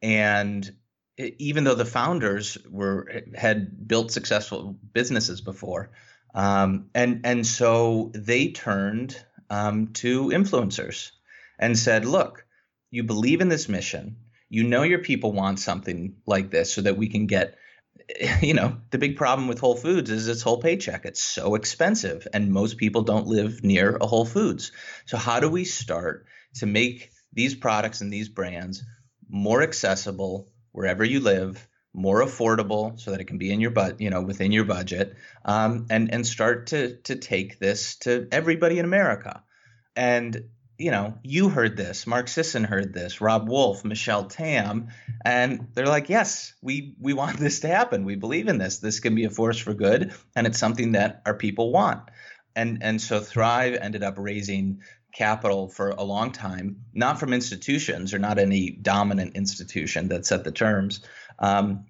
And 0.02 0.70
it, 1.16 1.36
even 1.38 1.64
though 1.64 1.74
the 1.74 1.84
founders 1.84 2.58
were 2.70 3.22
had 3.34 3.86
built 3.86 4.10
successful 4.10 4.76
businesses 4.92 5.40
before, 5.40 5.90
um, 6.34 6.90
and 6.94 7.20
and 7.24 7.46
so 7.46 8.10
they 8.14 8.48
turned 8.48 9.16
um, 9.50 9.88
to 9.94 10.28
influencers 10.28 11.12
and 11.58 11.78
said, 11.78 12.04
"Look, 12.04 12.44
you 12.90 13.04
believe 13.04 13.40
in 13.40 13.48
this 13.48 13.68
mission. 13.68 14.16
You 14.52 14.64
know 14.64 14.82
your 14.82 14.98
people 14.98 15.32
want 15.32 15.60
something 15.60 16.16
like 16.26 16.50
this, 16.50 16.74
so 16.74 16.82
that 16.82 16.98
we 16.98 17.08
can 17.08 17.26
get 17.26 17.56
you 18.42 18.54
know, 18.54 18.76
the 18.90 18.98
big 18.98 19.16
problem 19.16 19.48
with 19.48 19.60
Whole 19.60 19.76
Foods 19.76 20.10
is 20.10 20.28
its 20.28 20.42
whole 20.42 20.60
paycheck. 20.60 21.04
It's 21.04 21.22
so 21.22 21.54
expensive, 21.54 22.26
and 22.32 22.52
most 22.52 22.76
people 22.76 23.02
don't 23.02 23.26
live 23.26 23.62
near 23.62 23.96
a 23.96 24.06
Whole 24.06 24.24
Foods. 24.24 24.72
So, 25.06 25.16
how 25.16 25.40
do 25.40 25.48
we 25.48 25.64
start 25.64 26.26
to 26.56 26.66
make 26.66 27.10
these 27.32 27.54
products 27.54 28.00
and 28.00 28.12
these 28.12 28.28
brands 28.28 28.84
more 29.28 29.62
accessible 29.62 30.48
wherever 30.72 31.04
you 31.04 31.20
live, 31.20 31.66
more 31.94 32.22
affordable, 32.22 32.98
so 32.98 33.10
that 33.10 33.20
it 33.20 33.26
can 33.26 33.38
be 33.38 33.52
in 33.52 33.60
your 33.60 33.70
but 33.70 34.00
you 34.00 34.10
know 34.10 34.22
within 34.22 34.52
your 34.52 34.64
budget, 34.64 35.16
um, 35.44 35.86
and 35.90 36.12
and 36.12 36.26
start 36.26 36.68
to 36.68 36.96
to 37.02 37.16
take 37.16 37.58
this 37.58 37.96
to 37.98 38.28
everybody 38.30 38.78
in 38.78 38.84
America. 38.84 39.42
And 39.94 40.48
you 40.78 40.90
know, 40.90 41.18
you 41.22 41.48
heard 41.48 41.76
this, 41.76 42.06
Mark 42.06 42.28
Sisson 42.28 42.64
heard 42.64 42.92
this, 42.92 43.20
Robb 43.20 43.48
Wolf, 43.48 43.84
Michelle 43.84 44.24
Tam, 44.24 44.88
and 45.24 45.68
they're 45.74 45.86
like, 45.86 46.08
yes, 46.08 46.54
we 46.62 46.96
we 47.00 47.12
want 47.12 47.36
this 47.38 47.60
to 47.60 47.68
happen. 47.68 48.04
We 48.04 48.16
believe 48.16 48.48
in 48.48 48.58
this. 48.58 48.78
This 48.78 49.00
can 49.00 49.14
be 49.14 49.24
a 49.24 49.30
force 49.30 49.58
for 49.58 49.74
good, 49.74 50.12
and 50.34 50.46
it's 50.46 50.58
something 50.58 50.92
that 50.92 51.22
our 51.26 51.34
people 51.34 51.72
want. 51.72 52.10
And 52.56 52.82
and 52.82 53.00
so 53.00 53.20
Thrive 53.20 53.78
ended 53.80 54.02
up 54.02 54.14
raising 54.18 54.80
capital 55.12 55.68
for 55.68 55.90
a 55.90 56.02
long 56.02 56.32
time, 56.32 56.84
not 56.94 57.20
from 57.20 57.32
institutions 57.32 58.14
or 58.14 58.18
not 58.18 58.38
any 58.38 58.70
dominant 58.70 59.36
institution 59.36 60.08
that 60.08 60.24
set 60.24 60.42
the 60.42 60.52
terms, 60.52 61.04
um, 61.38 61.84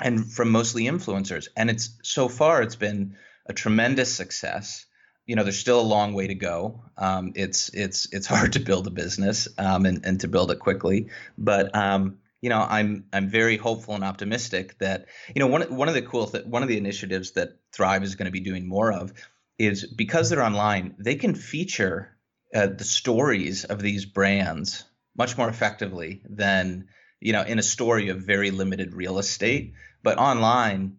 and 0.00 0.30
from 0.32 0.50
mostly 0.50 0.84
influencers. 0.84 1.48
And 1.56 1.70
it's 1.70 1.98
so 2.02 2.28
far 2.28 2.62
it's 2.62 2.76
been 2.76 3.16
a 3.46 3.52
tremendous 3.52 4.14
success 4.14 4.86
you 5.26 5.36
know, 5.36 5.42
there's 5.42 5.58
still 5.58 5.80
a 5.80 5.82
long 5.82 6.12
way 6.12 6.26
to 6.26 6.34
go. 6.34 6.82
Um, 6.98 7.32
it's 7.34 7.70
it's 7.70 8.12
it's 8.12 8.26
hard 8.34 8.54
to 8.54 8.60
build 8.60 8.86
a 8.86 8.90
business 8.90 9.48
um, 9.58 9.86
and 9.86 10.04
and 10.04 10.20
to 10.20 10.28
build 10.28 10.50
it 10.50 10.58
quickly, 10.58 11.08
but 11.38 11.74
um, 11.74 12.18
you 12.44 12.50
know, 12.50 12.60
I'm 12.60 13.06
I'm 13.10 13.28
very 13.28 13.56
hopeful 13.56 13.94
and 13.94 14.04
optimistic 14.04 14.78
that 14.78 15.06
you 15.34 15.40
know 15.40 15.46
one 15.46 15.62
one 15.74 15.88
of 15.88 15.94
the 15.94 16.02
cool 16.02 16.26
th- 16.26 16.44
one 16.44 16.62
of 16.62 16.68
the 16.68 16.76
initiatives 16.76 17.32
that 17.32 17.56
Thrive 17.72 18.02
is 18.02 18.16
going 18.16 18.26
to 18.26 18.32
be 18.32 18.40
doing 18.40 18.68
more 18.68 18.92
of 18.92 19.14
is 19.58 19.86
because 19.86 20.28
they're 20.28 20.42
online, 20.42 20.94
they 20.98 21.14
can 21.14 21.34
feature 21.34 22.16
uh, 22.54 22.66
the 22.66 22.84
stories 22.84 23.64
of 23.64 23.80
these 23.80 24.04
brands 24.04 24.84
much 25.16 25.38
more 25.38 25.48
effectively 25.48 26.20
than 26.28 26.88
you 27.18 27.32
know 27.32 27.42
in 27.42 27.58
a 27.58 27.62
story 27.62 28.10
of 28.10 28.18
very 28.18 28.50
limited 28.50 28.94
real 28.94 29.18
estate. 29.18 29.72
But 30.02 30.18
online, 30.18 30.98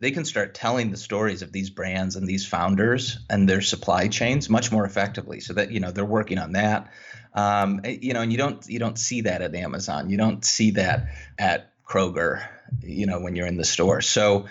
they 0.00 0.10
can 0.10 0.24
start 0.24 0.54
telling 0.54 0.90
the 0.90 0.96
stories 0.96 1.42
of 1.42 1.52
these 1.52 1.68
brands 1.68 2.16
and 2.16 2.26
these 2.26 2.46
founders 2.46 3.18
and 3.28 3.48
their 3.48 3.60
supply 3.60 4.08
chains 4.08 4.48
much 4.48 4.72
more 4.72 4.86
effectively. 4.86 5.40
So 5.40 5.54
that 5.54 5.70
you 5.70 5.80
know 5.80 5.92
they're 5.92 6.04
working 6.04 6.38
on 6.38 6.52
that. 6.52 6.90
Um, 7.34 7.82
eh, 7.84 7.98
you 8.00 8.14
know 8.14 8.22
and 8.22 8.32
you 8.32 8.38
don't 8.38 8.66
you 8.66 8.78
don't 8.78 8.98
see 8.98 9.22
that 9.22 9.42
at 9.42 9.54
amazon. 9.54 10.10
You 10.10 10.16
don't 10.16 10.44
see 10.44 10.72
that 10.72 11.08
at 11.38 11.72
kroger 11.86 12.46
you 12.82 13.06
know 13.06 13.20
when 13.20 13.36
you're 13.36 13.46
in 13.46 13.56
the 13.56 13.64
store. 13.64 14.00
So 14.00 14.46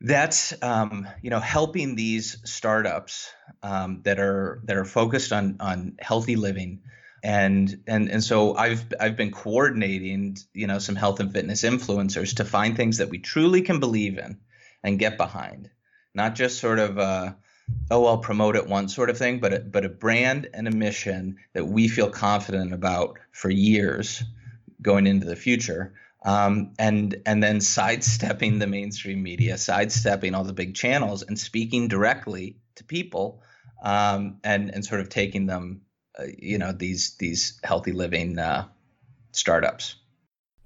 that's 0.00 0.54
um, 0.62 1.06
you 1.22 1.30
know 1.30 1.40
helping 1.40 1.94
these 1.94 2.38
startups 2.44 3.30
um, 3.62 4.00
that 4.04 4.18
are 4.18 4.60
that 4.64 4.76
are 4.76 4.84
focused 4.84 5.32
on 5.32 5.58
on 5.60 5.96
healthy 6.00 6.36
living. 6.36 6.80
And 7.22 7.82
and 7.86 8.10
and 8.10 8.22
so 8.22 8.54
I've 8.54 8.84
I've 9.00 9.16
been 9.16 9.32
coordinating 9.32 10.36
you 10.54 10.66
know 10.66 10.78
some 10.78 10.96
health 10.96 11.20
and 11.20 11.32
fitness 11.32 11.62
influencers 11.62 12.36
to 12.36 12.44
find 12.44 12.76
things 12.76 12.98
that 12.98 13.10
we 13.10 13.18
truly 13.18 13.62
can 13.62 13.80
believe 13.80 14.18
in 14.18 14.38
and 14.82 14.98
get 14.98 15.16
behind, 15.16 15.70
not 16.14 16.34
just 16.34 16.58
sort 16.58 16.78
of 16.78 16.98
a, 16.98 17.36
oh 17.90 18.06
I'll 18.06 18.18
promote 18.18 18.56
it 18.56 18.68
once 18.68 18.94
sort 18.94 19.10
of 19.10 19.18
thing, 19.18 19.40
but 19.40 19.52
a, 19.52 19.60
but 19.60 19.84
a 19.84 19.88
brand 19.88 20.48
and 20.54 20.68
a 20.68 20.70
mission 20.70 21.38
that 21.52 21.66
we 21.66 21.88
feel 21.88 22.10
confident 22.10 22.72
about 22.72 23.18
for 23.32 23.50
years 23.50 24.22
going 24.80 25.06
into 25.06 25.26
the 25.26 25.36
future. 25.36 25.94
Um, 26.24 26.72
and 26.78 27.22
and 27.24 27.40
then 27.40 27.60
sidestepping 27.60 28.58
the 28.58 28.66
mainstream 28.66 29.22
media, 29.22 29.58
sidestepping 29.58 30.34
all 30.34 30.42
the 30.42 30.52
big 30.52 30.74
channels, 30.74 31.22
and 31.22 31.38
speaking 31.38 31.86
directly 31.86 32.56
to 32.76 32.84
people, 32.84 33.42
um, 33.82 34.38
and 34.42 34.74
and 34.74 34.84
sort 34.84 35.00
of 35.00 35.08
taking 35.08 35.46
them, 35.46 35.82
uh, 36.18 36.24
you 36.36 36.58
know, 36.58 36.72
these 36.72 37.16
these 37.18 37.60
healthy 37.62 37.92
living 37.92 38.38
uh, 38.40 38.66
startups. 39.30 39.96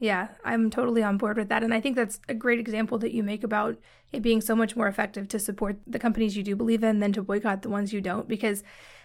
Yeah, 0.01 0.29
I'm 0.47 0.71
totally 0.71 1.03
on 1.03 1.19
board 1.19 1.37
with 1.37 1.51
that. 1.51 1.63
And 1.63 1.75
I 1.75 1.81
think 1.81 1.95
that's 1.95 2.21
a 2.27 2.35
great 2.35 2.59
example 2.59 2.99
that 2.99 3.13
you 3.13 3.23
make 3.23 3.45
about 3.45 3.77
it 4.13 4.23
being 4.23 4.41
so 4.41 4.57
much 4.57 4.75
more 4.75 4.89
effective 4.89 5.29
to 5.29 5.39
support 5.39 5.77
the 5.87 5.99
companies 5.99 6.37
you 6.37 6.43
do 6.43 6.57
believe 6.57 6.83
in 6.83 7.01
than 7.01 7.13
to 7.13 7.23
boycott 7.23 7.61
the 7.61 7.69
ones 7.69 7.93
you 7.93 8.01
don't. 8.01 8.27
Because 8.27 8.65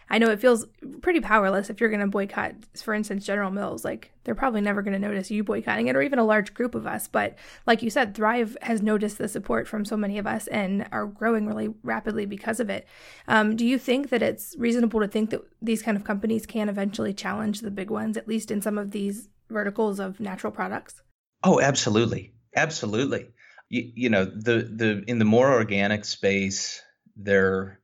I 0.09 0.19
know 0.19 0.29
it 0.29 0.39
feels 0.39 0.65
pretty 1.01 1.19
powerless 1.19 1.69
if 1.69 1.81
you're 1.81 1.89
going 1.89 1.99
to 1.99 2.07
boycott, 2.07 2.53
for 2.81 2.93
instance, 2.93 3.25
General 3.25 3.51
Mills. 3.51 3.83
Like 3.83 4.11
they're 4.23 4.35
probably 4.35 4.61
never 4.61 4.81
going 4.81 4.93
to 4.93 4.99
notice 4.99 5.29
you 5.29 5.43
boycotting 5.43 5.87
it, 5.87 5.97
or 5.97 6.01
even 6.01 6.17
a 6.17 6.23
large 6.23 6.53
group 6.53 6.75
of 6.75 6.87
us. 6.87 7.09
But 7.09 7.35
like 7.67 7.81
you 7.81 7.89
said, 7.89 8.15
Thrive 8.15 8.55
has 8.61 8.81
noticed 8.81 9.17
the 9.17 9.27
support 9.27 9.67
from 9.67 9.83
so 9.83 9.97
many 9.97 10.17
of 10.17 10.25
us 10.25 10.47
and 10.47 10.87
are 10.93 11.07
growing 11.07 11.45
really 11.45 11.73
rapidly 11.83 12.25
because 12.25 12.61
of 12.61 12.69
it. 12.69 12.87
Um, 13.27 13.57
do 13.57 13.65
you 13.65 13.77
think 13.77 14.09
that 14.11 14.21
it's 14.21 14.55
reasonable 14.57 15.01
to 15.01 15.09
think 15.09 15.31
that 15.31 15.41
these 15.61 15.81
kind 15.81 15.97
of 15.97 16.05
companies 16.05 16.45
can 16.45 16.69
eventually 16.69 17.13
challenge 17.13 17.59
the 17.59 17.71
big 17.71 17.89
ones, 17.89 18.15
at 18.15 18.29
least 18.29 18.49
in 18.49 18.61
some 18.61 18.77
of 18.77 18.91
these 18.91 19.27
verticals 19.49 19.99
of 19.99 20.19
natural 20.19 20.51
products? 20.51 21.01
Oh, 21.43 21.59
absolutely, 21.59 22.33
absolutely. 22.55 23.27
You, 23.69 23.91
you 23.95 24.09
know, 24.09 24.25
the 24.25 24.69
the 24.71 25.03
in 25.07 25.19
the 25.19 25.25
more 25.25 25.51
organic 25.51 26.05
space, 26.05 26.81
they're 27.15 27.79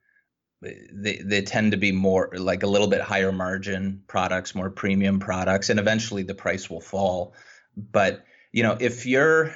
they 0.61 1.21
they 1.23 1.41
tend 1.41 1.71
to 1.71 1.77
be 1.77 1.91
more 1.91 2.31
like 2.37 2.63
a 2.63 2.67
little 2.67 2.87
bit 2.87 3.01
higher 3.01 3.31
margin 3.31 4.03
products, 4.07 4.53
more 4.53 4.69
premium 4.69 5.19
products, 5.19 5.69
and 5.69 5.79
eventually 5.79 6.23
the 6.23 6.35
price 6.35 6.69
will 6.69 6.81
fall. 6.81 7.33
But 7.75 8.23
you 8.51 8.63
know, 8.63 8.77
if 8.79 9.05
you're 9.05 9.53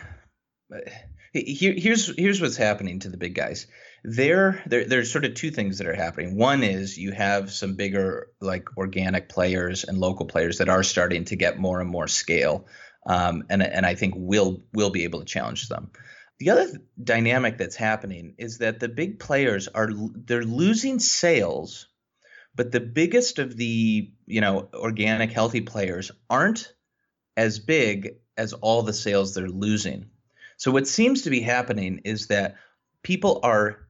here, 1.34 1.74
here's 1.74 2.16
here's 2.18 2.42
what's 2.42 2.58
happening 2.58 3.00
to 3.00 3.10
the 3.10 3.18
big 3.18 3.36
guys. 3.36 3.68
There, 4.08 4.62
there, 4.68 4.86
there's 4.86 5.12
sort 5.12 5.26
of 5.26 5.34
two 5.34 5.50
things 5.50 5.80
that 5.80 5.88
are 5.88 5.96
happening. 5.96 6.38
One 6.38 6.64
is 6.64 6.96
you 6.96 7.12
have 7.12 7.52
some 7.52 7.76
bigger, 7.76 8.28
like 8.40 8.78
organic 8.78 9.30
players 9.30 9.84
and 9.84 9.98
local 9.98 10.28
players 10.28 10.60
that 10.60 10.70
are 10.70 10.84
starting 10.84 11.26
to 11.26 11.36
get 11.36 11.58
more 11.58 11.82
and 11.82 11.90
more 11.90 12.08
scale, 12.08 12.68
um, 13.08 13.46
and 13.50 13.64
and 13.64 13.84
I 13.84 13.96
think 13.96 14.14
we'll 14.16 14.64
we'll 14.74 14.92
be 14.92 15.06
able 15.06 15.20
to 15.20 15.26
challenge 15.26 15.70
them. 15.70 15.90
The 16.38 16.52
other 16.52 16.68
dynamic 17.02 17.58
that's 17.58 17.76
happening 17.76 18.36
is 18.38 18.60
that 18.60 18.80
the 18.80 18.90
big 18.90 19.20
players 19.20 19.68
are 19.70 19.90
they're 20.14 20.44
losing 20.44 21.00
sales, 21.00 21.88
but 22.54 22.72
the 22.72 22.82
biggest 22.82 23.40
of 23.40 23.58
the 23.58 24.12
you 24.28 24.42
know 24.42 24.70
organic 24.74 25.32
healthy 25.32 25.62
players 25.62 26.12
aren't 26.30 26.74
as 27.36 27.58
big 27.58 28.18
as 28.38 28.54
all 28.54 28.84
the 28.84 28.94
sales 28.94 29.34
they're 29.34 29.48
losing. 29.50 30.12
So 30.58 30.72
what 30.72 30.88
seems 30.88 31.24
to 31.24 31.32
be 31.32 31.42
happening 31.42 32.02
is 32.06 32.28
that 32.28 32.56
people 33.02 33.40
are 33.44 33.85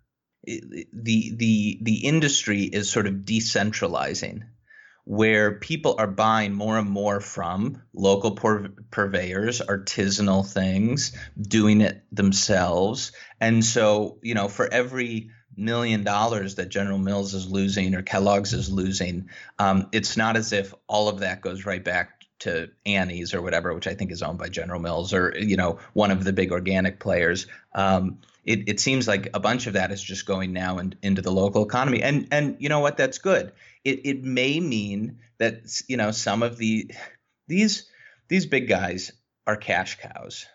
the 0.46 1.34
the 1.36 1.80
the 1.82 2.06
industry 2.06 2.64
is 2.64 2.90
sort 2.90 3.08
of 3.08 3.14
decentralizing 3.14 4.44
where 5.06 5.60
people 5.60 5.96
are 6.00 6.08
buying 6.08 6.54
more 6.54 6.80
and 6.80 6.90
more 6.90 7.22
from 7.22 7.82
local 7.94 8.32
pur- 8.32 8.74
purveyors, 8.90 9.62
artisanal 9.62 10.46
things, 10.46 11.16
doing 11.40 11.82
it 11.82 12.04
themselves. 12.12 13.12
And 13.40 13.64
so, 13.64 14.18
you 14.24 14.34
know, 14.34 14.48
for 14.48 14.68
every 14.72 15.30
million 15.56 16.04
dollars 16.04 16.56
that 16.56 16.70
General 16.70 16.98
Mills 16.98 17.36
is 17.36 17.50
losing 17.50 17.94
or 17.94 18.02
Kellogg's 18.02 18.54
is 18.54 18.72
losing, 18.72 19.30
um, 19.60 19.90
it's 19.92 20.18
not 20.18 20.38
as 20.38 20.52
if 20.52 20.74
all 20.88 21.08
of 21.08 21.20
that 21.20 21.42
goes 21.42 21.66
right 21.66 21.84
back 21.84 22.22
to 22.40 22.70
Annie's 22.86 23.34
or 23.36 23.44
whatever, 23.44 23.74
which 23.74 23.88
I 23.88 23.94
think 23.94 24.12
is 24.12 24.24
owned 24.24 24.40
by 24.40 24.50
General 24.50 24.82
Mills 24.82 25.14
or, 25.14 25.36
you 25.38 25.56
know, 25.56 25.80
one 25.94 26.12
of 26.12 26.24
the 26.24 26.34
big 26.34 26.52
organic 26.52 27.00
players. 27.00 27.46
Um, 27.74 28.20
it, 28.46 28.70
it 28.70 28.80
seems 28.80 29.08
like 29.08 29.30
a 29.34 29.40
bunch 29.40 29.68
of 29.68 29.74
that 29.74 29.92
is 29.92 30.02
just 30.02 30.26
going 30.26 30.54
now 30.54 30.78
in, 30.78 30.96
into 31.02 31.22
the 31.22 31.32
local 31.32 31.66
economy. 31.66 32.02
And, 32.02 32.28
and 32.32 32.58
you 32.60 32.70
know 32.70 32.80
what? 32.80 32.98
That's 32.98 33.18
good 33.18 33.52
it, 33.86 34.02
it 34.04 34.24
may 34.24 34.60
mean 34.60 35.20
that 35.38 35.82
you 35.88 35.96
know 35.96 36.12
some 36.12 36.44
of 36.44 36.58
the 36.58 36.92
these 37.48 37.90
these 38.28 38.48
big 38.48 38.68
guys 38.68 39.14
are 39.48 39.56
cash 39.56 40.00
cows. 40.00 40.48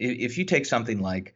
If 0.00 0.38
you 0.38 0.44
take 0.46 0.64
something 0.64 1.00
like 1.00 1.34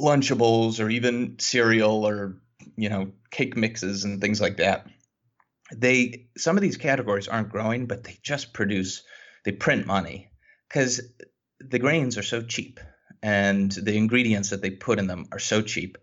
Lunchables 0.00 0.82
or 0.82 0.88
even 0.88 1.36
cereal 1.38 2.08
or 2.08 2.40
you 2.76 2.88
know 2.88 3.12
cake 3.30 3.56
mixes 3.56 4.04
and 4.04 4.20
things 4.20 4.40
like 4.40 4.56
that, 4.56 4.86
they 5.76 6.26
some 6.36 6.56
of 6.56 6.62
these 6.62 6.78
categories 6.78 7.28
aren't 7.28 7.50
growing, 7.50 7.86
but 7.86 8.02
they 8.02 8.16
just 8.22 8.54
produce 8.54 9.02
they 9.44 9.52
print 9.52 9.86
money 9.86 10.30
because 10.68 11.02
the 11.60 11.78
grains 11.78 12.16
are 12.16 12.22
so 12.22 12.42
cheap 12.42 12.80
and 13.24 13.72
the 13.72 13.96
ingredients 13.96 14.50
that 14.50 14.62
they 14.62 14.70
put 14.70 14.98
in 15.00 15.08
them 15.08 15.26
are 15.32 15.40
so 15.40 15.62
cheap 15.62 15.98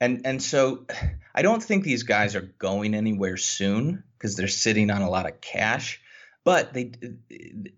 and 0.00 0.22
and 0.24 0.42
so 0.42 0.86
I 1.34 1.42
don't 1.42 1.62
think 1.62 1.84
these 1.84 2.02
guys 2.02 2.36
are 2.36 2.52
going 2.58 2.94
anywhere 2.94 3.36
soon 3.36 4.04
because 4.18 4.36
they're 4.36 4.48
sitting 4.48 4.90
on 4.90 5.02
a 5.02 5.10
lot 5.10 5.26
of 5.26 5.40
cash, 5.40 6.00
but 6.44 6.72
they 6.72 6.92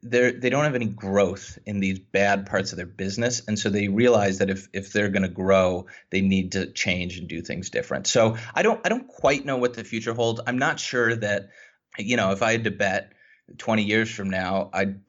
they 0.03 0.33
they 0.33 0.51
don't 0.51 0.64
have 0.64 0.75
any 0.75 0.87
growth 0.87 1.59
in 1.66 1.81
these 1.81 1.99
bad 1.99 2.46
parts 2.46 2.72
of 2.72 2.77
their 2.77 2.87
business, 2.87 3.42
and 3.46 3.59
so 3.59 3.70
they 3.70 3.88
realize 3.88 4.38
that 4.38 4.51
if 4.51 4.68
if 4.72 4.92
they're 4.92 5.09
going 5.09 5.22
to 5.22 5.29
grow, 5.29 5.87
they 6.11 6.20
need 6.20 6.53
to 6.53 6.66
change 6.72 7.18
and 7.18 7.29
do 7.29 7.42
things 7.42 7.70
different. 7.70 8.07
So 8.07 8.37
I 8.55 8.62
don't 8.62 8.81
I 8.85 8.88
don't 8.88 9.09
quite 9.09 9.44
know 9.44 9.59
what 9.59 9.75
the 9.75 9.85
future 9.85 10.14
holds. 10.14 10.40
I'm 10.46 10.59
not 10.59 10.81
sure 10.81 11.14
that 11.16 11.51
you 11.99 12.16
know 12.16 12.33
if 12.33 12.42
I 12.42 12.53
had 12.53 12.64
to 12.64 12.70
bet 12.70 13.12
20 13.59 13.85
years 13.85 14.11
from 14.11 14.31
now, 14.31 14.70
I'd 14.72 15.01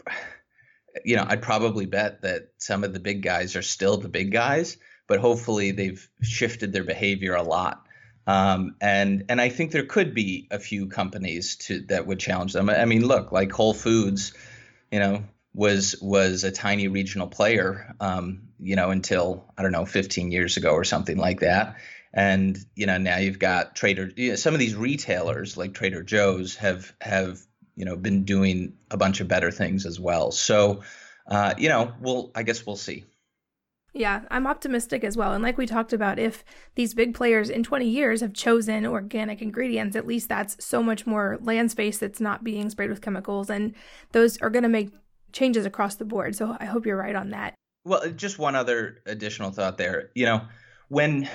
you 1.06 1.16
know 1.16 1.26
I'd 1.28 1.42
probably 1.42 1.86
bet 1.86 2.22
that 2.22 2.50
some 2.58 2.84
of 2.84 2.94
the 2.94 3.00
big 3.00 3.22
guys 3.22 3.56
are 3.56 3.62
still 3.62 3.98
the 3.98 4.10
big 4.10 4.32
guys 4.32 4.78
but 5.08 5.20
hopefully 5.20 5.72
they've 5.72 6.08
shifted 6.22 6.74
their 6.74 6.84
behavior 6.84 7.34
a 7.34 7.44
lot. 7.44 7.86
Um, 8.28 8.76
and 8.82 9.26
and 9.30 9.40
I 9.40 9.48
think 9.48 9.72
there 9.72 9.86
could 9.86 10.14
be 10.14 10.48
a 10.52 10.60
few 10.60 10.88
companies 10.88 11.56
to 11.68 11.80
that 11.88 12.06
would 12.06 12.20
challenge 12.20 12.52
them. 12.52 12.70
I 12.70 12.84
mean, 12.84 13.06
look, 13.06 13.32
like 13.32 13.52
Whole 13.54 13.74
Foods, 13.74 14.34
you 14.92 15.00
know, 15.00 15.24
was 15.54 15.96
was 16.02 16.44
a 16.44 16.52
tiny 16.52 16.90
regional 16.90 17.28
player, 17.28 17.96
um, 18.02 18.50
you 18.60 18.76
know, 18.76 18.92
until 18.92 19.46
I 19.58 19.64
don't 19.64 19.72
know, 19.72 19.86
15 19.86 20.32
years 20.32 20.58
ago 20.58 20.72
or 20.72 20.84
something 20.84 21.18
like 21.18 21.40
that. 21.40 21.78
And 22.14 22.58
you 22.76 22.86
know, 22.86 22.98
now 22.98 23.18
you've 23.18 23.40
got 23.40 23.78
Trader. 23.78 24.12
You 24.14 24.32
know, 24.32 24.36
some 24.36 24.54
of 24.54 24.60
these 24.60 24.76
retailers 24.76 25.56
like 25.56 25.74
Trader 25.74 26.04
Joe's 26.04 26.58
have 26.58 26.94
have 27.00 27.40
you 27.78 27.86
know 27.86 27.96
been 27.96 28.26
doing 28.26 28.74
a 28.92 28.98
bunch 28.98 29.22
of 29.22 29.30
better 29.30 29.52
things 29.52 29.86
as 29.86 30.00
well. 30.00 30.32
So, 30.32 30.82
uh, 31.28 31.54
you 31.58 31.70
know, 31.70 31.94
we'll 32.02 32.32
I 32.36 32.44
guess 32.44 32.66
we'll 32.66 32.76
see. 32.76 33.06
Yeah, 33.94 34.24
I'm 34.30 34.46
optimistic 34.46 35.04
as 35.04 35.18
well. 35.18 35.34
And 35.34 35.44
like 35.44 35.58
we 35.58 35.66
talked 35.66 35.94
about, 35.94 36.20
if 36.20 36.44
these 36.76 36.94
big 36.94 37.16
players 37.16 37.50
in 37.50 37.64
20 37.64 37.88
years 37.88 38.22
have 38.22 38.34
chosen 38.34 38.86
organic 38.86 39.42
ingredients, 39.42 39.96
at 39.96 40.06
least 40.06 40.30
that's 40.30 40.64
so 40.64 40.84
much 40.84 41.08
more 41.08 41.40
land 41.42 41.72
space 41.72 41.98
that's 41.98 42.20
not 42.20 42.44
being 42.44 42.70
sprayed 42.70 42.92
with 42.92 43.02
chemicals. 43.02 43.50
And 43.50 43.74
those 44.12 44.38
are 44.40 44.52
going 44.52 44.64
to 44.64 44.70
make 44.70 44.92
changes 45.32 45.66
across 45.66 45.96
the 45.96 46.06
board. 46.06 46.36
So 46.36 46.56
I 46.60 46.66
hope 46.66 46.86
you're 46.86 46.98
right 46.98 47.16
on 47.16 47.32
that. 47.32 47.56
Well, 47.86 48.08
just 48.12 48.38
one 48.38 48.56
other 48.56 49.02
additional 49.08 49.50
thought 49.50 49.80
there. 49.80 50.12
You 50.14 50.26
know, 50.26 50.42
when 50.90 51.28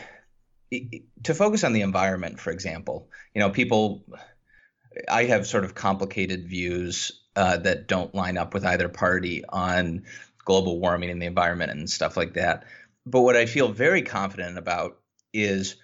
to 1.23 1.35
focus 1.35 1.65
on 1.65 1.73
the 1.73 1.83
environment, 1.83 2.39
for 2.39 2.51
example, 2.51 3.09
you 3.35 3.41
know, 3.41 3.51
people, 3.51 4.05
I 5.09 5.25
have 5.25 5.47
sort 5.47 5.65
of 5.65 5.75
complicated 5.75 6.49
views 6.49 7.13
uh, 7.37 7.59
that 7.59 7.89
don't 7.89 8.15
line 8.15 8.37
up 8.37 8.55
with 8.55 8.65
either 8.65 8.89
party 8.89 9.45
on 9.49 10.05
global 10.45 10.81
warming 10.81 11.11
and 11.11 11.21
the 11.21 11.27
environment 11.27 11.71
and 11.71 11.89
stuff 11.89 12.17
like 12.17 12.35
that. 12.35 12.65
But 13.07 13.23
what 13.23 13.37
I 13.37 13.47
feel 13.47 13.69
very 13.69 14.03
confident 14.03 14.59
about 14.59 14.99
is 15.33 15.77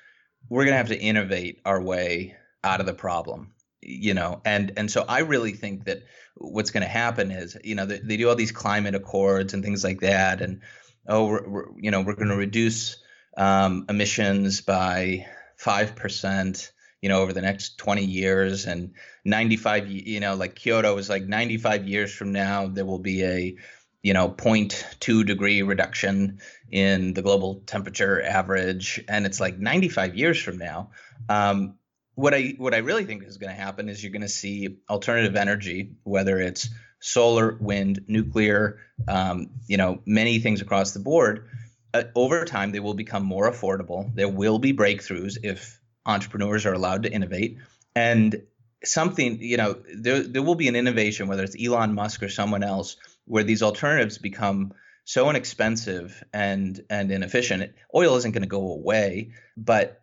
we're 0.48 0.64
going 0.64 0.74
to 0.74 0.78
have 0.78 0.88
to 0.88 0.98
innovate 0.98 1.60
our 1.64 1.80
way 1.80 2.36
out 2.62 2.80
of 2.80 2.86
the 2.86 2.94
problem 2.94 3.52
you 3.80 4.14
know 4.14 4.40
and 4.44 4.72
and 4.76 4.90
so 4.90 5.04
i 5.08 5.20
really 5.20 5.52
think 5.52 5.84
that 5.84 6.02
what's 6.36 6.70
going 6.70 6.82
to 6.82 6.88
happen 6.88 7.30
is 7.30 7.56
you 7.64 7.74
know 7.74 7.86
they, 7.86 7.98
they, 7.98 8.16
do 8.16 8.28
all 8.28 8.34
these 8.34 8.52
climate 8.52 8.94
accords 8.94 9.54
and 9.54 9.64
things 9.64 9.84
like 9.84 10.00
that 10.00 10.40
and 10.40 10.60
oh 11.06 11.26
we're, 11.26 11.48
we're 11.48 11.64
you 11.78 11.90
know 11.90 12.00
we're 12.00 12.14
going 12.14 12.28
to 12.28 12.36
reduce 12.36 12.96
um, 13.36 13.86
emissions 13.88 14.62
by 14.62 15.24
5% 15.62 16.70
you 17.02 17.08
know 17.08 17.22
over 17.22 17.32
the 17.32 17.42
next 17.42 17.78
20 17.78 18.04
years 18.04 18.66
and 18.66 18.92
95 19.24 19.88
you 19.88 20.20
know 20.20 20.34
like 20.34 20.54
kyoto 20.54 20.96
is 20.98 21.08
like 21.08 21.24
95 21.24 21.86
years 21.86 22.12
from 22.12 22.32
now 22.32 22.66
there 22.66 22.84
will 22.84 22.98
be 22.98 23.24
a 23.24 23.56
you 24.02 24.14
know 24.14 24.30
0.2 24.30 25.26
degree 25.26 25.62
reduction 25.62 26.40
in 26.70 27.14
the 27.14 27.22
global 27.22 27.62
temperature 27.66 28.22
average. 28.22 29.02
And 29.08 29.26
it's 29.26 29.40
like 29.40 29.58
95 29.58 30.16
years 30.16 30.40
from 30.40 30.58
now. 30.58 30.90
Um, 31.28 31.74
what 32.14 32.34
i 32.34 32.54
what 32.58 32.74
i 32.74 32.78
really 32.78 33.04
think 33.04 33.22
is 33.22 33.36
going 33.36 33.54
to 33.54 33.62
happen 33.62 33.88
is 33.88 34.02
you're 34.02 34.10
going 34.10 34.22
to 34.22 34.28
see 34.28 34.78
alternative 34.90 35.36
energy 35.36 35.92
whether 36.02 36.40
it's 36.40 36.68
solar 36.98 37.56
wind 37.60 38.00
nuclear 38.08 38.80
um, 39.06 39.50
you 39.68 39.76
know 39.76 40.00
many 40.04 40.40
things 40.40 40.60
across 40.60 40.92
the 40.92 41.00
board. 41.00 41.48
Uh, 41.94 42.02
over 42.16 42.44
time 42.44 42.72
they 42.72 42.80
will 42.80 42.94
become 42.94 43.24
more 43.24 43.50
affordable. 43.50 44.12
There 44.14 44.28
will 44.28 44.58
be 44.58 44.72
breakthroughs 44.72 45.38
if 45.42 45.77
entrepreneurs 46.08 46.66
are 46.66 46.72
allowed 46.72 47.04
to 47.04 47.12
innovate 47.12 47.58
and 47.94 48.42
something 48.84 49.40
you 49.40 49.56
know 49.56 49.76
there, 49.94 50.22
there 50.22 50.42
will 50.42 50.56
be 50.56 50.68
an 50.68 50.74
innovation 50.76 51.28
whether 51.28 51.44
it's 51.44 51.56
elon 51.62 51.94
musk 51.94 52.22
or 52.22 52.28
someone 52.28 52.64
else 52.64 52.96
where 53.26 53.44
these 53.44 53.62
alternatives 53.62 54.18
become 54.18 54.72
so 55.08 55.30
inexpensive 55.30 56.22
and 56.34 56.84
and 56.90 57.10
inefficient. 57.10 57.72
Oil 57.94 58.16
isn't 58.16 58.32
going 58.32 58.42
to 58.42 58.48
go 58.48 58.72
away, 58.72 59.32
but 59.56 60.02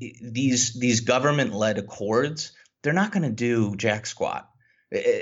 these 0.00 0.72
these 0.72 1.00
government 1.00 1.52
led 1.52 1.76
accords 1.76 2.52
they're 2.82 2.94
not 2.94 3.12
going 3.12 3.24
to 3.24 3.30
do 3.30 3.76
jack 3.76 4.06
squat. 4.06 4.48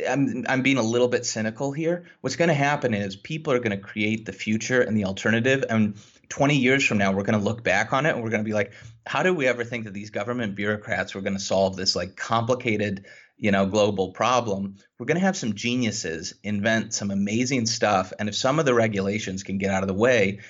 I'm 0.08 0.44
I'm 0.48 0.62
being 0.62 0.76
a 0.76 0.82
little 0.82 1.08
bit 1.08 1.26
cynical 1.26 1.72
here. 1.72 2.04
What's 2.20 2.36
going 2.36 2.48
to 2.48 2.54
happen 2.54 2.94
is 2.94 3.16
people 3.16 3.52
are 3.52 3.58
going 3.58 3.76
to 3.76 3.84
create 3.84 4.26
the 4.26 4.32
future 4.32 4.80
and 4.80 4.96
the 4.96 5.06
alternative, 5.06 5.64
and 5.68 5.96
20 6.28 6.56
years 6.56 6.84
from 6.84 6.98
now, 6.98 7.12
we're 7.12 7.22
going 7.22 7.38
to 7.38 7.44
look 7.44 7.62
back 7.62 7.92
on 7.92 8.06
it 8.06 8.14
and 8.14 8.22
we're 8.22 8.30
going 8.30 8.42
to 8.42 8.48
be 8.48 8.54
like, 8.54 8.72
how 9.06 9.22
did 9.22 9.32
we 9.32 9.46
ever 9.46 9.64
think 9.64 9.84
that 9.84 9.94
these 9.94 10.10
government 10.10 10.54
bureaucrats 10.54 11.14
were 11.14 11.20
going 11.20 11.36
to 11.36 11.40
solve 11.40 11.76
this 11.76 11.94
like 11.94 12.16
complicated, 12.16 13.06
you 13.36 13.50
know, 13.50 13.66
global 13.66 14.12
problem? 14.12 14.76
We're 14.98 15.06
going 15.06 15.18
to 15.18 15.24
have 15.26 15.36
some 15.36 15.54
geniuses 15.54 16.34
invent 16.42 16.94
some 16.94 17.10
amazing 17.10 17.66
stuff. 17.66 18.12
And 18.18 18.28
if 18.28 18.34
some 18.34 18.58
of 18.58 18.66
the 18.66 18.74
regulations 18.74 19.42
can 19.42 19.58
get 19.58 19.70
out 19.70 19.82
of 19.82 19.88
the 19.88 19.94
way, 19.94 20.40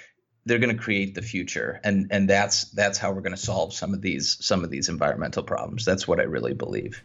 they're 0.47 0.61
going 0.61 0.75
to 0.75 0.83
create 0.83 1.15
the 1.15 1.23
future 1.23 1.81
and 1.83 2.07
and 2.11 2.31
that's 2.31 2.71
that's 2.71 2.99
how 2.99 3.13
we're 3.13 3.21
going 3.21 3.35
to 3.35 3.37
solve 3.37 3.75
some 3.75 3.93
of 3.93 4.01
these 4.01 4.39
some 4.41 4.65
of 4.65 4.71
these 4.71 4.89
environmental 4.89 5.43
problems 5.43 5.85
that's 5.85 6.07
what 6.07 6.21
i 6.21 6.23
really 6.23 6.55
believe 6.55 7.03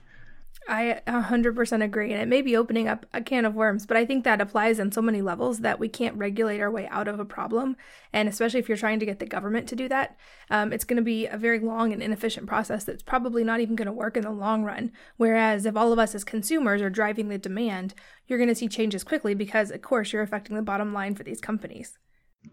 I 0.68 1.02
100% 1.08 1.84
agree. 1.84 2.14
And 2.14 2.22
it 2.22 2.28
may 2.28 2.42
be 2.42 2.56
opening 2.56 2.88
up 2.88 3.06
a 3.14 3.22
can 3.22 3.46
of 3.46 3.56
worms, 3.56 3.86
but 3.86 3.98
I 3.98 4.06
think 4.06 4.24
that 4.24 4.40
applies 4.40 4.80
on 4.80 4.92
so 4.92 5.02
many 5.02 5.22
levels 5.22 5.60
that 5.60 5.80
we 5.80 5.90
can't 5.90 6.16
regulate 6.18 6.62
our 6.62 6.70
way 6.70 6.88
out 6.90 7.08
of 7.08 7.20
a 7.20 7.26
problem. 7.26 7.76
And 8.14 8.30
especially 8.30 8.60
if 8.60 8.70
you're 8.70 8.78
trying 8.78 9.00
to 9.00 9.06
get 9.06 9.20
the 9.20 9.26
government 9.26 9.68
to 9.70 9.76
do 9.76 9.90
that, 9.90 10.18
um, 10.50 10.72
it's 10.72 10.86
going 10.86 10.98
to 10.98 11.04
be 11.04 11.26
a 11.26 11.38
very 11.38 11.60
long 11.60 11.92
and 11.92 12.02
inefficient 12.02 12.48
process 12.48 12.84
that's 12.84 13.02
probably 13.02 13.44
not 13.44 13.60
even 13.60 13.76
going 13.76 13.88
to 13.88 13.92
work 13.92 14.16
in 14.16 14.24
the 14.24 14.32
long 14.32 14.64
run. 14.64 14.92
Whereas 15.18 15.66
if 15.66 15.76
all 15.76 15.92
of 15.92 16.00
us 16.00 16.14
as 16.14 16.24
consumers 16.24 16.82
are 16.82 16.90
driving 16.90 17.30
the 17.30 17.40
demand, 17.40 17.96
you're 18.28 18.40
going 18.40 18.48
to 18.48 18.56
see 18.56 18.68
changes 18.68 19.04
quickly 19.04 19.34
because, 19.34 19.72
of 19.72 19.82
course, 19.82 20.14
you're 20.14 20.22
affecting 20.22 20.56
the 20.56 20.62
bottom 20.62 20.94
line 20.94 21.16
for 21.16 21.24
these 21.24 21.42
companies. 21.42 21.98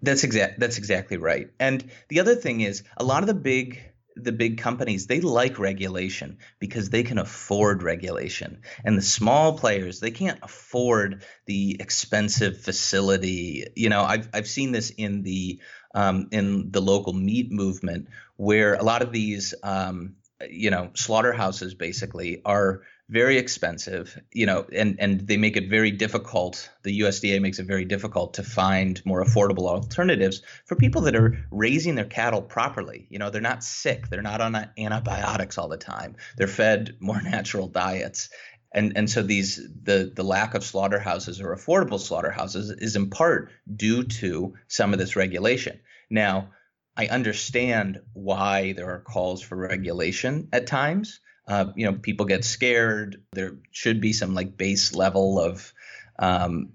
That's 0.03 0.25
exact. 0.25 0.61
That's 0.61 0.79
exactly 0.79 1.19
right. 1.19 1.51
And 1.61 1.91
the 2.09 2.21
other 2.21 2.35
thing 2.35 2.63
is, 2.63 2.83
a 2.97 3.05
lot 3.05 3.23
of 3.23 3.27
the 3.27 3.35
big 3.35 3.81
the 4.25 4.33
big 4.33 4.59
companies 4.59 5.07
they 5.07 5.21
like 5.21 5.59
regulation 5.59 6.39
because 6.59 6.91
they 6.91 7.03
can 7.03 7.19
afford 7.19 7.83
regulation. 7.83 8.63
And 8.85 8.97
the 8.97 9.03
small 9.03 9.59
players 9.59 10.01
they 10.01 10.11
can't 10.11 10.39
afford 10.43 11.25
the 11.47 11.77
expensive 11.81 12.61
facility. 12.61 13.67
You 13.75 13.89
know 13.89 14.03
i've 14.03 14.29
i've 14.33 14.49
seen 14.49 14.73
this 14.73 14.91
in 14.91 15.23
the 15.23 15.61
um, 15.95 16.29
in 16.33 16.71
the 16.71 16.83
local 16.83 17.13
meat 17.13 17.51
movement 17.51 18.09
where 18.37 18.75
a 18.75 18.83
lot 18.83 19.03
of 19.03 19.13
these 19.13 19.55
um, 19.63 20.17
you 20.49 20.71
know 20.71 20.91
slaughterhouses 20.95 21.75
basically 21.75 22.43
are 22.45 22.83
very 23.11 23.39
expensive, 23.39 24.21
you 24.33 24.45
know, 24.45 24.67
and 24.73 24.97
and 25.01 25.21
they 25.21 25.39
make 25.39 25.57
it 25.57 25.71
very 25.71 25.91
difficult. 25.91 26.71
The 26.83 27.01
USDA 27.01 27.41
makes 27.41 27.59
it 27.59 27.67
very 27.67 27.85
difficult 27.85 28.35
to 28.35 28.43
find 28.43 29.01
more 29.07 29.25
affordable 29.25 29.67
alternatives 29.67 30.43
for 30.67 30.77
people 30.77 31.03
that 31.03 31.17
are 31.17 31.39
raising 31.51 31.95
their 31.95 32.05
cattle 32.05 32.43
properly. 32.43 33.07
You 33.09 33.19
know, 33.19 33.31
they're 33.31 33.41
not 33.41 33.65
sick, 33.65 34.09
they're 34.09 34.21
not 34.21 34.43
on 34.43 34.55
antibiotics 34.77 35.57
all 35.57 35.69
the 35.69 35.79
time. 35.79 36.17
They're 36.37 36.47
fed 36.47 36.97
more 37.01 37.21
natural 37.23 37.69
diets. 37.69 38.29
And 38.75 38.93
and 38.97 39.09
so 39.09 39.23
these 39.23 39.57
the 39.57 40.13
the 40.15 40.25
lack 40.25 40.55
of 40.55 40.63
slaughterhouses 40.63 41.41
or 41.41 41.57
affordable 41.57 41.99
slaughterhouses 41.99 42.71
is 42.71 42.95
in 42.95 43.09
part 43.09 43.51
due 43.75 44.05
to 44.05 44.55
some 44.67 44.93
of 44.93 44.99
this 44.99 45.17
regulation. 45.17 45.81
Now, 46.11 46.51
I 46.95 47.07
understand 47.07 48.03
why 48.13 48.73
there 48.75 48.91
are 48.91 49.01
calls 49.01 49.41
for 49.41 49.57
regulation 49.57 50.49
at 50.53 50.67
times 50.67 51.21
uh, 51.49 51.73
you 51.75 51.87
know, 51.87 51.95
people 51.95 52.27
get 52.27 52.45
scared. 52.45 53.23
There 53.33 53.57
should 53.71 54.01
be 54.01 54.13
some 54.13 54.35
like 54.35 54.57
base 54.57 54.95
level 54.95 55.41
of, 55.41 55.73
um, 56.19 56.75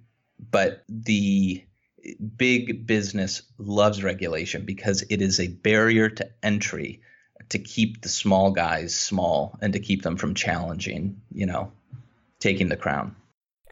but 0.52 0.84
the 0.90 1.64
big 2.36 2.86
business 2.86 3.44
loves 3.58 4.04
regulation 4.04 4.66
because 4.66 5.04
it 5.10 5.22
is 5.22 5.40
a 5.40 5.48
barrier 5.48 6.10
to 6.10 6.30
entry 6.42 7.02
to 7.50 7.60
keep 7.60 8.02
the 8.02 8.10
small 8.10 8.52
guys 8.52 8.96
small 8.96 9.58
and 9.62 9.74
to 9.74 9.80
keep 9.80 10.02
them 10.02 10.18
from 10.18 10.34
challenging, 10.34 11.22
you 11.32 11.46
know, 11.46 11.72
taking 12.40 12.68
the 12.68 12.76
crown. 12.76 13.16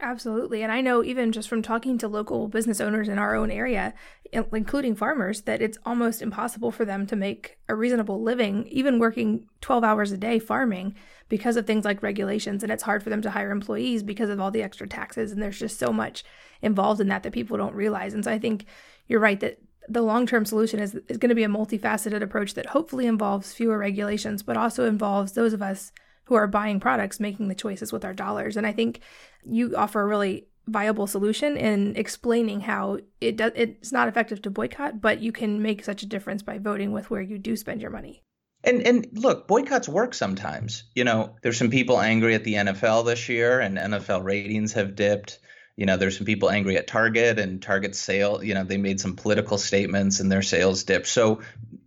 Absolutely. 0.03 0.63
And 0.63 0.71
I 0.71 0.81
know 0.81 1.03
even 1.03 1.31
just 1.31 1.47
from 1.47 1.61
talking 1.61 1.99
to 1.99 2.07
local 2.07 2.47
business 2.47 2.81
owners 2.81 3.07
in 3.07 3.19
our 3.19 3.35
own 3.35 3.51
area, 3.51 3.93
including 4.31 4.95
farmers, 4.95 5.43
that 5.43 5.61
it's 5.61 5.77
almost 5.85 6.23
impossible 6.23 6.71
for 6.71 6.85
them 6.85 7.05
to 7.05 7.15
make 7.15 7.59
a 7.69 7.75
reasonable 7.75 8.19
living, 8.19 8.67
even 8.69 8.97
working 8.97 9.45
12 9.61 9.83
hours 9.83 10.11
a 10.11 10.17
day 10.17 10.39
farming 10.39 10.95
because 11.29 11.55
of 11.55 11.67
things 11.67 11.85
like 11.85 12.01
regulations. 12.01 12.63
And 12.63 12.71
it's 12.71 12.81
hard 12.81 13.03
for 13.03 13.11
them 13.11 13.21
to 13.21 13.29
hire 13.29 13.51
employees 13.51 14.01
because 14.01 14.31
of 14.31 14.39
all 14.39 14.49
the 14.49 14.63
extra 14.63 14.87
taxes. 14.87 15.31
And 15.31 15.39
there's 15.39 15.59
just 15.59 15.77
so 15.77 15.93
much 15.93 16.23
involved 16.63 16.99
in 16.99 17.07
that 17.09 17.21
that 17.21 17.33
people 17.33 17.57
don't 17.57 17.75
realize. 17.75 18.15
And 18.15 18.23
so 18.23 18.31
I 18.31 18.39
think 18.39 18.65
you're 19.07 19.19
right 19.19 19.39
that 19.39 19.59
the 19.87 20.01
long 20.01 20.25
term 20.25 20.45
solution 20.45 20.79
is, 20.79 20.95
is 21.09 21.17
going 21.17 21.29
to 21.29 21.35
be 21.35 21.43
a 21.43 21.47
multifaceted 21.47 22.23
approach 22.23 22.55
that 22.55 22.67
hopefully 22.67 23.05
involves 23.05 23.53
fewer 23.53 23.77
regulations, 23.77 24.41
but 24.41 24.57
also 24.57 24.85
involves 24.85 25.33
those 25.33 25.53
of 25.53 25.61
us 25.61 25.91
who 26.31 26.35
are 26.35 26.47
buying 26.47 26.79
products 26.79 27.19
making 27.19 27.49
the 27.49 27.55
choices 27.55 27.91
with 27.91 28.05
our 28.05 28.13
dollars. 28.13 28.55
And 28.55 28.65
I 28.65 28.71
think 28.71 29.01
you 29.43 29.75
offer 29.75 29.99
a 29.99 30.07
really 30.07 30.47
viable 30.65 31.05
solution 31.05 31.57
in 31.57 31.93
explaining 31.97 32.61
how 32.61 32.99
it 33.19 33.35
does 33.35 33.51
it's 33.53 33.91
not 33.91 34.07
effective 34.07 34.41
to 34.43 34.49
boycott, 34.49 35.01
but 35.01 35.19
you 35.19 35.33
can 35.33 35.61
make 35.61 35.83
such 35.83 36.03
a 36.03 36.05
difference 36.05 36.41
by 36.41 36.57
voting 36.57 36.93
with 36.93 37.09
where 37.09 37.19
you 37.19 37.37
do 37.37 37.57
spend 37.57 37.81
your 37.81 37.91
money. 37.91 38.23
And 38.63 38.81
and 38.87 39.07
look, 39.11 39.45
boycotts 39.45 39.89
work 39.89 40.13
sometimes. 40.13 40.85
You 40.95 41.03
know, 41.03 41.35
there's 41.41 41.57
some 41.57 41.69
people 41.69 41.99
angry 41.99 42.33
at 42.33 42.45
the 42.45 42.53
NFL 42.53 43.05
this 43.05 43.27
year 43.27 43.59
and 43.59 43.77
NFL 43.77 44.23
ratings 44.23 44.71
have 44.71 44.95
dipped. 44.95 45.37
You 45.75 45.85
know, 45.85 45.97
there's 45.97 46.15
some 46.15 46.25
people 46.25 46.49
angry 46.49 46.77
at 46.77 46.87
Target 46.87 47.39
and 47.39 47.61
Target's 47.61 47.99
sale, 47.99 48.41
you 48.41 48.53
know, 48.53 48.63
they 48.63 48.77
made 48.77 49.01
some 49.01 49.17
political 49.17 49.57
statements 49.57 50.21
and 50.21 50.31
their 50.31 50.43
sales 50.43 50.85
dipped. 50.85 51.07
So, 51.07 51.41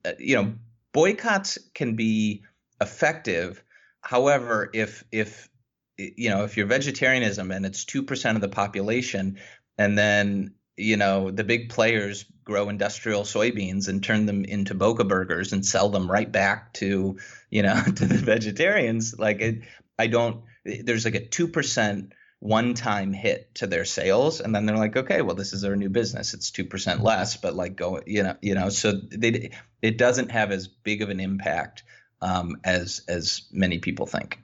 uh, 0.05 0.13
you 0.19 0.37
know, 0.37 0.53
boycotts 0.93 1.59
can 1.73 1.97
be 1.97 2.43
effective 2.79 3.64
However, 4.05 4.71
if 4.73 5.03
if 5.11 5.49
you 5.97 6.29
know 6.29 6.45
if 6.45 6.57
you're 6.57 6.67
vegetarianism 6.67 7.51
and 7.51 7.65
it's 7.65 7.85
two 7.85 8.03
percent 8.03 8.37
of 8.37 8.43
the 8.43 8.49
population, 8.49 9.39
and 9.79 9.97
then 9.97 10.55
you 10.77 10.97
know 10.97 11.31
the 11.31 11.45
big 11.45 11.71
players 11.71 12.25
grow 12.45 12.69
industrial 12.69 13.23
soybeans 13.23 13.89
and 13.89 14.05
turn 14.05 14.27
them 14.27 14.45
into 14.45 14.75
boca 14.75 15.05
burgers 15.05 15.53
and 15.53 15.65
sell 15.65 15.89
them 15.89 16.11
right 16.11 16.31
back 16.31 16.75
to 16.75 17.17
you 17.51 17.63
know 17.63 17.83
to 17.97 18.07
the 18.07 18.19
vegetarians, 18.19 19.19
like 19.19 19.41
it, 19.41 19.63
I 19.99 20.07
don't. 20.09 20.45
There's 20.65 21.07
like 21.07 21.15
a 21.15 21.27
two 21.27 21.49
percent 21.49 22.13
one-time 22.41 23.15
hit 23.15 23.55
to 23.55 23.67
their 23.67 23.87
sales 23.87 24.43
and 24.43 24.55
then 24.55 24.67
they're 24.67 24.77
like 24.77 24.95
okay 24.95 25.23
well 25.23 25.35
this 25.35 25.55
is 25.55 25.65
our 25.65 25.77
new 25.77 25.89
business 25.89 26.35
it's 26.35 26.51
2% 26.51 27.01
less 27.01 27.39
but 27.39 27.55
like 27.55 27.75
go 27.75 28.03
you 28.05 28.23
know 28.23 28.37
you 28.43 28.55
know 28.55 28.69
so 28.69 28.93
they 28.93 29.51
it 29.81 29.97
doesn't 29.97 30.31
have 30.31 30.53
as 30.53 30.69
big 30.69 31.01
of 31.01 31.09
an 31.09 31.21
impact 31.21 31.85
um, 32.25 32.57
as 32.65 33.03
as 33.09 33.43
many 33.53 33.79
people 33.79 34.07
think. 34.07 34.41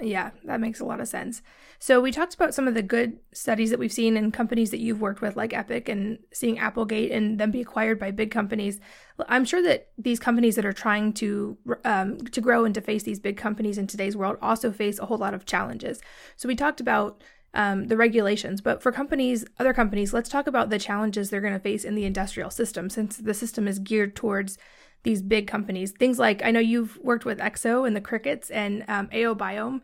Yeah, 0.00 0.30
that 0.44 0.60
makes 0.60 0.80
a 0.80 0.84
lot 0.84 1.00
of 1.00 1.06
sense. 1.06 1.40
So 1.78 2.00
we 2.00 2.10
talked 2.10 2.34
about 2.34 2.52
some 2.52 2.66
of 2.66 2.74
the 2.74 2.82
good 2.82 3.18
studies 3.32 3.70
that 3.70 3.78
we've 3.78 3.92
seen 3.92 4.16
in 4.16 4.32
companies 4.32 4.70
that 4.70 4.80
you've 4.80 5.00
worked 5.00 5.20
with, 5.20 5.36
like 5.36 5.52
Epic, 5.52 5.88
and 5.88 6.18
seeing 6.32 6.58
Applegate 6.58 7.12
and 7.12 7.38
them 7.38 7.52
be 7.52 7.60
acquired 7.60 8.00
by 8.00 8.10
big 8.10 8.32
companies. 8.32 8.80
I'm 9.28 9.44
sure 9.44 9.62
that 9.62 9.90
these 9.96 10.18
companies 10.18 10.56
that 10.56 10.64
are 10.64 10.72
trying 10.72 11.12
to 11.14 11.56
um, 11.84 12.18
to 12.18 12.40
grow 12.40 12.64
and 12.64 12.74
to 12.74 12.80
face 12.80 13.04
these 13.04 13.20
big 13.20 13.36
companies 13.36 13.78
in 13.78 13.86
today's 13.86 14.16
world 14.16 14.36
also 14.42 14.72
face 14.72 14.98
a 14.98 15.06
whole 15.06 15.18
lot 15.18 15.34
of 15.34 15.46
challenges. 15.46 16.00
So 16.36 16.48
we 16.48 16.56
talked 16.56 16.80
about 16.80 17.22
um, 17.54 17.86
the 17.86 17.96
regulations, 17.96 18.60
but 18.60 18.82
for 18.82 18.90
companies, 18.90 19.44
other 19.60 19.72
companies, 19.72 20.12
let's 20.12 20.28
talk 20.28 20.48
about 20.48 20.70
the 20.70 20.78
challenges 20.78 21.30
they're 21.30 21.40
going 21.40 21.54
to 21.54 21.60
face 21.60 21.84
in 21.84 21.94
the 21.94 22.04
industrial 22.04 22.50
system, 22.50 22.90
since 22.90 23.16
the 23.16 23.34
system 23.34 23.68
is 23.68 23.78
geared 23.78 24.16
towards 24.16 24.58
these 25.04 25.22
big 25.22 25.46
companies. 25.46 25.92
Things 25.92 26.18
like 26.18 26.44
I 26.44 26.50
know 26.50 26.60
you've 26.60 26.98
worked 26.98 27.24
with 27.24 27.38
Exo 27.38 27.86
and 27.86 27.94
the 27.94 28.00
Crickets 28.00 28.50
and 28.50 28.84
um, 28.88 29.08
AOBiome, 29.08 29.80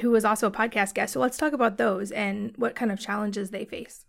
who 0.00 0.10
was 0.10 0.24
also 0.24 0.46
a 0.46 0.50
podcast 0.50 0.94
guest. 0.94 1.14
So 1.14 1.20
let's 1.20 1.36
talk 1.36 1.52
about 1.52 1.76
those 1.78 2.12
and 2.12 2.52
what 2.56 2.74
kind 2.74 2.92
of 2.92 3.00
challenges 3.00 3.50
they 3.50 3.64
face. 3.64 4.04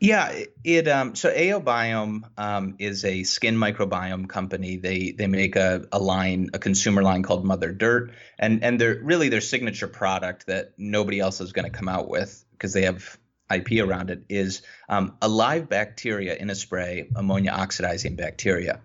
Yeah, 0.00 0.44
it 0.64 0.86
um, 0.88 1.14
so 1.14 1.32
AOBiome 1.32 2.24
um, 2.36 2.74
is 2.78 3.04
a 3.04 3.22
skin 3.22 3.56
microbiome 3.56 4.28
company. 4.28 4.76
They 4.76 5.12
they 5.12 5.26
make 5.26 5.56
a, 5.56 5.86
a 5.92 5.98
line, 5.98 6.50
a 6.52 6.58
consumer 6.58 7.02
line 7.02 7.22
called 7.22 7.44
Mother 7.44 7.72
Dirt, 7.72 8.12
and 8.38 8.62
and 8.62 8.78
they're 8.78 9.00
really 9.02 9.30
their 9.30 9.40
signature 9.40 9.88
product 9.88 10.46
that 10.46 10.72
nobody 10.76 11.20
else 11.20 11.40
is 11.40 11.52
going 11.52 11.70
to 11.70 11.76
come 11.76 11.88
out 11.88 12.08
with 12.08 12.44
because 12.52 12.72
they 12.72 12.82
have 12.82 13.18
IP 13.50 13.80
around 13.80 14.10
it 14.10 14.24
is 14.28 14.62
um, 14.88 15.16
a 15.22 15.28
live 15.28 15.68
bacteria 15.68 16.34
in 16.34 16.50
a 16.50 16.54
spray, 16.54 17.08
ammonia 17.14 17.52
oxidizing 17.52 18.16
bacteria. 18.16 18.80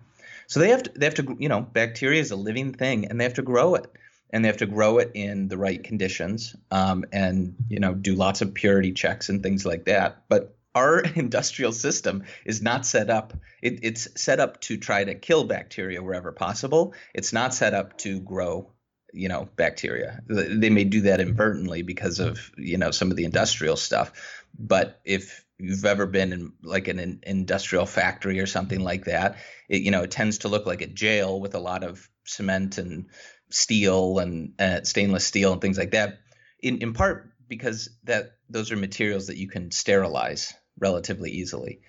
So 0.50 0.58
they 0.58 0.70
have 0.70 0.82
to 0.82 0.90
they 0.96 1.06
have 1.06 1.14
to 1.14 1.36
you 1.38 1.48
know 1.48 1.60
bacteria 1.60 2.20
is 2.20 2.32
a 2.32 2.36
living 2.36 2.72
thing 2.72 3.06
and 3.06 3.20
they 3.20 3.24
have 3.24 3.34
to 3.34 3.42
grow 3.42 3.76
it 3.76 3.86
and 4.30 4.44
they 4.44 4.48
have 4.48 4.56
to 4.58 4.66
grow 4.66 4.98
it 4.98 5.12
in 5.14 5.46
the 5.46 5.56
right 5.56 5.82
conditions 5.82 6.56
um, 6.72 7.04
and 7.12 7.54
you 7.68 7.78
know 7.78 7.94
do 7.94 8.16
lots 8.16 8.42
of 8.42 8.52
purity 8.52 8.92
checks 8.92 9.28
and 9.28 9.44
things 9.44 9.64
like 9.64 9.84
that. 9.84 10.24
But 10.28 10.56
our 10.74 10.98
industrial 11.14 11.70
system 11.70 12.24
is 12.44 12.60
not 12.60 12.84
set 12.84 13.10
up 13.10 13.32
it, 13.62 13.78
it's 13.84 14.08
set 14.20 14.40
up 14.40 14.60
to 14.62 14.76
try 14.76 15.04
to 15.04 15.14
kill 15.14 15.44
bacteria 15.44 16.02
wherever 16.02 16.32
possible 16.32 16.94
it's 17.14 17.32
not 17.32 17.54
set 17.54 17.72
up 17.72 17.96
to 17.98 18.18
grow 18.18 18.72
you 19.12 19.28
know 19.28 19.48
bacteria 19.56 20.20
they 20.26 20.70
may 20.70 20.84
do 20.84 21.00
that 21.02 21.20
inadvertently 21.20 21.82
because 21.82 22.20
of 22.20 22.50
you 22.56 22.78
know 22.78 22.90
some 22.90 23.10
of 23.10 23.16
the 23.16 23.24
industrial 23.24 23.76
stuff 23.76 24.12
but 24.58 25.00
if 25.04 25.44
you've 25.60 25.84
ever 25.84 26.06
been 26.06 26.32
in 26.32 26.52
like 26.62 26.88
an 26.88 27.20
industrial 27.22 27.86
factory 27.86 28.40
or 28.40 28.46
something 28.46 28.80
like 28.80 29.04
that, 29.04 29.36
it 29.68 29.82
you 29.82 29.90
know 29.90 30.02
it 30.02 30.10
tends 30.10 30.38
to 30.38 30.48
look 30.48 30.66
like 30.66 30.82
a 30.82 30.86
jail 30.86 31.40
with 31.40 31.54
a 31.54 31.58
lot 31.60 31.84
of 31.84 32.08
cement 32.24 32.78
and 32.78 33.06
steel 33.50 34.18
and 34.18 34.54
uh, 34.58 34.82
stainless 34.82 35.26
steel 35.26 35.52
and 35.52 35.60
things 35.60 35.78
like 35.78 35.92
that. 35.92 36.18
In 36.60 36.78
in 36.78 36.92
part 36.92 37.30
because 37.48 37.90
that 38.04 38.32
those 38.48 38.72
are 38.72 38.76
materials 38.76 39.26
that 39.26 39.36
you 39.36 39.48
can 39.48 39.70
sterilize 39.70 40.54
relatively 40.78 41.30
easily. 41.30 41.80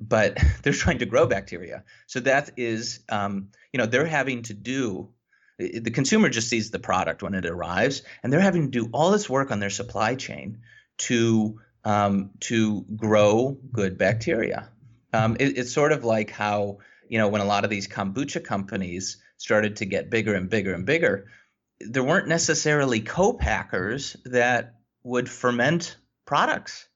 but 0.00 0.38
they're 0.62 0.72
trying 0.72 0.98
to 0.98 1.06
grow 1.06 1.26
bacteria. 1.26 1.84
So 2.06 2.20
that 2.20 2.50
is, 2.56 3.00
um, 3.08 3.48
you 3.72 3.78
know, 3.78 3.86
they're 3.86 4.06
having 4.06 4.42
to 4.44 4.54
do. 4.54 5.10
The 5.58 5.90
consumer 5.90 6.28
just 6.28 6.48
sees 6.48 6.70
the 6.70 6.78
product 6.78 7.22
when 7.22 7.34
it 7.34 7.44
arrives, 7.44 8.02
and 8.22 8.32
they're 8.32 8.40
having 8.40 8.70
to 8.70 8.80
do 8.80 8.88
all 8.92 9.10
this 9.10 9.28
work 9.28 9.50
on 9.50 9.58
their 9.58 9.70
supply 9.70 10.14
chain 10.14 10.60
to 10.98 11.60
um, 11.84 12.30
to 12.40 12.82
grow 12.96 13.58
good 13.72 13.98
bacteria. 13.98 14.68
Um, 15.12 15.36
it, 15.40 15.58
it's 15.58 15.72
sort 15.72 15.92
of 15.92 16.04
like 16.04 16.30
how 16.30 16.78
you 17.08 17.18
know 17.18 17.28
when 17.28 17.40
a 17.40 17.46
lot 17.46 17.64
of 17.64 17.70
these 17.70 17.88
kombucha 17.88 18.44
companies 18.44 19.18
started 19.36 19.76
to 19.76 19.84
get 19.84 20.10
bigger 20.10 20.34
and 20.34 20.48
bigger 20.48 20.74
and 20.74 20.86
bigger, 20.86 21.26
there 21.80 22.04
weren't 22.04 22.28
necessarily 22.28 23.00
co-packers 23.00 24.16
that 24.24 24.74
would 25.02 25.28
ferment 25.28 25.96
products 26.24 26.88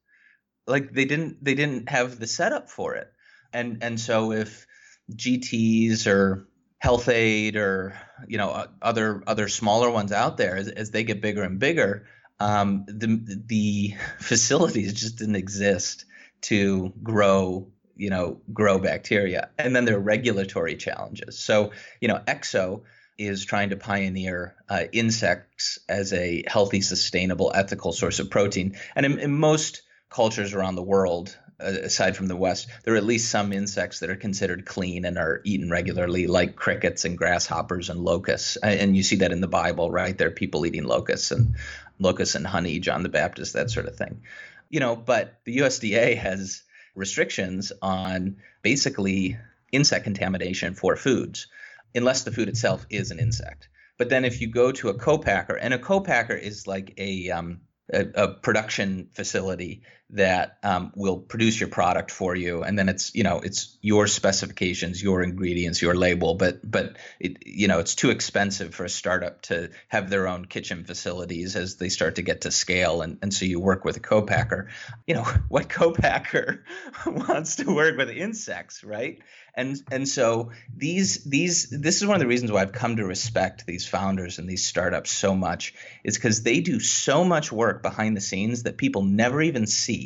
like 0.66 0.92
they 0.92 1.04
didn't 1.04 1.42
they 1.42 1.54
didn't 1.54 1.88
have 1.88 2.18
the 2.18 2.26
setup 2.26 2.68
for 2.68 2.94
it 2.94 3.10
and 3.52 3.82
and 3.82 3.98
so 3.98 4.32
if 4.32 4.66
gts 5.14 6.06
or 6.06 6.46
Health-Ade 6.82 7.54
or 7.54 7.96
you 8.26 8.38
know 8.38 8.66
other 8.82 9.22
other 9.28 9.46
smaller 9.46 9.88
ones 9.88 10.10
out 10.10 10.36
there 10.36 10.56
as, 10.56 10.66
as 10.66 10.90
they 10.90 11.04
get 11.04 11.22
bigger 11.22 11.44
and 11.44 11.60
bigger 11.60 12.06
um, 12.40 12.84
the 12.88 13.40
the 13.46 13.94
facilities 14.18 14.92
just 14.92 15.16
didn't 15.18 15.36
exist 15.36 16.04
to 16.42 16.92
grow 17.00 17.68
you 17.94 18.10
know 18.10 18.40
grow 18.52 18.80
bacteria. 18.80 19.50
And 19.58 19.76
then 19.76 19.84
there 19.84 19.96
are 19.96 20.00
regulatory 20.00 20.74
challenges. 20.74 21.38
So 21.38 21.70
you 22.00 22.08
know 22.08 22.20
exo 22.26 22.82
is 23.16 23.44
trying 23.44 23.70
to 23.70 23.76
pioneer 23.76 24.56
uh, 24.68 24.84
insects 24.92 25.78
as 25.88 26.12
a 26.12 26.42
healthy 26.48 26.80
sustainable 26.80 27.52
ethical 27.54 27.92
source 27.92 28.18
of 28.18 28.28
protein. 28.28 28.76
And 28.96 29.06
in, 29.06 29.20
in 29.20 29.32
most 29.32 29.82
cultures 30.10 30.52
around 30.52 30.74
the 30.74 30.82
world, 30.82 31.38
aside 31.62 32.16
from 32.16 32.28
the 32.28 32.36
West, 32.36 32.68
there 32.84 32.94
are 32.94 32.98
at 32.98 33.04
least 33.04 33.30
some 33.30 33.52
insects 33.52 34.00
that 34.00 34.10
are 34.10 34.16
considered 34.16 34.66
clean 34.66 35.04
and 35.04 35.18
are 35.18 35.40
eaten 35.44 35.70
regularly, 35.70 36.26
like 36.26 36.56
crickets 36.56 37.04
and 37.04 37.16
grasshoppers 37.16 37.88
and 37.90 38.00
locusts. 38.00 38.56
And 38.56 38.96
you 38.96 39.02
see 39.02 39.16
that 39.16 39.32
in 39.32 39.40
the 39.40 39.48
Bible, 39.48 39.90
right? 39.90 40.16
There 40.16 40.28
are 40.28 40.32
people 40.32 40.66
eating 40.66 40.84
locusts 40.84 41.30
and 41.30 41.54
locusts 41.98 42.34
and 42.34 42.46
honey, 42.46 42.78
John 42.78 43.02
the 43.02 43.08
Baptist, 43.08 43.54
that 43.54 43.70
sort 43.70 43.86
of 43.86 43.96
thing. 43.96 44.22
You 44.68 44.80
know, 44.80 44.96
but 44.96 45.38
the 45.44 45.58
USDA 45.58 46.16
has 46.16 46.62
restrictions 46.94 47.72
on 47.80 48.36
basically 48.62 49.38
insect 49.70 50.04
contamination 50.04 50.74
for 50.74 50.96
foods, 50.96 51.46
unless 51.94 52.24
the 52.24 52.32
food 52.32 52.48
itself 52.48 52.86
is 52.90 53.10
an 53.10 53.18
insect. 53.18 53.68
But 53.98 54.08
then 54.08 54.24
if 54.24 54.40
you 54.40 54.48
go 54.48 54.72
to 54.72 54.88
a 54.88 54.94
co-packer, 54.94 55.54
and 55.54 55.74
a 55.74 55.78
co-packer 55.78 56.34
is 56.34 56.66
like 56.66 56.94
a 56.96 57.30
um, 57.30 57.60
a, 57.92 58.06
a 58.14 58.28
production 58.28 59.08
facility 59.12 59.82
that 60.12 60.58
um, 60.62 60.92
will 60.94 61.16
produce 61.16 61.58
your 61.58 61.70
product 61.70 62.10
for 62.10 62.36
you. 62.36 62.62
And 62.62 62.78
then 62.78 62.88
it's 62.88 63.14
you 63.14 63.22
know 63.22 63.40
it's 63.40 63.76
your 63.80 64.06
specifications 64.06 65.02
your 65.02 65.22
ingredients 65.22 65.80
your 65.80 65.94
label. 65.94 66.34
But 66.34 66.70
but 66.70 66.96
it, 67.18 67.38
you 67.46 67.68
know 67.68 67.78
it's 67.78 67.94
too 67.94 68.10
expensive 68.10 68.74
for 68.74 68.84
a 68.84 68.90
startup 68.90 69.42
to 69.42 69.70
have 69.88 70.10
their 70.10 70.28
own 70.28 70.44
kitchen 70.44 70.84
facilities 70.84 71.56
as 71.56 71.76
they 71.76 71.88
start 71.88 72.16
to 72.16 72.22
get 72.22 72.42
to 72.42 72.50
scale. 72.50 73.00
And, 73.02 73.18
and 73.22 73.32
so 73.32 73.46
you 73.46 73.58
work 73.58 73.84
with 73.84 73.96
a 73.96 74.00
co-packer. 74.00 74.68
You 75.06 75.14
know 75.14 75.22
what 75.48 75.68
co-packer 75.68 76.64
wants 77.06 77.56
to 77.56 77.74
work 77.74 77.96
with 77.96 78.10
insects 78.10 78.84
right? 78.84 79.18
And 79.54 79.76
and 79.90 80.08
so 80.08 80.50
these 80.74 81.24
these 81.24 81.68
this 81.70 81.96
is 82.00 82.06
one 82.06 82.16
of 82.16 82.20
the 82.20 82.26
reasons 82.26 82.52
why 82.52 82.62
I've 82.62 82.72
come 82.72 82.96
to 82.96 83.04
respect 83.04 83.66
these 83.66 83.86
founders 83.86 84.38
and 84.38 84.48
these 84.48 84.64
startups 84.64 85.10
so 85.10 85.34
much. 85.34 85.74
Is 86.04 86.16
because 86.16 86.42
they 86.42 86.60
do 86.60 86.80
so 86.80 87.24
much 87.24 87.52
work 87.52 87.82
behind 87.82 88.16
the 88.16 88.20
scenes 88.20 88.64
that 88.64 88.76
people 88.76 89.02
never 89.02 89.40
even 89.42 89.66
see 89.66 90.01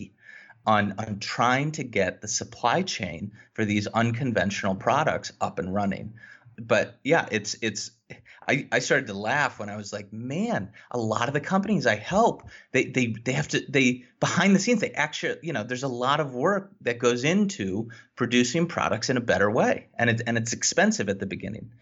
on 0.66 0.94
on 0.98 1.18
trying 1.18 1.72
to 1.72 1.84
get 1.84 2.20
the 2.20 2.28
supply 2.28 2.82
chain 2.82 3.32
for 3.54 3.64
these 3.64 3.86
unconventional 3.86 4.74
products 4.74 5.32
up 5.40 5.58
and 5.58 5.72
running. 5.72 6.14
But 6.58 6.98
yeah, 7.04 7.28
it's 7.30 7.56
it's 7.62 7.90
I, 8.48 8.68
I 8.70 8.78
started 8.78 9.08
to 9.08 9.14
laugh 9.14 9.58
when 9.58 9.68
I 9.68 9.76
was 9.76 9.92
like, 9.92 10.12
man, 10.12 10.70
a 10.90 10.98
lot 10.98 11.28
of 11.28 11.34
the 11.34 11.40
companies 11.40 11.86
I 11.86 11.96
help, 11.96 12.48
they 12.72 12.84
they 12.84 13.06
they 13.06 13.32
have 13.32 13.48
to 13.48 13.64
they 13.68 14.04
behind 14.20 14.54
the 14.54 14.60
scenes 14.60 14.80
they 14.80 14.92
actually 14.92 15.38
you 15.42 15.52
know 15.52 15.64
there's 15.64 15.82
a 15.82 15.88
lot 15.88 16.20
of 16.20 16.34
work 16.34 16.70
that 16.82 16.98
goes 16.98 17.24
into 17.24 17.90
producing 18.14 18.66
products 18.66 19.10
in 19.10 19.16
a 19.16 19.20
better 19.20 19.50
way, 19.50 19.88
and 19.98 20.10
it's 20.10 20.22
and 20.22 20.38
it's 20.38 20.52
expensive 20.52 21.08
at 21.08 21.18
the 21.18 21.26
beginning. 21.26 21.72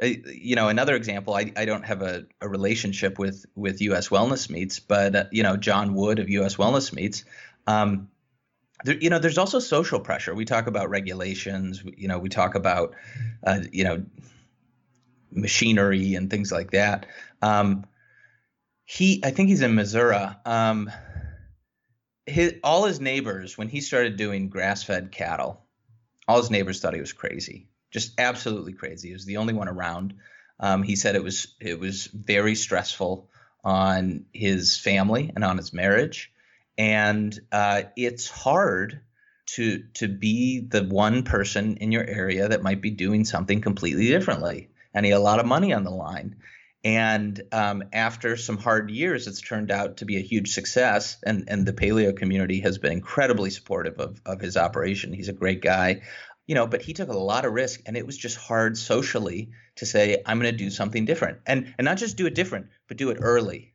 Uh, 0.00 0.06
you 0.32 0.54
know, 0.54 0.68
another 0.68 0.94
example, 0.94 1.34
I, 1.34 1.52
I 1.56 1.64
don't 1.64 1.84
have 1.84 2.02
a, 2.02 2.26
a 2.40 2.48
relationship 2.48 3.18
with 3.18 3.44
with 3.54 3.80
U.S. 3.82 4.08
Wellness 4.08 4.48
Meats, 4.50 4.78
but 4.80 5.14
uh, 5.14 5.24
you 5.32 5.42
know, 5.42 5.56
John 5.56 5.94
Wood 5.94 6.18
of 6.18 6.28
U.S. 6.28 6.56
Wellness 6.56 6.92
Meats. 6.92 7.24
Um, 7.68 8.08
there, 8.84 8.96
you 8.96 9.10
know, 9.10 9.18
there's 9.18 9.38
also 9.38 9.58
social 9.58 10.00
pressure. 10.00 10.34
We 10.34 10.44
talk 10.44 10.66
about 10.66 10.88
regulations. 10.88 11.82
You 11.96 12.08
know, 12.08 12.18
we 12.18 12.28
talk 12.28 12.54
about, 12.54 12.94
uh, 13.44 13.60
you 13.70 13.84
know, 13.84 14.04
machinery 15.30 16.14
and 16.14 16.30
things 16.30 16.50
like 16.50 16.70
that. 16.70 17.06
Um, 17.42 17.84
he, 18.84 19.20
I 19.22 19.30
think 19.30 19.50
he's 19.50 19.60
in 19.60 19.74
Missouri. 19.74 20.28
Um, 20.46 20.90
his, 22.24 22.54
all 22.64 22.84
his 22.84 23.00
neighbors, 23.00 23.58
when 23.58 23.68
he 23.68 23.80
started 23.80 24.16
doing 24.16 24.48
grass-fed 24.48 25.12
cattle, 25.12 25.66
all 26.26 26.38
his 26.38 26.50
neighbors 26.50 26.80
thought 26.80 26.94
he 26.94 27.00
was 27.00 27.12
crazy, 27.12 27.68
just 27.90 28.18
absolutely 28.18 28.72
crazy. 28.72 29.08
He 29.08 29.14
was 29.14 29.26
the 29.26 29.36
only 29.36 29.54
one 29.54 29.68
around. 29.68 30.14
Um, 30.60 30.82
he 30.82 30.96
said 30.96 31.16
it 31.16 31.22
was 31.22 31.54
it 31.60 31.78
was 31.78 32.06
very 32.06 32.54
stressful 32.54 33.28
on 33.62 34.24
his 34.32 34.76
family 34.76 35.32
and 35.34 35.44
on 35.44 35.56
his 35.56 35.72
marriage, 35.72 36.32
and 36.78 37.38
uh, 37.52 37.82
it's 37.96 38.30
hard 38.30 39.02
to 39.46 39.82
to 39.94 40.08
be 40.08 40.60
the 40.60 40.84
one 40.84 41.24
person 41.24 41.76
in 41.76 41.92
your 41.92 42.04
area 42.04 42.48
that 42.48 42.62
might 42.62 42.80
be 42.80 42.90
doing 42.90 43.24
something 43.24 43.60
completely 43.60 44.08
differently 44.08 44.70
and 44.94 45.04
he 45.04 45.12
had 45.12 45.18
a 45.18 45.22
lot 45.22 45.40
of 45.40 45.46
money 45.46 45.72
on 45.72 45.84
the 45.84 45.90
line. 45.90 46.36
And 46.84 47.40
um, 47.52 47.84
after 47.92 48.36
some 48.36 48.56
hard 48.56 48.90
years, 48.90 49.26
it's 49.26 49.40
turned 49.40 49.70
out 49.70 49.98
to 49.98 50.04
be 50.04 50.16
a 50.16 50.22
huge 50.22 50.52
success. 50.52 51.18
And, 51.24 51.44
and 51.48 51.66
the 51.66 51.72
paleo 51.72 52.16
community 52.16 52.60
has 52.60 52.78
been 52.78 52.92
incredibly 52.92 53.50
supportive 53.50 53.98
of, 53.98 54.20
of 54.24 54.40
his 54.40 54.56
operation. 54.56 55.12
He's 55.12 55.28
a 55.28 55.32
great 55.32 55.60
guy, 55.60 56.02
you 56.46 56.54
know, 56.54 56.66
but 56.66 56.82
he 56.82 56.94
took 56.94 57.08
a 57.08 57.18
lot 57.18 57.44
of 57.44 57.52
risk 57.52 57.82
and 57.86 57.96
it 57.96 58.06
was 58.06 58.16
just 58.16 58.36
hard 58.36 58.78
socially 58.78 59.50
to 59.76 59.86
say, 59.86 60.22
I'm 60.24 60.40
going 60.40 60.52
to 60.52 60.64
do 60.64 60.70
something 60.70 61.04
different. 61.04 61.38
And, 61.46 61.74
and 61.78 61.84
not 61.84 61.98
just 61.98 62.16
do 62.16 62.26
it 62.26 62.34
different, 62.34 62.68
but 62.86 62.96
do 62.96 63.10
it 63.10 63.18
early, 63.20 63.74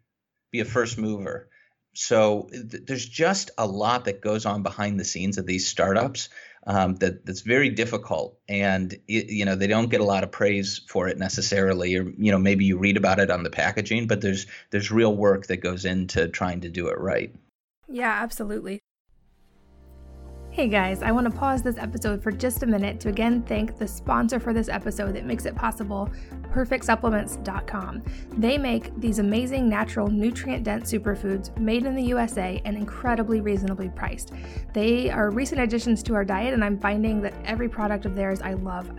be 0.52 0.62
a 0.62 0.66
first 0.66 0.98
mover. 0.98 1.50
So 1.94 2.50
th- 2.52 2.84
there's 2.86 3.08
just 3.08 3.52
a 3.58 3.68
lot 3.68 4.06
that 4.06 4.22
goes 4.22 4.46
on 4.46 4.64
behind 4.64 5.00
the 5.00 5.06
scenes 5.06 5.38
of 5.38 5.46
these 5.46 5.68
startups 5.68 6.30
um, 6.66 6.96
that 6.96 7.26
that's 7.26 7.42
very 7.42 7.70
difficult, 7.70 8.40
and 8.48 8.94
it, 9.08 9.30
you 9.30 9.46
know 9.46 9.56
they 9.56 9.68
don't 9.68 9.90
get 9.90 10.02
a 10.02 10.06
lot 10.06 10.24
of 10.24 10.32
praise 10.32 10.82
for 10.88 11.08
it 11.08 11.18
necessarily, 11.18 11.96
or 11.98 12.10
you 12.18 12.32
know 12.32 12.38
maybe 12.38 12.66
you 12.66 12.78
read 12.78 12.98
about 12.98 13.20
it 13.20 13.30
on 13.30 13.44
the 13.44 13.50
packaging, 13.50 14.08
but 14.08 14.22
there's 14.22 14.48
there's 14.70 14.92
real 14.92 15.16
work 15.16 15.48
that 15.48 15.58
goes 15.58 15.86
into 15.86 16.28
trying 16.30 16.62
to 16.62 16.70
do 16.70 16.88
it 16.88 16.98
right. 17.00 17.36
Yeah, 17.90 18.12
absolutely. 18.12 18.80
Hey 20.54 20.68
guys, 20.68 21.02
I 21.02 21.12
want 21.12 21.26
to 21.26 21.36
pause 21.36 21.64
this 21.64 21.80
episode 21.80 22.22
for 22.22 22.32
just 22.32 22.62
a 22.62 22.68
minute 22.68 23.00
to 23.00 23.10
again 23.10 23.42
thank 23.42 23.80
the 23.80 23.88
sponsor 23.88 24.40
for 24.40 24.54
this 24.54 24.70
episode 24.70 25.16
that 25.16 25.26
makes 25.26 25.48
it 25.48 25.56
possible, 25.56 26.12
perfectsupplements.com. 26.52 28.04
They 28.38 28.60
make 28.60 28.96
these 29.02 29.18
amazing 29.18 29.68
natural 29.68 30.10
nutrient 30.12 30.64
dense 30.64 30.94
superfoods 30.94 31.58
made 31.58 31.88
in 31.88 31.96
the 31.96 32.04
USA 32.04 32.62
and 32.66 32.78
incredibly 32.78 33.42
reasonably 33.42 33.90
priced. 33.90 34.32
They 34.74 35.10
are 35.10 35.32
recent 35.32 35.60
additions 35.60 36.04
to 36.04 36.14
our 36.14 36.24
diet, 36.24 36.54
and 36.54 36.64
I'm 36.64 36.80
finding 36.80 37.20
that 37.24 37.34
every 37.46 37.68
product 37.68 38.06
of 38.06 38.14
theirs 38.14 38.40
I 38.40 38.54
love 38.54 38.92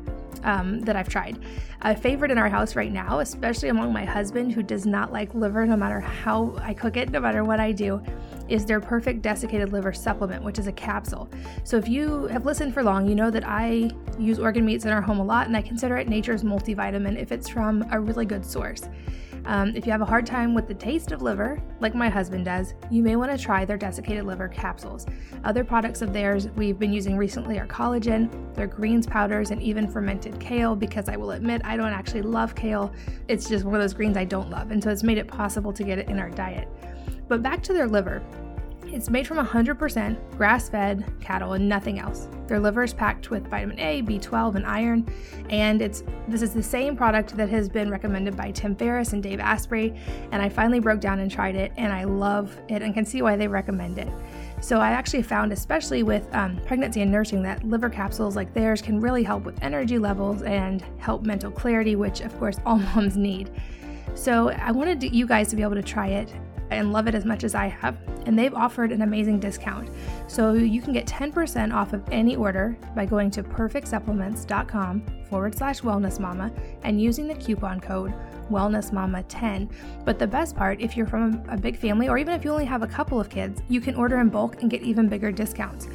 um, 0.45 0.81
that 0.81 0.97
I've 0.97 1.09
tried. 1.09 1.39
A 1.83 1.97
favorite 1.97 2.31
in 2.31 2.39
our 2.39 2.49
house 2.49 2.77
right 2.77 2.93
now, 2.93 3.19
especially 3.19 3.69
among 3.69 3.93
my 3.93 4.05
husband 4.05 4.53
who 4.53 4.63
does 4.63 4.87
not 4.87 5.13
like 5.13 5.35
liver 5.35 5.67
no 5.67 5.77
matter 5.77 6.01
how 6.01 6.57
I 6.61 6.73
cook 6.73 6.97
it, 6.97 7.11
no 7.11 7.21
matter 7.21 7.45
what 7.45 7.61
I 7.61 7.73
do, 7.73 8.03
is 8.49 8.65
their 8.65 8.81
perfect 8.81 9.23
desiccated 9.23 9.73
liver 9.73 9.93
supplement, 9.93 10.45
which 10.45 10.59
is 10.59 10.67
a 10.67 10.73
capsule. 10.73 11.29
So 11.65 11.77
if 11.77 11.89
you 11.89 12.27
have 12.29 12.47
listened 12.47 12.75
for 12.75 12.83
long, 12.83 13.07
you 13.09 13.15
know 13.15 13.31
that 13.31 13.45
I 13.47 13.91
use 14.19 14.39
organ 14.39 14.65
meats 14.65 14.85
in 14.85 14.93
our 14.93 15.03
home 15.03 15.19
a 15.19 15.25
lot 15.25 15.47
and 15.47 15.57
I 15.57 15.63
consider 15.63 15.97
it 15.97 16.09
nature's 16.09 16.43
multivitamin 16.43 17.21
if 17.21 17.33
it's 17.33 17.49
from 17.49 17.85
a 17.91 17.99
really 17.99 18.27
good 18.27 18.45
source. 18.45 18.83
Um, 19.47 19.77
if 19.77 19.85
you 19.85 19.93
have 19.93 20.01
a 20.01 20.07
hard 20.07 20.25
time 20.25 20.55
with 20.55 20.67
the 20.69 20.75
taste 20.75 21.13
of 21.13 21.21
liver, 21.21 21.63
like 21.81 21.95
my 21.95 22.09
husband 22.09 22.47
does, 22.47 22.75
you 22.91 23.03
may 23.03 23.17
want 23.17 23.31
to 23.31 23.37
try 23.37 23.65
their 23.65 23.77
desiccated 23.77 24.25
liver 24.25 24.49
capsules. 24.49 25.07
Other 25.45 25.65
products 25.65 26.01
of 26.01 26.13
theirs 26.13 26.49
we've 26.57 26.79
been 26.79 26.93
using 26.93 27.17
recently 27.17 27.59
are 27.59 27.67
collagen, 27.67 28.55
their 28.55 28.67
greens 28.67 29.07
powders, 29.07 29.51
and 29.51 29.61
even 29.61 29.87
fermented 29.87 30.41
kale 30.41 30.75
because 30.75 31.09
I 31.09 31.17
will 31.17 31.33
admit 31.33 31.61
I 31.65 31.77
don't 31.77 31.93
actually 31.93 32.23
love 32.23 32.55
kale. 32.55 32.93
It's 33.29 33.49
just 33.49 33.65
one 33.65 33.75
of 33.75 33.81
those 33.83 33.95
greens 33.95 34.17
I 34.17 34.25
don't 34.25 34.51
love, 34.51 34.71
and 34.71 34.83
so 34.83 34.91
it's 34.91 35.03
made 35.03 35.19
it 35.19 35.29
possible 35.29 35.73
to 35.75 35.85
get 35.85 35.99
it 35.99 36.09
in 36.09 36.19
our 36.19 36.31
diet. 36.31 36.69
But 37.29 37.43
back 37.43 37.63
to 37.65 37.73
their 37.73 37.87
liver. 37.87 38.23
It's 38.95 39.11
made 39.11 39.27
from 39.27 39.45
100% 39.45 40.37
grass 40.37 40.69
fed 40.69 41.05
cattle 41.21 41.55
and 41.55 41.69
nothing 41.69 41.99
else. 41.99 42.29
Their 42.47 42.61
liver 42.61 42.85
is 42.85 42.95
packed 42.95 43.29
with 43.29 43.49
vitamin 43.49 43.77
A, 43.81 44.03
B12, 44.03 44.55
and 44.55 44.65
iron, 44.65 45.05
and 45.51 45.83
it's 45.83 46.05
this 46.29 46.43
is 46.43 46.55
the 46.55 46.63
same 46.63 46.97
product 46.97 47.37
that 47.37 47.49
has 47.49 47.69
been 47.69 47.91
recommended 47.91 48.37
by 48.37 48.53
Tim 48.53 48.77
Ferriss 48.77 49.13
and 49.13 49.21
Dave 49.21 49.41
Asprey. 49.41 49.93
And 50.31 50.41
I 50.41 50.49
finally 50.49 50.79
broke 50.79 51.01
down 51.01 51.19
and 51.19 51.29
tried 51.29 51.57
it, 51.57 51.73
and 51.77 51.93
I 51.93 52.05
love 52.05 52.57
it 52.69 52.83
and 52.83 52.95
can 52.95 53.05
see 53.05 53.21
why 53.21 53.35
they 53.35 53.49
recommend 53.49 53.99
it. 53.99 54.09
So 54.61 54.79
I 54.79 54.91
actually 54.91 55.23
found, 55.23 55.53
especially 55.53 56.05
with 56.05 56.33
um, 56.33 56.61
pregnancy 56.65 57.03
and 57.03 57.11
nursing, 57.11 57.43
that 57.43 57.65
liver 57.65 57.91
capsules 57.91 58.37
like 58.37 58.55
theirs 58.55 58.81
can 58.81 59.01
really 59.01 59.25
help 59.25 59.43
with 59.43 59.61
energy 59.61 59.99
levels 59.99 60.43
and 60.43 60.85
help 60.99 61.25
mental 61.25 61.51
clarity, 61.51 61.97
which 61.97 62.21
of 62.21 62.39
course 62.39 62.59
all 62.65 62.79
moms 62.79 63.17
need. 63.17 63.51
So 64.15 64.51
I 64.51 64.71
wanted 64.71 65.03
you 65.03 65.27
guys 65.27 65.49
to 65.49 65.57
be 65.57 65.63
able 65.63 65.75
to 65.75 65.83
try 65.83 66.07
it 66.11 66.33
and 66.71 66.93
love 66.93 67.07
it 67.07 67.15
as 67.15 67.25
much 67.25 67.45
as 67.45 67.55
I 67.55 67.67
have. 67.67 67.97
And 68.27 68.39
they've 68.39 68.55
offered 68.55 68.93
an 68.93 69.03
amazing 69.03 69.41
discount. 69.41 69.91
So 70.27 70.53
you 70.55 70.81
can 70.81 70.93
get 70.93 71.07
10% 71.07 71.75
off 71.75 71.93
of 71.93 72.03
any 72.11 72.37
order 72.37 72.77
by 72.95 73.07
going 73.07 73.31
to 73.33 73.43
perfectsupplements.com 73.43 75.07
forward 75.29 75.55
slash 75.57 75.81
wellness 75.81 76.19
mama 76.19 76.53
and 76.83 77.01
using 77.01 77.27
the 77.27 77.35
coupon 77.35 77.81
code 77.81 78.13
wellnessmama10. 78.51 79.71
But 80.05 80.19
the 80.19 80.27
best 80.27 80.57
part, 80.57 80.81
if 80.81 80.97
you're 80.97 81.07
from 81.07 81.43
a 81.49 81.57
big 81.57 81.77
family 81.77 82.09
or 82.09 82.19
even 82.19 82.35
if 82.35 82.45
you 82.45 82.51
only 82.51 82.65
have 82.65 82.83
a 82.83 82.87
couple 82.87 83.21
of 83.21 83.29
kids, 83.29 83.63
you 83.69 83.81
can 83.81 83.95
order 83.95 84.19
in 84.21 84.29
bulk 84.29 84.63
and 84.63 84.71
get 84.71 84.83
even 84.83 85.09
bigger 85.09 85.33
discounts. 85.33 85.89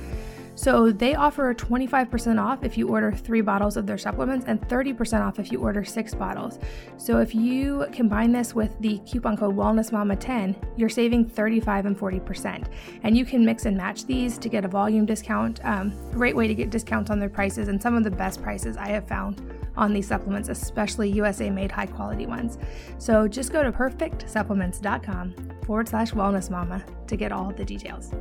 So 0.60 0.92
they 0.92 1.16
offer 1.16 1.54
25% 1.54 2.38
off 2.38 2.66
if 2.66 2.78
you 2.78 2.90
order 2.90 3.14
three 3.14 3.40
bottles 3.40 3.78
of 3.78 3.88
their 3.88 3.98
supplements 3.98 4.46
and 4.46 4.60
30% 4.68 5.22
off 5.26 5.40
if 5.40 5.54
you 5.54 5.62
order 5.62 5.86
six 5.86 6.14
bottles. 6.14 6.60
So 6.98 7.20
if 7.20 7.34
you 7.34 7.88
combine 7.94 8.34
this 8.34 8.54
with 8.54 8.78
the 8.82 8.98
coupon 9.10 9.38
code 9.38 9.56
WellnessMama10, 9.56 10.58
you're 10.76 10.90
saving 10.90 11.30
35 11.30 11.86
and 11.86 11.98
40%. 11.98 12.68
And 13.04 13.18
you 13.18 13.24
can 13.24 13.46
mix 13.46 13.68
and 13.68 13.78
match 13.78 14.06
these 14.06 14.38
to 14.38 14.50
get 14.50 14.66
a 14.66 14.68
volume 14.68 15.06
discount. 15.06 15.64
Um, 15.64 15.94
great 16.12 16.36
way 16.36 16.46
to 16.50 16.54
get 16.54 16.72
discounts 16.72 17.10
on 17.10 17.20
their 17.20 17.30
prices 17.30 17.70
and 17.70 17.82
some 17.82 17.96
of 17.96 18.04
the 18.04 18.12
best 18.12 18.42
prices 18.42 18.76
I 18.76 18.90
have 18.90 19.08
found 19.08 19.42
on 19.78 19.94
these 19.94 20.10
supplements, 20.10 20.50
especially 20.50 21.10
USA 21.12 21.50
made 21.50 21.72
high 21.72 21.86
quality 21.86 22.26
ones. 22.26 22.58
So 22.98 23.30
just 23.30 23.54
go 23.54 23.64
to 23.64 23.72
perfectsupplements.com 23.72 25.36
forward 25.64 25.88
slash 25.88 26.12
wellness 26.12 26.50
mama 26.50 26.84
to 27.08 27.16
get 27.16 27.32
all 27.32 27.52
the 27.52 27.64
details. 27.64 28.12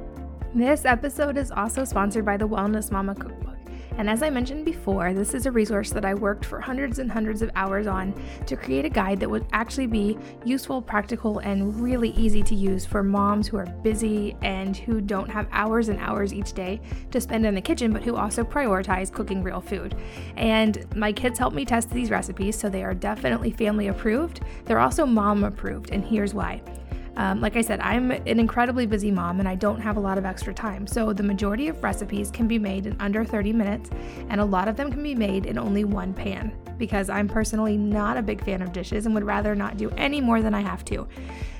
This 0.54 0.86
episode 0.86 1.36
is 1.36 1.50
also 1.50 1.84
sponsored 1.84 2.24
by 2.24 2.38
the 2.38 2.48
Wellness 2.48 2.90
Mama 2.90 3.14
Cookbook. 3.14 3.58
And 3.98 4.08
as 4.08 4.22
I 4.22 4.30
mentioned 4.30 4.64
before, 4.64 5.12
this 5.12 5.34
is 5.34 5.44
a 5.44 5.52
resource 5.52 5.90
that 5.90 6.06
I 6.06 6.14
worked 6.14 6.44
for 6.46 6.58
hundreds 6.58 7.00
and 7.00 7.12
hundreds 7.12 7.42
of 7.42 7.50
hours 7.54 7.86
on 7.86 8.14
to 8.46 8.56
create 8.56 8.86
a 8.86 8.88
guide 8.88 9.20
that 9.20 9.28
would 9.28 9.44
actually 9.52 9.88
be 9.88 10.16
useful, 10.44 10.80
practical, 10.80 11.40
and 11.40 11.78
really 11.78 12.10
easy 12.10 12.42
to 12.44 12.54
use 12.54 12.86
for 12.86 13.02
moms 13.02 13.46
who 13.46 13.58
are 13.58 13.66
busy 13.66 14.36
and 14.40 14.74
who 14.74 15.02
don't 15.02 15.28
have 15.28 15.48
hours 15.50 15.90
and 15.90 15.98
hours 15.98 16.32
each 16.32 16.54
day 16.54 16.80
to 17.10 17.20
spend 17.20 17.44
in 17.44 17.54
the 17.54 17.60
kitchen, 17.60 17.92
but 17.92 18.02
who 18.02 18.16
also 18.16 18.42
prioritize 18.42 19.12
cooking 19.12 19.42
real 19.42 19.60
food. 19.60 19.96
And 20.36 20.86
my 20.96 21.12
kids 21.12 21.38
helped 21.38 21.56
me 21.56 21.66
test 21.66 21.90
these 21.90 22.10
recipes, 22.10 22.56
so 22.56 22.70
they 22.70 22.84
are 22.84 22.94
definitely 22.94 23.50
family 23.50 23.88
approved. 23.88 24.40
They're 24.64 24.80
also 24.80 25.04
mom 25.04 25.44
approved, 25.44 25.90
and 25.90 26.04
here's 26.04 26.32
why. 26.32 26.62
Um, 27.18 27.40
like 27.40 27.56
I 27.56 27.60
said, 27.62 27.80
I'm 27.80 28.12
an 28.12 28.38
incredibly 28.38 28.86
busy 28.86 29.10
mom 29.10 29.40
and 29.40 29.48
I 29.48 29.56
don't 29.56 29.80
have 29.80 29.96
a 29.96 30.00
lot 30.00 30.18
of 30.18 30.24
extra 30.24 30.54
time. 30.54 30.86
So 30.86 31.12
the 31.12 31.24
majority 31.24 31.66
of 31.66 31.82
recipes 31.82 32.30
can 32.30 32.46
be 32.46 32.58
made 32.60 32.86
in 32.86 32.96
under 33.00 33.24
30 33.24 33.52
minutes, 33.52 33.90
and 34.28 34.40
a 34.40 34.44
lot 34.44 34.68
of 34.68 34.76
them 34.76 34.90
can 34.90 35.02
be 35.02 35.16
made 35.16 35.44
in 35.44 35.58
only 35.58 35.84
one 35.84 36.14
pan 36.14 36.56
because 36.78 37.10
I'm 37.10 37.26
personally 37.26 37.76
not 37.76 38.16
a 38.16 38.22
big 38.22 38.42
fan 38.44 38.62
of 38.62 38.72
dishes 38.72 39.04
and 39.04 39.14
would 39.16 39.24
rather 39.24 39.56
not 39.56 39.76
do 39.76 39.90
any 39.96 40.20
more 40.20 40.40
than 40.40 40.54
I 40.54 40.60
have 40.60 40.84
to. 40.86 41.08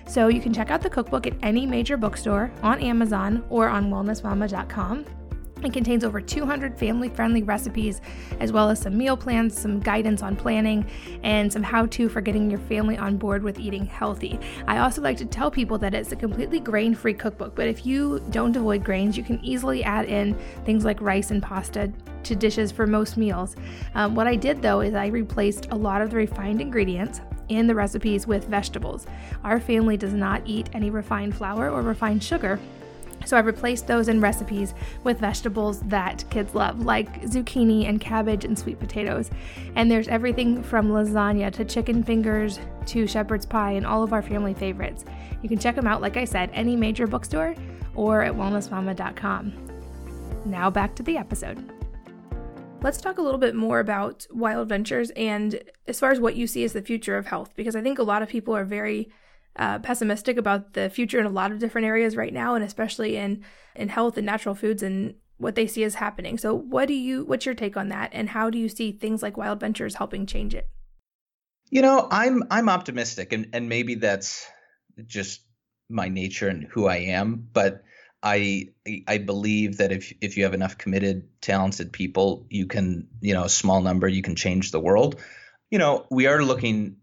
So 0.06 0.28
you 0.28 0.40
can 0.40 0.54
check 0.54 0.70
out 0.70 0.80
the 0.80 0.88
cookbook 0.88 1.26
at 1.26 1.34
any 1.42 1.66
major 1.66 1.96
bookstore, 1.96 2.52
on 2.62 2.80
Amazon, 2.80 3.44
or 3.50 3.68
on 3.68 3.90
wellnessmama.com. 3.90 5.04
It 5.64 5.72
contains 5.72 6.04
over 6.04 6.20
200 6.20 6.78
family 6.78 7.08
friendly 7.08 7.42
recipes, 7.42 8.00
as 8.38 8.52
well 8.52 8.70
as 8.70 8.80
some 8.80 8.96
meal 8.96 9.16
plans, 9.16 9.58
some 9.58 9.80
guidance 9.80 10.22
on 10.22 10.36
planning, 10.36 10.88
and 11.22 11.52
some 11.52 11.62
how 11.62 11.86
to 11.86 12.08
for 12.08 12.20
getting 12.20 12.48
your 12.48 12.60
family 12.60 12.96
on 12.96 13.16
board 13.16 13.42
with 13.42 13.58
eating 13.58 13.84
healthy. 13.86 14.38
I 14.66 14.78
also 14.78 15.02
like 15.02 15.16
to 15.18 15.24
tell 15.24 15.50
people 15.50 15.76
that 15.78 15.94
it's 15.94 16.12
a 16.12 16.16
completely 16.16 16.60
grain 16.60 16.94
free 16.94 17.14
cookbook, 17.14 17.54
but 17.56 17.66
if 17.66 17.84
you 17.84 18.22
don't 18.30 18.54
avoid 18.54 18.84
grains, 18.84 19.16
you 19.16 19.24
can 19.24 19.44
easily 19.44 19.82
add 19.82 20.06
in 20.06 20.34
things 20.64 20.84
like 20.84 21.00
rice 21.00 21.30
and 21.30 21.42
pasta 21.42 21.92
to 22.22 22.36
dishes 22.36 22.70
for 22.70 22.86
most 22.86 23.16
meals. 23.16 23.56
Um, 23.94 24.14
what 24.14 24.26
I 24.26 24.36
did 24.36 24.62
though 24.62 24.80
is 24.80 24.94
I 24.94 25.06
replaced 25.06 25.68
a 25.70 25.76
lot 25.76 26.02
of 26.02 26.10
the 26.10 26.16
refined 26.16 26.60
ingredients 26.60 27.20
in 27.48 27.66
the 27.66 27.74
recipes 27.74 28.26
with 28.26 28.44
vegetables. 28.44 29.06
Our 29.44 29.58
family 29.58 29.96
does 29.96 30.12
not 30.12 30.42
eat 30.44 30.68
any 30.72 30.90
refined 30.90 31.36
flour 31.36 31.70
or 31.70 31.82
refined 31.82 32.22
sugar. 32.22 32.60
So 33.28 33.36
I've 33.36 33.44
replaced 33.44 33.86
those 33.86 34.08
in 34.08 34.22
recipes 34.22 34.72
with 35.04 35.20
vegetables 35.20 35.80
that 35.82 36.24
kids 36.30 36.54
love, 36.54 36.86
like 36.86 37.20
zucchini 37.24 37.86
and 37.86 38.00
cabbage 38.00 38.46
and 38.46 38.58
sweet 38.58 38.80
potatoes. 38.80 39.30
And 39.76 39.90
there's 39.90 40.08
everything 40.08 40.62
from 40.62 40.88
lasagna 40.88 41.52
to 41.52 41.64
chicken 41.66 42.02
fingers 42.02 42.58
to 42.86 43.06
shepherd's 43.06 43.44
pie 43.44 43.72
and 43.72 43.84
all 43.84 44.02
of 44.02 44.14
our 44.14 44.22
family 44.22 44.54
favorites. 44.54 45.04
You 45.42 45.48
can 45.50 45.58
check 45.58 45.76
them 45.76 45.86
out, 45.86 46.00
like 46.00 46.16
I 46.16 46.24
said, 46.24 46.48
any 46.54 46.74
major 46.74 47.06
bookstore 47.06 47.54
or 47.94 48.22
at 48.22 48.32
wellnessmama.com. 48.32 49.52
Now 50.46 50.70
back 50.70 50.94
to 50.94 51.02
the 51.02 51.18
episode. 51.18 51.62
Let's 52.80 52.98
talk 52.98 53.18
a 53.18 53.22
little 53.22 53.40
bit 53.40 53.54
more 53.54 53.80
about 53.80 54.26
Wild 54.30 54.70
Ventures 54.70 55.10
and 55.10 55.60
as 55.86 56.00
far 56.00 56.12
as 56.12 56.18
what 56.18 56.34
you 56.34 56.46
see 56.46 56.64
as 56.64 56.72
the 56.72 56.80
future 56.80 57.18
of 57.18 57.26
health, 57.26 57.52
because 57.56 57.76
I 57.76 57.82
think 57.82 57.98
a 57.98 58.04
lot 58.04 58.22
of 58.22 58.30
people 58.30 58.56
are 58.56 58.64
very 58.64 59.10
uh, 59.58 59.78
pessimistic 59.80 60.36
about 60.36 60.74
the 60.74 60.88
future 60.88 61.18
in 61.18 61.26
a 61.26 61.30
lot 61.30 61.50
of 61.50 61.58
different 61.58 61.86
areas 61.86 62.16
right 62.16 62.32
now, 62.32 62.54
and 62.54 62.64
especially 62.64 63.16
in 63.16 63.44
in 63.74 63.88
health 63.88 64.16
and 64.16 64.26
natural 64.26 64.54
foods 64.54 64.82
and 64.82 65.14
what 65.38 65.54
they 65.54 65.66
see 65.66 65.82
is 65.82 65.96
happening. 65.96 66.38
So, 66.38 66.54
what 66.54 66.88
do 66.88 66.94
you? 66.94 67.24
What's 67.24 67.46
your 67.46 67.54
take 67.54 67.76
on 67.76 67.88
that, 67.88 68.10
and 68.12 68.28
how 68.28 68.50
do 68.50 68.58
you 68.58 68.68
see 68.68 68.92
things 68.92 69.22
like 69.22 69.36
Wild 69.36 69.60
Ventures 69.60 69.96
helping 69.96 70.26
change 70.26 70.54
it? 70.54 70.68
You 71.70 71.82
know, 71.82 72.06
I'm 72.10 72.44
I'm 72.50 72.68
optimistic, 72.68 73.32
and 73.32 73.48
and 73.52 73.68
maybe 73.68 73.96
that's 73.96 74.46
just 75.06 75.42
my 75.88 76.08
nature 76.08 76.48
and 76.48 76.64
who 76.64 76.86
I 76.86 76.96
am, 76.96 77.48
but. 77.52 77.82
I 78.20 78.70
I 79.06 79.18
believe 79.18 79.76
that 79.76 79.92
if 79.92 80.12
if 80.20 80.36
you 80.36 80.42
have 80.42 80.52
enough 80.52 80.76
committed, 80.76 81.28
talented 81.40 81.92
people, 81.92 82.48
you 82.50 82.66
can 82.66 83.06
you 83.20 83.32
know 83.32 83.44
a 83.44 83.48
small 83.48 83.80
number 83.80 84.08
you 84.08 84.22
can 84.22 84.34
change 84.34 84.72
the 84.72 84.80
world. 84.80 85.20
You 85.70 85.78
know 85.78 86.04
we 86.10 86.26
are 86.26 86.42
looking 86.42 86.96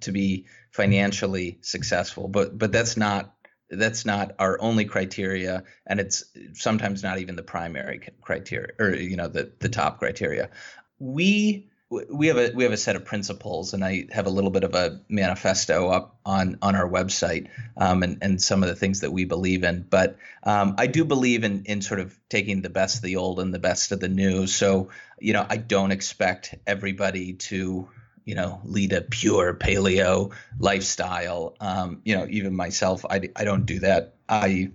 to 0.00 0.10
be 0.10 0.46
financially 0.76 1.58
successful, 1.62 2.28
but 2.28 2.56
but 2.56 2.70
that's 2.70 2.96
not 2.96 3.34
that's 3.70 4.04
not 4.04 4.32
our 4.38 4.60
only 4.60 4.84
criteria, 4.84 5.64
and 5.86 5.98
it's 5.98 6.24
sometimes 6.52 7.02
not 7.02 7.18
even 7.18 7.34
the 7.34 7.42
primary 7.42 8.00
criteria 8.20 8.72
or 8.78 8.90
you 8.90 9.16
know 9.16 9.28
the 9.28 9.50
the 9.58 9.70
top 9.70 9.98
criteria. 9.98 10.50
We 10.98 11.70
we 11.88 12.26
have 12.26 12.36
a 12.36 12.52
we 12.54 12.64
have 12.64 12.74
a 12.74 12.76
set 12.76 12.94
of 12.94 13.06
principles, 13.06 13.72
and 13.72 13.82
I 13.82 14.06
have 14.12 14.26
a 14.26 14.30
little 14.30 14.50
bit 14.50 14.64
of 14.64 14.74
a 14.74 15.00
manifesto 15.08 15.88
up 15.88 16.18
on 16.26 16.58
on 16.60 16.76
our 16.76 16.88
website, 16.88 17.48
um, 17.78 18.02
and 18.02 18.18
and 18.20 18.42
some 18.42 18.62
of 18.62 18.68
the 18.68 18.76
things 18.76 19.00
that 19.00 19.12
we 19.12 19.24
believe 19.24 19.64
in. 19.64 19.86
But 19.88 20.18
um, 20.42 20.74
I 20.76 20.88
do 20.88 21.06
believe 21.06 21.42
in 21.42 21.64
in 21.64 21.80
sort 21.80 22.00
of 22.00 22.14
taking 22.28 22.60
the 22.60 22.70
best 22.70 22.96
of 22.96 23.02
the 23.02 23.16
old 23.16 23.40
and 23.40 23.54
the 23.54 23.58
best 23.58 23.92
of 23.92 24.00
the 24.00 24.08
new. 24.08 24.46
So 24.46 24.90
you 25.18 25.32
know, 25.32 25.46
I 25.48 25.56
don't 25.56 25.92
expect 25.92 26.54
everybody 26.66 27.32
to 27.34 27.88
you 28.26 28.34
know, 28.34 28.60
lead 28.64 28.92
a 28.92 29.00
pure 29.00 29.54
paleo 29.54 30.32
lifestyle. 30.58 31.56
Um, 31.60 32.02
you 32.04 32.16
know, 32.16 32.26
even 32.28 32.54
myself, 32.54 33.06
I, 33.08 33.30
I 33.34 33.44
don't 33.44 33.64
do 33.64 33.78
that. 33.78 34.16
I 34.28 34.72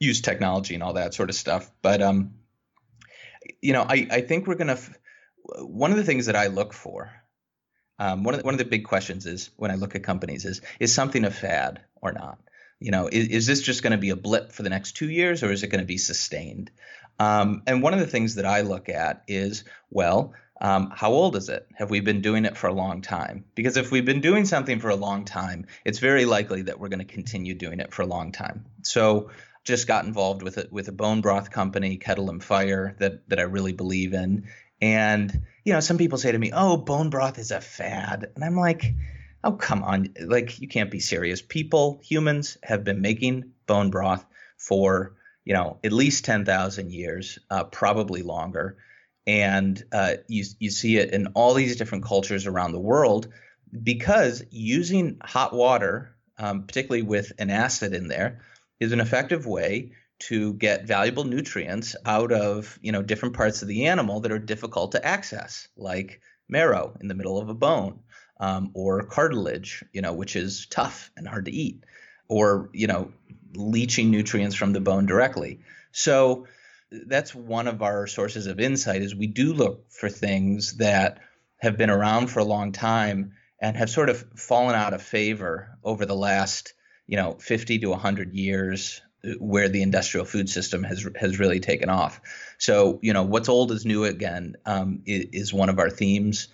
use 0.00 0.22
technology 0.22 0.74
and 0.74 0.82
all 0.82 0.94
that 0.94 1.12
sort 1.12 1.28
of 1.28 1.36
stuff. 1.36 1.70
But, 1.82 2.00
um, 2.00 2.34
you 3.60 3.74
know, 3.74 3.82
I, 3.82 4.08
I 4.10 4.20
think 4.22 4.46
we're 4.46 4.54
going 4.54 4.68
to, 4.68 4.72
f- 4.72 4.98
one 5.60 5.90
of 5.90 5.98
the 5.98 6.04
things 6.04 6.26
that 6.26 6.36
I 6.36 6.46
look 6.46 6.72
for, 6.72 7.12
um, 7.98 8.24
one 8.24 8.34
of 8.34 8.40
the, 8.40 8.46
one 8.46 8.54
of 8.54 8.58
the 8.58 8.64
big 8.64 8.84
questions 8.84 9.26
is 9.26 9.50
when 9.56 9.70
I 9.70 9.74
look 9.74 9.94
at 9.94 10.02
companies 10.02 10.46
is, 10.46 10.62
is 10.80 10.94
something 10.94 11.24
a 11.26 11.30
fad 11.30 11.82
or 12.00 12.12
not? 12.12 12.38
You 12.80 12.90
know, 12.90 13.08
is, 13.08 13.28
is 13.28 13.46
this 13.46 13.60
just 13.60 13.82
going 13.82 13.90
to 13.90 13.98
be 13.98 14.10
a 14.10 14.16
blip 14.16 14.52
for 14.52 14.62
the 14.62 14.70
next 14.70 14.92
two 14.92 15.10
years 15.10 15.42
or 15.42 15.52
is 15.52 15.62
it 15.62 15.68
going 15.68 15.82
to 15.82 15.86
be 15.86 15.98
sustained? 15.98 16.70
Um, 17.18 17.64
and 17.66 17.82
one 17.82 17.92
of 17.92 18.00
the 18.00 18.06
things 18.06 18.36
that 18.36 18.46
I 18.46 18.62
look 18.62 18.88
at 18.88 19.24
is, 19.26 19.64
well, 19.90 20.32
um, 20.60 20.90
how 20.94 21.12
old 21.12 21.36
is 21.36 21.48
it? 21.48 21.68
Have 21.74 21.90
we 21.90 22.00
been 22.00 22.20
doing 22.20 22.44
it 22.44 22.56
for 22.56 22.66
a 22.66 22.72
long 22.72 23.00
time? 23.00 23.44
Because 23.54 23.76
if 23.76 23.92
we've 23.92 24.04
been 24.04 24.20
doing 24.20 24.44
something 24.44 24.80
for 24.80 24.88
a 24.88 24.96
long 24.96 25.24
time, 25.24 25.66
it's 25.84 26.00
very 26.00 26.24
likely 26.24 26.62
that 26.62 26.80
we're 26.80 26.88
going 26.88 26.98
to 26.98 27.04
continue 27.04 27.54
doing 27.54 27.78
it 27.80 27.94
for 27.94 28.02
a 28.02 28.06
long 28.06 28.32
time. 28.32 28.66
So, 28.82 29.30
just 29.64 29.86
got 29.86 30.04
involved 30.04 30.42
with 30.42 30.58
it 30.58 30.72
with 30.72 30.88
a 30.88 30.92
bone 30.92 31.20
broth 31.20 31.50
company, 31.50 31.98
Kettle 31.98 32.30
and 32.30 32.42
Fire, 32.42 32.96
that 32.98 33.28
that 33.28 33.38
I 33.38 33.42
really 33.42 33.72
believe 33.72 34.14
in. 34.14 34.48
And 34.80 35.46
you 35.64 35.72
know, 35.72 35.80
some 35.80 35.98
people 35.98 36.18
say 36.18 36.32
to 36.32 36.38
me, 36.38 36.50
"Oh, 36.52 36.76
bone 36.76 37.10
broth 37.10 37.38
is 37.38 37.50
a 37.50 37.60
fad," 37.60 38.30
and 38.34 38.42
I'm 38.42 38.56
like, 38.56 38.94
"Oh, 39.44 39.52
come 39.52 39.82
on! 39.84 40.14
Like, 40.20 40.60
you 40.60 40.68
can't 40.68 40.90
be 40.90 41.00
serious. 41.00 41.42
People, 41.42 42.00
humans, 42.02 42.56
have 42.62 42.82
been 42.82 43.00
making 43.00 43.52
bone 43.66 43.90
broth 43.90 44.24
for 44.56 45.16
you 45.44 45.54
know 45.54 45.78
at 45.84 45.92
least 45.92 46.24
ten 46.24 46.44
thousand 46.44 46.92
years, 46.92 47.38
uh, 47.50 47.64
probably 47.64 48.22
longer." 48.22 48.76
And 49.28 49.84
uh, 49.92 50.14
you 50.26 50.42
you 50.58 50.70
see 50.70 50.96
it 50.96 51.12
in 51.12 51.26
all 51.34 51.52
these 51.52 51.76
different 51.76 52.04
cultures 52.04 52.46
around 52.46 52.72
the 52.72 52.80
world 52.80 53.28
because 53.82 54.42
using 54.50 55.18
hot 55.22 55.52
water, 55.52 56.16
um, 56.38 56.62
particularly 56.62 57.02
with 57.02 57.30
an 57.38 57.50
acid 57.50 57.92
in 57.92 58.08
there, 58.08 58.40
is 58.80 58.90
an 58.92 59.00
effective 59.00 59.44
way 59.44 59.92
to 60.20 60.54
get 60.54 60.86
valuable 60.86 61.24
nutrients 61.24 61.94
out 62.06 62.32
of 62.32 62.78
you 62.80 62.90
know 62.90 63.02
different 63.02 63.36
parts 63.36 63.60
of 63.60 63.68
the 63.68 63.86
animal 63.86 64.20
that 64.20 64.32
are 64.32 64.38
difficult 64.38 64.92
to 64.92 65.06
access, 65.06 65.68
like 65.76 66.22
marrow 66.48 66.96
in 67.02 67.08
the 67.08 67.14
middle 67.14 67.38
of 67.38 67.50
a 67.50 67.54
bone, 67.54 68.00
um, 68.40 68.70
or 68.72 69.04
cartilage, 69.04 69.84
you 69.92 70.00
know, 70.00 70.14
which 70.14 70.36
is 70.36 70.66
tough 70.70 71.10
and 71.18 71.28
hard 71.28 71.44
to 71.44 71.52
eat, 71.52 71.84
or 72.28 72.70
you 72.72 72.86
know, 72.86 73.12
leaching 73.54 74.10
nutrients 74.10 74.56
from 74.56 74.72
the 74.72 74.80
bone 74.80 75.04
directly. 75.04 75.60
So 75.92 76.46
that's 76.90 77.34
one 77.34 77.68
of 77.68 77.82
our 77.82 78.06
sources 78.06 78.46
of 78.46 78.60
insight 78.60 79.02
is 79.02 79.14
we 79.14 79.26
do 79.26 79.52
look 79.52 79.90
for 79.90 80.08
things 80.08 80.78
that 80.78 81.18
have 81.58 81.76
been 81.76 81.90
around 81.90 82.28
for 82.28 82.40
a 82.40 82.44
long 82.44 82.72
time 82.72 83.32
and 83.60 83.76
have 83.76 83.90
sort 83.90 84.08
of 84.08 84.24
fallen 84.36 84.74
out 84.74 84.94
of 84.94 85.02
favor 85.02 85.76
over 85.82 86.06
the 86.06 86.14
last 86.14 86.72
you 87.06 87.16
know 87.16 87.36
50 87.40 87.80
to 87.80 87.90
100 87.90 88.34
years 88.34 89.02
where 89.38 89.68
the 89.68 89.82
industrial 89.82 90.24
food 90.24 90.48
system 90.48 90.84
has 90.84 91.06
has 91.16 91.38
really 91.38 91.60
taken 91.60 91.90
off. 91.90 92.20
So 92.58 92.98
you 93.02 93.12
know 93.12 93.24
what's 93.24 93.48
old 93.48 93.72
is 93.72 93.84
new 93.84 94.04
again 94.04 94.56
um, 94.64 95.02
is, 95.06 95.52
one 95.52 95.68
of 95.68 95.78
our 95.78 95.90
themes. 95.90 96.48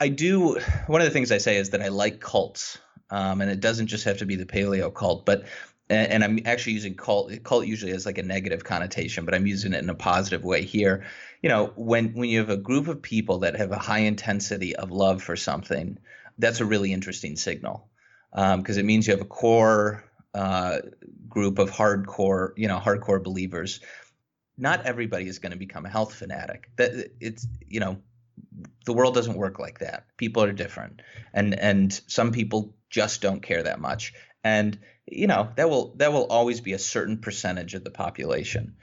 I 0.00 0.08
do 0.08 0.58
one 0.86 1.00
of 1.00 1.06
the 1.06 1.12
things 1.12 1.30
I 1.30 1.38
say 1.38 1.56
is 1.56 1.70
that 1.70 1.80
I 1.80 1.88
like 1.88 2.20
cults, 2.20 2.78
um, 3.10 3.40
and 3.40 3.50
it 3.50 3.60
doesn't 3.60 3.86
just 3.86 4.04
have 4.04 4.18
to 4.18 4.26
be 4.26 4.36
the 4.36 4.46
paleo 4.46 4.92
cult, 4.92 5.24
but 5.24 5.44
and, 5.90 6.12
and, 6.12 6.24
I'm 6.24 6.38
actually 6.46 6.74
using 6.74 6.94
cult. 6.94 7.30
Cult 7.42 7.66
usually 7.66 7.92
has 7.92 8.06
like 8.06 8.18
a 8.18 8.22
negative 8.22 8.64
connotation, 8.64 9.24
but 9.24 9.34
I'm 9.34 9.46
using 9.46 9.74
it 9.74 9.82
in 9.82 9.90
a 9.90 9.94
positive 9.94 10.44
way 10.44 10.64
here. 10.64 11.04
You 11.42 11.50
know, 11.50 11.72
when 11.76 12.14
when 12.14 12.28
you 12.28 12.38
have 12.38 12.50
a 12.50 12.56
group 12.56 12.88
of 12.88 13.02
people 13.02 13.40
that 13.40 13.56
have 13.56 13.70
a 13.70 13.78
high 13.78 14.00
intensity 14.00 14.74
of 14.74 14.90
love 14.90 15.22
for 15.22 15.36
something, 15.36 15.98
that's 16.38 16.60
a 16.60 16.64
really 16.64 16.92
interesting 16.92 17.36
signal 17.36 17.88
because 18.32 18.76
um, 18.76 18.80
it 18.80 18.84
means 18.84 19.06
you 19.06 19.12
have 19.12 19.20
a 19.20 19.26
core 19.26 20.04
uh, 20.34 20.78
group 21.28 21.58
of 21.58 21.70
hardcore, 21.70 22.52
you 22.56 22.68
know, 22.68 22.78
hardcore 22.78 23.22
believers. 23.22 23.80
Not 24.56 24.86
everybody 24.86 25.28
is 25.28 25.38
going 25.38 25.52
to 25.52 25.58
become 25.58 25.84
a 25.86 25.90
health 25.90 26.14
fanatic. 26.14 26.70
That 26.76 27.12
it's 27.20 27.46
you 27.66 27.80
know, 27.80 27.98
the 28.86 28.92
world 28.92 29.14
doesn't 29.14 29.36
work 29.36 29.58
like 29.58 29.80
that. 29.80 30.06
People 30.16 30.42
are 30.44 30.52
different, 30.52 31.02
and 31.32 31.58
and 31.58 32.00
some 32.06 32.32
people 32.32 32.74
just 32.88 33.20
don't 33.20 33.42
care 33.42 33.62
that 33.62 33.80
much. 33.80 34.14
And 34.42 34.78
you 35.06 35.26
know 35.26 35.50
that 35.56 35.68
will 35.68 35.94
that 35.96 36.12
will 36.12 36.26
always 36.26 36.60
be 36.60 36.72
a 36.72 36.78
certain 36.78 37.18
percentage 37.18 37.74
of 37.74 37.84
the 37.84 37.90
population 37.90 38.76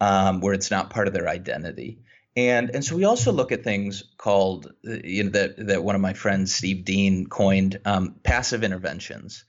um, 0.00 0.40
where 0.40 0.54
it's 0.54 0.70
not 0.70 0.90
part 0.90 1.08
of 1.08 1.14
their 1.14 1.28
identity. 1.28 1.98
And 2.36 2.70
and 2.74 2.84
so 2.84 2.96
we 2.96 3.04
also 3.04 3.32
look 3.32 3.52
at 3.52 3.62
things 3.62 4.04
called 4.18 4.72
you 4.82 5.24
know 5.24 5.30
that 5.30 5.66
that 5.68 5.84
one 5.84 5.94
of 5.94 6.00
my 6.00 6.14
friends 6.14 6.54
Steve 6.54 6.84
Dean 6.84 7.26
coined 7.26 7.80
um, 7.84 8.16
passive 8.22 8.64
interventions, 8.64 9.44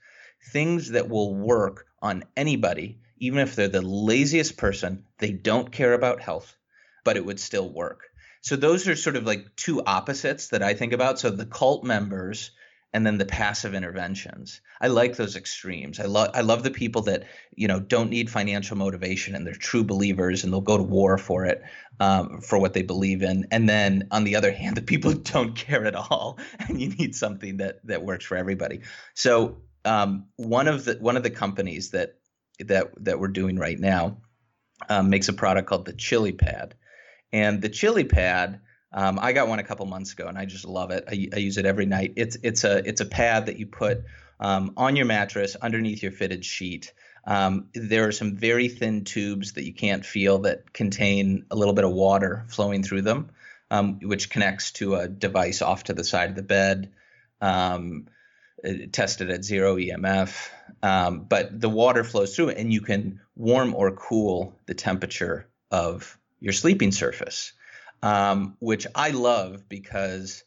things 0.52 0.90
that 0.90 1.08
will 1.08 1.34
work 1.34 1.86
on 2.00 2.24
anybody, 2.36 2.98
even 3.18 3.40
if 3.40 3.56
they're 3.56 3.68
the 3.68 3.82
laziest 3.82 4.56
person, 4.56 5.04
they 5.18 5.32
don't 5.32 5.72
care 5.72 5.94
about 5.94 6.20
health, 6.20 6.56
but 7.04 7.16
it 7.16 7.24
would 7.24 7.40
still 7.40 7.68
work. 7.68 8.02
So 8.40 8.54
those 8.54 8.86
are 8.86 8.94
sort 8.94 9.16
of 9.16 9.26
like 9.26 9.56
two 9.56 9.82
opposites 9.84 10.48
that 10.48 10.62
I 10.62 10.74
think 10.74 10.92
about. 10.92 11.18
So 11.18 11.30
the 11.30 11.46
cult 11.46 11.82
members 11.82 12.52
and 12.92 13.06
then 13.06 13.18
the 13.18 13.26
passive 13.26 13.74
interventions. 13.74 14.60
I 14.80 14.88
like 14.88 15.16
those 15.16 15.36
extremes. 15.36 16.00
I 16.00 16.04
love 16.04 16.30
I 16.34 16.40
love 16.40 16.62
the 16.62 16.70
people 16.70 17.02
that 17.02 17.24
you 17.54 17.68
know 17.68 17.80
don't 17.80 18.10
need 18.10 18.30
financial 18.30 18.76
motivation 18.76 19.34
and 19.34 19.46
they're 19.46 19.54
true 19.54 19.84
believers 19.84 20.44
and 20.44 20.52
they'll 20.52 20.60
go 20.60 20.76
to 20.76 20.82
war 20.82 21.18
for 21.18 21.44
it 21.44 21.62
um, 22.00 22.40
for 22.40 22.58
what 22.58 22.72
they 22.72 22.82
believe 22.82 23.22
in. 23.22 23.46
And 23.50 23.68
then 23.68 24.08
on 24.10 24.24
the 24.24 24.36
other 24.36 24.52
hand, 24.62 24.76
the 24.76 24.82
people 24.82 25.12
don't 25.12 25.54
care 25.54 25.84
at 25.84 25.94
all 25.94 26.38
and 26.58 26.80
you 26.80 26.88
need 26.88 27.14
something 27.14 27.58
that 27.58 27.84
that 27.86 28.02
works 28.04 28.24
for 28.24 28.36
everybody. 28.36 28.80
So 29.14 29.58
um, 29.84 30.26
one 30.36 30.68
of 30.68 30.84
the 30.84 30.94
one 30.94 31.16
of 31.16 31.22
the 31.22 31.30
companies 31.30 31.90
that 31.90 32.16
that 32.60 32.92
that 33.04 33.18
we're 33.18 33.28
doing 33.28 33.58
right 33.58 33.78
now 33.78 34.18
um, 34.88 35.10
makes 35.10 35.28
a 35.28 35.32
product 35.32 35.68
called 35.68 35.84
the 35.84 35.92
Chili 35.92 36.32
Pad, 36.32 36.74
and 37.32 37.62
the 37.62 37.68
Chili 37.68 38.04
Pad 38.04 38.60
um, 38.96 39.18
I 39.20 39.34
got 39.34 39.46
one 39.46 39.58
a 39.58 39.62
couple 39.62 39.84
months 39.84 40.14
ago, 40.14 40.26
and 40.26 40.38
I 40.38 40.46
just 40.46 40.64
love 40.64 40.90
it. 40.90 41.04
I, 41.06 41.28
I, 41.34 41.38
use 41.38 41.58
it 41.58 41.66
every 41.66 41.84
night. 41.84 42.14
It's 42.16 42.38
it's 42.42 42.64
a 42.64 42.78
it's 42.88 43.02
a 43.02 43.04
pad 43.04 43.46
that 43.46 43.58
you 43.58 43.66
put 43.66 44.04
um, 44.40 44.72
on 44.78 44.96
your 44.96 45.04
mattress 45.04 45.54
underneath 45.54 46.02
your 46.02 46.12
fitted 46.12 46.46
sheet. 46.46 46.94
Um, 47.26 47.68
there 47.74 48.08
are 48.08 48.12
some 48.12 48.36
very 48.36 48.68
thin 48.68 49.04
tubes 49.04 49.52
that 49.52 49.64
you 49.64 49.74
can't 49.74 50.04
feel 50.04 50.38
that 50.40 50.72
contain 50.72 51.44
a 51.50 51.56
little 51.56 51.74
bit 51.74 51.84
of 51.84 51.92
water 51.92 52.46
flowing 52.48 52.82
through 52.82 53.02
them, 53.02 53.28
um, 53.70 54.00
which 54.00 54.30
connects 54.30 54.70
to 54.72 54.94
a 54.94 55.08
device 55.08 55.60
off 55.60 55.84
to 55.84 55.92
the 55.92 56.04
side 56.04 56.30
of 56.30 56.36
the 56.36 56.42
bed. 56.42 56.90
Um, 57.42 58.06
tested 58.92 59.30
at 59.30 59.44
zero 59.44 59.76
EMF, 59.76 60.48
um, 60.82 61.26
but 61.28 61.60
the 61.60 61.68
water 61.68 62.02
flows 62.02 62.34
through, 62.34 62.48
and 62.48 62.72
you 62.72 62.80
can 62.80 63.20
warm 63.36 63.74
or 63.74 63.90
cool 63.92 64.58
the 64.64 64.74
temperature 64.74 65.46
of 65.70 66.18
your 66.40 66.54
sleeping 66.54 66.92
surface 66.92 67.52
um, 68.02 68.56
which 68.60 68.86
I 68.94 69.10
love 69.10 69.68
because 69.68 70.44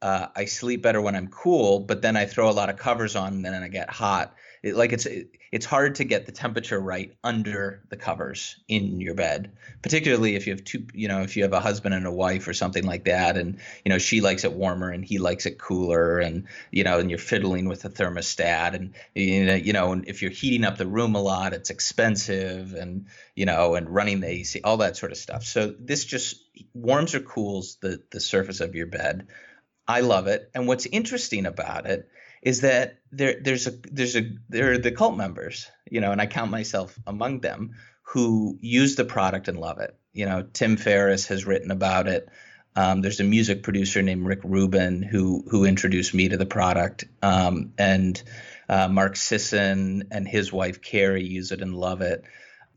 uh, 0.00 0.26
I 0.34 0.46
sleep 0.46 0.82
better 0.82 1.00
when 1.00 1.14
I'm 1.14 1.28
cool, 1.28 1.80
but 1.80 2.02
then 2.02 2.16
I 2.16 2.26
throw 2.26 2.50
a 2.50 2.52
lot 2.52 2.70
of 2.70 2.76
covers 2.76 3.16
on 3.16 3.34
and 3.34 3.44
then 3.44 3.62
I 3.62 3.68
get 3.68 3.90
hot. 3.90 4.34
It, 4.62 4.76
like 4.76 4.92
it's 4.92 5.06
it, 5.06 5.30
it's 5.50 5.66
hard 5.66 5.96
to 5.96 6.04
get 6.04 6.24
the 6.24 6.32
temperature 6.32 6.78
right 6.78 7.16
under 7.24 7.82
the 7.88 7.96
covers 7.96 8.56
in 8.68 9.00
your 9.00 9.14
bed, 9.14 9.52
particularly 9.82 10.36
if 10.36 10.46
you 10.46 10.52
have 10.52 10.62
two, 10.62 10.86
you 10.94 11.08
know, 11.08 11.22
if 11.22 11.36
you 11.36 11.42
have 11.42 11.52
a 11.52 11.60
husband 11.60 11.94
and 11.94 12.06
a 12.06 12.12
wife 12.12 12.46
or 12.46 12.54
something 12.54 12.84
like 12.84 13.04
that, 13.04 13.36
and 13.36 13.58
you 13.84 13.90
know 13.90 13.98
she 13.98 14.20
likes 14.20 14.44
it 14.44 14.52
warmer 14.52 14.90
and 14.90 15.04
he 15.04 15.18
likes 15.18 15.46
it 15.46 15.58
cooler, 15.58 16.20
and 16.20 16.46
you 16.70 16.84
know, 16.84 17.00
and 17.00 17.10
you're 17.10 17.18
fiddling 17.18 17.68
with 17.68 17.82
the 17.82 17.90
thermostat, 17.90 18.74
and 18.74 18.94
you 19.14 19.46
know, 19.46 19.54
you 19.54 19.72
know, 19.72 19.92
and 19.92 20.08
if 20.08 20.22
you're 20.22 20.30
heating 20.30 20.64
up 20.64 20.78
the 20.78 20.86
room 20.86 21.16
a 21.16 21.20
lot, 21.20 21.54
it's 21.54 21.70
expensive, 21.70 22.72
and 22.74 23.06
you 23.34 23.46
know, 23.46 23.74
and 23.74 23.90
running 23.90 24.20
the 24.20 24.28
AC, 24.28 24.60
all 24.62 24.76
that 24.76 24.96
sort 24.96 25.10
of 25.10 25.18
stuff. 25.18 25.42
So 25.42 25.74
this 25.76 26.04
just 26.04 26.36
warms 26.72 27.16
or 27.16 27.20
cools 27.20 27.78
the 27.80 28.00
the 28.10 28.20
surface 28.20 28.60
of 28.60 28.76
your 28.76 28.86
bed. 28.86 29.26
I 29.88 30.00
love 30.00 30.28
it. 30.28 30.48
And 30.54 30.68
what's 30.68 30.86
interesting 30.86 31.46
about 31.46 31.86
it 31.86 32.08
is 32.42 32.62
that 32.62 32.98
there 33.12 33.36
there's 33.40 33.66
a 33.68 33.70
there's 33.90 34.16
a 34.16 34.32
there 34.48 34.72
are 34.72 34.78
the 34.78 34.90
cult 34.90 35.16
members, 35.16 35.70
you 35.88 36.00
know, 36.00 36.12
and 36.12 36.20
I 36.20 36.26
count 36.26 36.50
myself 36.50 36.98
among 37.06 37.40
them 37.40 37.76
who 38.02 38.58
use 38.60 38.96
the 38.96 39.04
product 39.04 39.48
and 39.48 39.58
love 39.58 39.78
it. 39.78 39.96
You 40.12 40.26
know, 40.26 40.44
Tim 40.52 40.76
Ferriss 40.76 41.28
has 41.28 41.46
written 41.46 41.70
about 41.70 42.08
it. 42.08 42.28
Um, 42.74 43.00
there's 43.00 43.20
a 43.20 43.24
music 43.24 43.62
producer 43.62 44.02
named 44.02 44.26
Rick 44.26 44.40
Rubin 44.42 45.02
who 45.02 45.44
who 45.48 45.64
introduced 45.64 46.14
me 46.14 46.28
to 46.30 46.36
the 46.36 46.46
product, 46.46 47.04
um, 47.22 47.72
and 47.78 48.20
uh, 48.68 48.88
Mark 48.88 49.16
Sisson 49.16 50.08
and 50.10 50.26
his 50.26 50.52
wife 50.52 50.82
Carrie 50.82 51.24
use 51.24 51.52
it 51.52 51.62
and 51.62 51.74
love 51.74 52.00
it. 52.00 52.24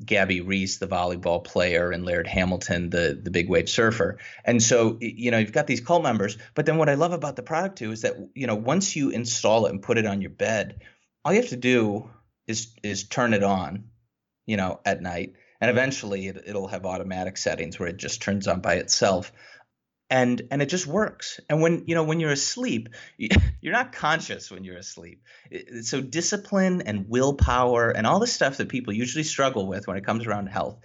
Gabby 0.04 0.42
Reece, 0.42 0.78
the 0.78 0.88
volleyball 0.88 1.44
player, 1.44 1.92
and 1.92 2.06
Laird 2.06 2.28
Hamilton, 2.28 2.90
the 2.90 3.20
the 3.22 3.32
big 3.32 3.50
wave 3.50 3.70
surfer. 3.70 4.18
And 4.44 4.62
so, 4.62 4.98
you 5.00 5.32
know, 5.32 5.38
you've 5.38 5.52
got 5.52 5.68
these 5.68 5.82
cult 5.82 6.04
members. 6.04 6.38
But 6.54 6.66
then 6.66 6.78
what 6.78 6.90
I 6.90 6.96
love 6.96 7.14
about 7.14 7.36
the 7.36 7.44
product 7.44 7.78
too 7.78 7.92
is 7.92 8.02
that, 8.02 8.16
you 8.34 8.48
know, 8.48 8.56
once 8.56 8.96
you 8.96 9.10
install 9.10 9.66
it 9.66 9.72
and 9.72 9.82
put 9.82 9.98
it 9.98 10.06
on 10.06 10.22
your 10.22 10.32
bed, 10.32 10.82
all 11.24 11.34
you 11.34 11.40
have 11.40 11.50
to 11.50 11.58
do 11.58 12.10
is 12.48 12.74
is 12.84 13.08
turn 13.08 13.34
it 13.34 13.44
on, 13.44 13.86
you 14.46 14.58
know, 14.58 14.80
at 14.86 15.02
night. 15.02 15.34
And 15.62 15.72
eventually 15.72 16.28
it, 16.28 16.44
it'll 16.46 16.68
have 16.68 16.86
automatic 16.86 17.38
settings 17.38 17.80
where 17.80 17.88
it 17.88 17.98
just 17.98 18.22
turns 18.22 18.48
on 18.48 18.60
by 18.60 18.76
itself 18.76 19.32
and 20.10 20.42
and 20.52 20.62
it 20.62 20.70
just 20.70 20.88
works. 20.88 21.40
And 21.50 21.62
when 21.62 21.84
you 21.88 21.96
know 21.96 22.04
when 22.04 22.20
you're 22.20 22.32
asleep 22.32 22.90
you're 23.18 23.74
not 23.74 23.92
conscious 23.92 24.52
when 24.52 24.64
you're 24.64 24.78
asleep. 24.78 25.24
So 25.82 26.02
discipline 26.02 26.82
and 26.82 27.10
willpower 27.10 27.90
and 27.90 28.06
all 28.06 28.20
the 28.20 28.28
stuff 28.28 28.58
that 28.58 28.70
people 28.70 28.94
usually 28.94 29.24
struggle 29.24 29.68
with 29.68 29.88
when 29.88 29.98
it 29.98 30.06
comes 30.06 30.28
around 30.28 30.48
health 30.48 30.80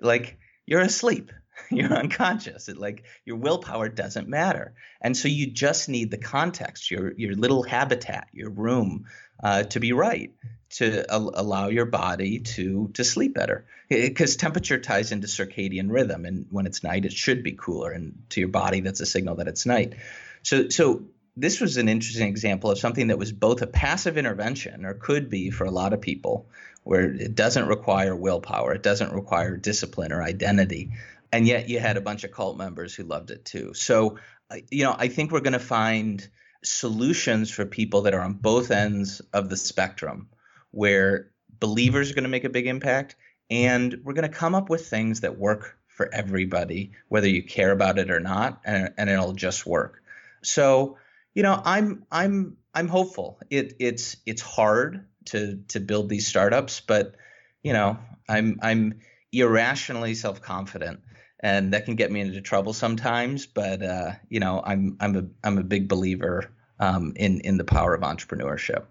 like 0.00 0.38
you're 0.66 0.80
asleep. 0.80 1.30
You're 1.70 1.92
unconscious. 1.92 2.70
It 2.70 2.78
like 2.78 3.04
your 3.26 3.36
willpower 3.36 3.90
doesn't 3.90 4.26
matter. 4.26 4.72
And 5.02 5.14
so 5.14 5.28
you 5.28 5.50
just 5.50 5.88
need 5.88 6.10
the 6.10 6.16
context 6.16 6.90
your 6.90 7.12
your 7.12 7.34
little 7.34 7.62
habitat 7.62 8.28
your 8.32 8.50
room 8.50 9.04
uh, 9.42 9.64
to 9.64 9.80
be 9.80 9.92
right 9.92 10.32
to 10.70 11.04
al- 11.12 11.32
allow 11.34 11.68
your 11.68 11.84
body 11.84 12.40
to 12.40 12.90
to 12.94 13.04
sleep 13.04 13.34
better. 13.34 13.64
Because 13.88 14.36
temperature 14.36 14.78
ties 14.78 15.12
into 15.12 15.26
circadian 15.26 15.90
rhythm 15.90 16.24
and 16.24 16.46
when 16.50 16.66
it's 16.66 16.82
night 16.82 17.04
it 17.04 17.12
should 17.12 17.42
be 17.42 17.52
cooler 17.52 17.90
and 17.90 18.22
to 18.30 18.40
your 18.40 18.48
body 18.48 18.80
that's 18.80 19.00
a 19.00 19.06
signal 19.06 19.36
that 19.36 19.48
it's 19.48 19.66
night. 19.66 19.94
So 20.42 20.68
so 20.68 21.04
this 21.36 21.60
was 21.60 21.76
an 21.76 21.88
interesting 21.88 22.28
example 22.28 22.70
of 22.70 22.78
something 22.78 23.08
that 23.08 23.18
was 23.18 23.32
both 23.32 23.62
a 23.62 23.66
passive 23.66 24.16
intervention 24.16 24.84
or 24.84 24.94
could 24.94 25.28
be 25.28 25.50
for 25.50 25.64
a 25.64 25.70
lot 25.70 25.92
of 25.92 26.00
people 26.00 26.46
where 26.84 27.12
it 27.12 27.34
doesn't 27.34 27.68
require 27.68 28.16
willpower 28.16 28.74
it 28.74 28.82
doesn't 28.82 29.12
require 29.12 29.56
discipline 29.56 30.12
or 30.12 30.22
identity 30.22 30.92
and 31.30 31.46
yet 31.46 31.68
you 31.68 31.78
had 31.78 31.96
a 31.96 32.00
bunch 32.00 32.24
of 32.24 32.32
cult 32.32 32.56
members 32.56 32.94
who 32.94 33.04
loved 33.04 33.30
it 33.30 33.44
too. 33.44 33.72
So 33.74 34.18
uh, 34.50 34.56
you 34.70 34.84
know 34.84 34.94
i 34.98 35.08
think 35.08 35.30
we're 35.30 35.40
going 35.40 35.52
to 35.52 35.58
find 35.58 36.26
solutions 36.64 37.50
for 37.50 37.64
people 37.64 38.02
that 38.02 38.14
are 38.14 38.20
on 38.20 38.34
both 38.34 38.70
ends 38.70 39.20
of 39.32 39.48
the 39.48 39.56
spectrum 39.56 40.28
where 40.70 41.30
believers 41.58 42.10
are 42.10 42.14
going 42.14 42.24
to 42.24 42.30
make 42.30 42.44
a 42.44 42.50
big 42.50 42.66
impact 42.66 43.16
and 43.50 44.00
we're 44.04 44.12
going 44.12 44.30
to 44.30 44.36
come 44.36 44.54
up 44.54 44.70
with 44.70 44.86
things 44.86 45.20
that 45.20 45.38
work 45.38 45.76
for 45.88 46.12
everybody 46.14 46.92
whether 47.08 47.28
you 47.28 47.42
care 47.42 47.70
about 47.70 47.98
it 47.98 48.10
or 48.10 48.20
not 48.20 48.60
and, 48.64 48.92
and 48.96 49.10
it'll 49.10 49.34
just 49.34 49.66
work. 49.66 50.02
So 50.42 50.96
you 51.34 51.42
know 51.42 51.60
i'm 51.64 52.04
i'm 52.10 52.56
i'm 52.74 52.88
hopeful. 52.88 53.40
It 53.50 53.74
it's 53.78 54.16
it's 54.26 54.42
hard 54.42 55.06
to 55.26 55.62
to 55.68 55.80
build 55.80 56.08
these 56.08 56.26
startups 56.26 56.80
but 56.80 57.16
you 57.62 57.72
know, 57.72 57.98
I'm 58.28 58.58
I'm 58.62 59.00
irrationally 59.32 60.14
self-confident 60.14 61.00
and 61.42 61.72
that 61.72 61.84
can 61.84 61.96
get 61.96 62.10
me 62.10 62.20
into 62.20 62.40
trouble 62.40 62.72
sometimes. 62.72 63.46
But 63.46 63.82
uh, 63.82 64.12
you 64.28 64.40
know, 64.40 64.62
I'm 64.64 64.96
I'm 65.00 65.16
a 65.16 65.24
I'm 65.44 65.58
a 65.58 65.64
big 65.64 65.88
believer 65.88 66.50
um, 66.78 67.12
in 67.16 67.40
in 67.40 67.56
the 67.56 67.64
power 67.64 67.94
of 67.94 68.02
entrepreneurship. 68.02 68.84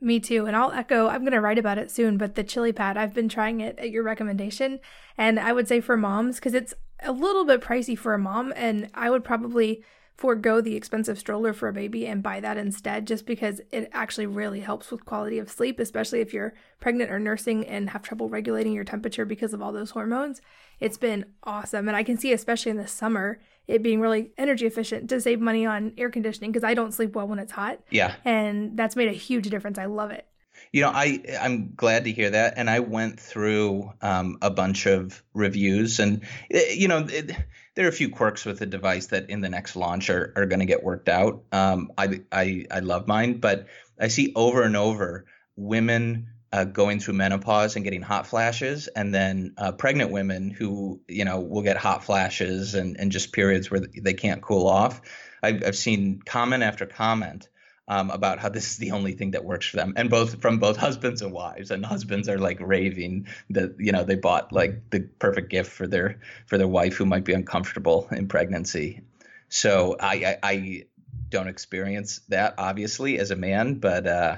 Me 0.00 0.20
too. 0.20 0.44
And 0.44 0.54
I'll 0.54 0.72
echo, 0.72 1.08
I'm 1.08 1.22
going 1.22 1.32
to 1.32 1.40
write 1.40 1.58
about 1.58 1.78
it 1.78 1.90
soon, 1.90 2.18
but 2.18 2.34
the 2.34 2.44
chili 2.44 2.72
pad, 2.72 2.98
I've 2.98 3.14
been 3.14 3.28
trying 3.28 3.60
it 3.60 3.78
at 3.78 3.90
your 3.90 4.02
recommendation. 4.02 4.80
And 5.16 5.40
I 5.40 5.54
would 5.54 5.66
say 5.66 5.80
for 5.80 5.96
moms, 5.96 6.36
because 6.36 6.52
it's 6.52 6.74
a 7.02 7.10
little 7.10 7.46
bit 7.46 7.62
pricey 7.62 7.96
for 7.96 8.12
a 8.12 8.18
mom, 8.18 8.52
and 8.54 8.90
I 8.92 9.08
would 9.08 9.24
probably 9.24 9.82
forego 10.16 10.60
the 10.60 10.76
expensive 10.76 11.18
stroller 11.18 11.52
for 11.52 11.68
a 11.68 11.72
baby 11.72 12.06
and 12.06 12.22
buy 12.22 12.38
that 12.38 12.56
instead 12.56 13.06
just 13.06 13.26
because 13.26 13.60
it 13.72 13.88
actually 13.92 14.26
really 14.26 14.60
helps 14.60 14.90
with 14.90 15.04
quality 15.04 15.40
of 15.40 15.50
sleep 15.50 15.80
especially 15.80 16.20
if 16.20 16.32
you're 16.32 16.54
pregnant 16.78 17.10
or 17.10 17.18
nursing 17.18 17.66
and 17.66 17.90
have 17.90 18.00
trouble 18.00 18.28
regulating 18.28 18.72
your 18.72 18.84
temperature 18.84 19.24
because 19.24 19.52
of 19.52 19.60
all 19.60 19.72
those 19.72 19.90
hormones 19.90 20.40
it's 20.80 20.98
been 20.98 21.24
awesome. 21.42 21.88
And 21.88 21.96
i 21.96 22.02
can 22.02 22.18
see 22.18 22.32
especially 22.32 22.70
in 22.70 22.76
the 22.76 22.86
summer 22.86 23.40
it 23.66 23.82
being 23.82 24.00
really 24.00 24.30
energy 24.36 24.66
efficient 24.66 25.08
to 25.08 25.20
save 25.20 25.40
money 25.40 25.64
on 25.64 25.92
air 25.96 26.10
conditioning 26.10 26.52
because 26.52 26.64
i 26.64 26.74
don't 26.74 26.92
sleep 26.92 27.14
well 27.14 27.26
when 27.26 27.38
it's 27.38 27.52
hot. 27.52 27.80
Yeah. 27.90 28.14
And 28.24 28.76
that's 28.76 28.96
made 28.96 29.08
a 29.08 29.12
huge 29.12 29.48
difference. 29.48 29.78
I 29.78 29.86
love 29.86 30.10
it. 30.10 30.26
You 30.72 30.82
know, 30.82 30.90
I 30.90 31.22
I'm 31.40 31.74
glad 31.74 32.04
to 32.04 32.12
hear 32.12 32.30
that, 32.30 32.54
and 32.56 32.68
I 32.70 32.80
went 32.80 33.20
through 33.20 33.92
um, 34.02 34.38
a 34.42 34.50
bunch 34.50 34.86
of 34.86 35.22
reviews, 35.32 36.00
and 36.00 36.22
eh, 36.50 36.72
you 36.74 36.88
know, 36.88 37.06
it, 37.08 37.32
there 37.74 37.86
are 37.86 37.88
a 37.88 37.92
few 37.92 38.08
quirks 38.08 38.44
with 38.44 38.58
the 38.58 38.66
device 38.66 39.06
that 39.08 39.30
in 39.30 39.40
the 39.40 39.48
next 39.48 39.76
launch 39.76 40.10
are, 40.10 40.32
are 40.36 40.46
going 40.46 40.60
to 40.60 40.66
get 40.66 40.82
worked 40.82 41.08
out. 41.08 41.42
Um, 41.52 41.92
I, 41.98 42.22
I 42.30 42.66
I 42.70 42.80
love 42.80 43.06
mine, 43.06 43.38
but 43.38 43.66
I 44.00 44.08
see 44.08 44.32
over 44.34 44.62
and 44.62 44.76
over 44.76 45.26
women 45.56 46.28
uh, 46.54 46.62
going 46.62 47.00
through 47.00 47.14
menopause 47.14 47.74
and 47.74 47.84
getting 47.84 48.00
hot 48.00 48.28
flashes, 48.28 48.86
and 48.86 49.12
then 49.12 49.54
uh, 49.58 49.72
pregnant 49.72 50.12
women 50.12 50.50
who 50.50 51.00
you 51.08 51.24
know 51.24 51.40
will 51.40 51.62
get 51.62 51.76
hot 51.76 52.04
flashes 52.04 52.76
and 52.76 52.96
and 53.00 53.10
just 53.10 53.32
periods 53.32 53.72
where 53.72 53.80
they 53.80 54.14
can't 54.14 54.40
cool 54.40 54.68
off. 54.68 55.00
I've, 55.42 55.64
I've 55.66 55.76
seen 55.76 56.20
comment 56.24 56.62
after 56.62 56.86
comment 56.86 57.48
um, 57.88 58.08
about 58.10 58.38
how 58.38 58.50
this 58.50 58.70
is 58.70 58.76
the 58.76 58.92
only 58.92 59.14
thing 59.14 59.32
that 59.32 59.44
works 59.44 59.66
for 59.66 59.78
them, 59.78 59.94
and 59.96 60.08
both 60.08 60.40
from 60.40 60.60
both 60.60 60.76
husbands 60.86 61.22
and 61.22 61.32
wives. 61.32 61.72
And 61.72 61.84
husbands 61.84 62.28
are 62.28 62.38
like 62.38 62.60
raving 62.60 63.26
that 63.50 63.74
you 63.80 63.90
know 63.90 64.04
they 64.04 64.14
bought 64.14 64.52
like 64.52 64.90
the 64.90 65.00
perfect 65.00 65.50
gift 65.50 65.72
for 65.72 65.88
their 65.88 66.20
for 66.46 66.56
their 66.56 66.68
wife 66.68 66.94
who 66.94 67.04
might 67.04 67.24
be 67.24 67.32
uncomfortable 67.32 68.06
in 68.12 68.28
pregnancy. 68.28 69.00
So 69.48 69.96
I 69.98 70.14
I, 70.14 70.38
I 70.44 70.84
don't 71.30 71.48
experience 71.48 72.20
that 72.28 72.54
obviously 72.58 73.18
as 73.18 73.32
a 73.32 73.36
man, 73.36 73.74
but 73.74 74.06
uh, 74.06 74.36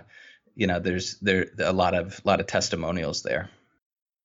you 0.57 0.66
know 0.66 0.80
there's 0.80 1.18
there 1.20 1.46
a 1.59 1.72
lot 1.72 1.94
of 1.94 2.20
a 2.24 2.28
lot 2.28 2.40
of 2.40 2.46
testimonials 2.46 3.22
there. 3.22 3.50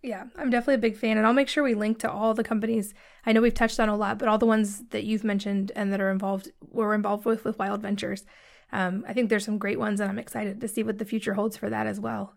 Yeah, 0.01 0.23
I'm 0.35 0.49
definitely 0.49 0.75
a 0.75 0.89
big 0.89 0.97
fan, 0.97 1.19
and 1.19 1.27
I'll 1.27 1.33
make 1.33 1.47
sure 1.47 1.63
we 1.63 1.75
link 1.75 1.99
to 1.99 2.11
all 2.11 2.33
the 2.33 2.43
companies. 2.43 2.95
I 3.23 3.33
know 3.33 3.41
we've 3.41 3.53
touched 3.53 3.79
on 3.79 3.87
a 3.87 3.95
lot, 3.95 4.17
but 4.17 4.27
all 4.27 4.39
the 4.39 4.47
ones 4.47 4.81
that 4.89 5.03
you've 5.03 5.23
mentioned 5.23 5.71
and 5.75 5.93
that 5.93 6.01
are 6.01 6.09
involved, 6.09 6.51
we're 6.59 6.95
involved 6.95 7.25
with 7.25 7.45
with 7.45 7.59
Wild 7.59 7.83
Ventures 7.83 8.25
um, 8.71 9.03
I 9.07 9.13
think 9.13 9.29
there's 9.29 9.45
some 9.45 9.57
great 9.57 9.79
ones, 9.79 9.99
and 9.99 10.09
I'm 10.09 10.19
excited 10.19 10.61
to 10.61 10.67
see 10.67 10.83
what 10.83 10.97
the 10.97 11.05
future 11.05 11.33
holds 11.33 11.57
for 11.57 11.69
that 11.69 11.87
as 11.87 11.99
well. 11.99 12.33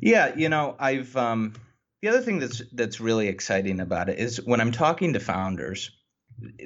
Yeah, 0.00 0.34
you 0.34 0.48
know, 0.48 0.76
I've 0.78 1.14
um, 1.16 1.54
the 2.02 2.08
other 2.08 2.20
thing 2.20 2.38
that's 2.38 2.62
that's 2.72 3.00
really 3.00 3.28
exciting 3.28 3.80
about 3.80 4.08
it 4.08 4.18
is 4.18 4.44
when 4.44 4.60
I'm 4.60 4.72
talking 4.72 5.12
to 5.12 5.20
founders, 5.20 5.90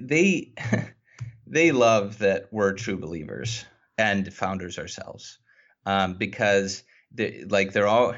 they 0.00 0.52
they 1.46 1.72
love 1.72 2.18
that 2.18 2.48
we're 2.52 2.72
true 2.72 2.98
believers 2.98 3.64
and 3.98 4.32
founders 4.32 4.78
ourselves 4.78 5.38
um, 5.86 6.14
because 6.14 6.82
they, 7.12 7.44
like 7.48 7.72
they're 7.72 7.88
all 7.88 8.14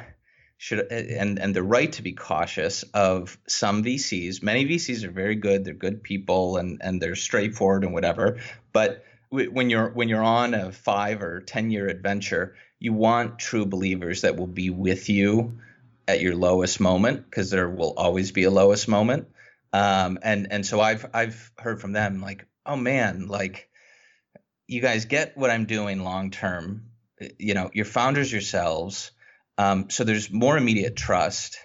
should 0.59 0.93
and 0.93 1.39
and 1.39 1.57
the 1.57 1.63
right 1.63 1.93
to 1.93 2.03
be 2.03 2.13
cautious 2.13 2.85
of 2.95 3.39
some 3.49 3.83
VCs. 3.83 4.43
Many 4.43 4.67
VCs 4.67 5.05
are 5.05 5.11
very 5.11 5.35
good; 5.35 5.65
they're 5.65 5.75
good 5.75 6.03
people 6.03 6.57
and 6.57 6.81
and 6.83 7.01
they're 7.01 7.17
straightforward 7.17 7.85
and 7.85 7.93
whatever, 7.93 8.39
but 8.73 9.05
when 9.33 9.71
you're 9.71 9.89
when 9.89 10.09
you're 10.09 10.23
on 10.23 10.53
a 10.53 10.71
five 10.73 11.23
or 11.23 11.41
ten 11.41 11.71
year 11.71 11.89
adventure, 11.89 12.55
you 12.79 12.93
want 12.93 13.39
true 13.39 13.65
believers 13.65 14.21
that 14.21 14.37
will 14.37 14.47
be 14.47 14.69
with 14.69 15.09
you 15.09 15.59
at 16.07 16.21
your 16.21 16.37
lowest 16.37 16.81
moment 16.81 17.25
because 17.25 17.51
there 17.51 17.69
will 17.69 17.95
always 17.97 18.33
be 18.33 18.45
a 18.45 18.51
lowest 18.51 18.89
moment. 18.89 19.29
Um, 19.73 20.19
and 20.23 20.49
and 20.51 20.67
so 20.67 20.81
I've 20.81 21.07
I've 21.15 21.51
heard 21.57 21.81
from 21.81 21.93
them 21.93 22.21
like, 22.21 22.47
oh 22.67 22.77
man, 22.77 23.27
like 23.29 23.71
you 24.67 24.83
guys 24.83 25.07
get 25.07 25.37
what 25.37 25.51
I'm 25.51 25.65
doing 25.65 26.05
long 26.05 26.31
term. 26.31 26.91
You 27.39 27.55
know, 27.55 27.71
you're 27.73 27.85
founders 27.85 28.33
yourselves, 28.33 29.11
um, 29.59 29.91
so 29.91 30.05
there's 30.05 30.31
more 30.31 30.57
immediate 30.57 30.97
trust, 30.97 31.59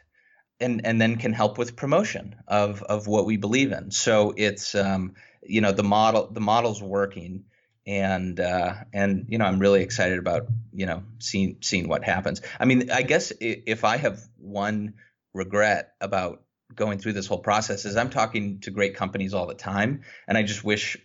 and 0.60 0.86
and 0.86 1.00
then 1.02 1.18
can 1.18 1.34
help 1.34 1.58
with 1.58 1.76
promotion 1.76 2.36
of 2.48 2.84
of 2.84 3.08
what 3.08 3.26
we 3.26 3.38
believe 3.38 3.72
in. 3.72 3.92
So 3.92 4.34
it's 4.36 4.76
um, 4.76 5.16
you 5.44 5.62
know 5.62 5.72
the 5.72 5.84
model 5.84 6.30
the 6.32 6.42
model's 6.42 6.82
working 6.82 7.46
and 7.88 8.40
uh, 8.40 8.74
and 8.94 9.26
you 9.30 9.38
know 9.38 9.46
I'm 9.46 9.60
really 9.60 9.82
excited 9.82 10.20
about 10.20 10.48
you 10.74 10.86
know 10.86 11.04
seeing 11.20 11.58
seeing 11.62 11.88
what 11.88 12.04
happens. 12.04 12.42
I 12.60 12.66
mean, 12.66 12.92
I 12.92 13.02
guess 13.02 13.32
if 13.40 13.86
I 13.86 13.98
have 13.98 14.20
one 14.38 14.96
regret 15.34 15.94
about 16.02 16.44
going 16.76 17.00
through 17.00 17.14
this 17.14 17.28
whole 17.28 17.40
process 17.40 17.86
is 17.86 17.96
I'm 17.96 18.10
talking 18.10 18.60
to 18.62 18.72
great 18.72 18.96
companies 18.96 19.34
all 19.34 19.48
the 19.48 19.56
time, 19.56 20.02
and 20.28 20.38
I 20.38 20.44
just 20.44 20.66
wish 20.66 20.98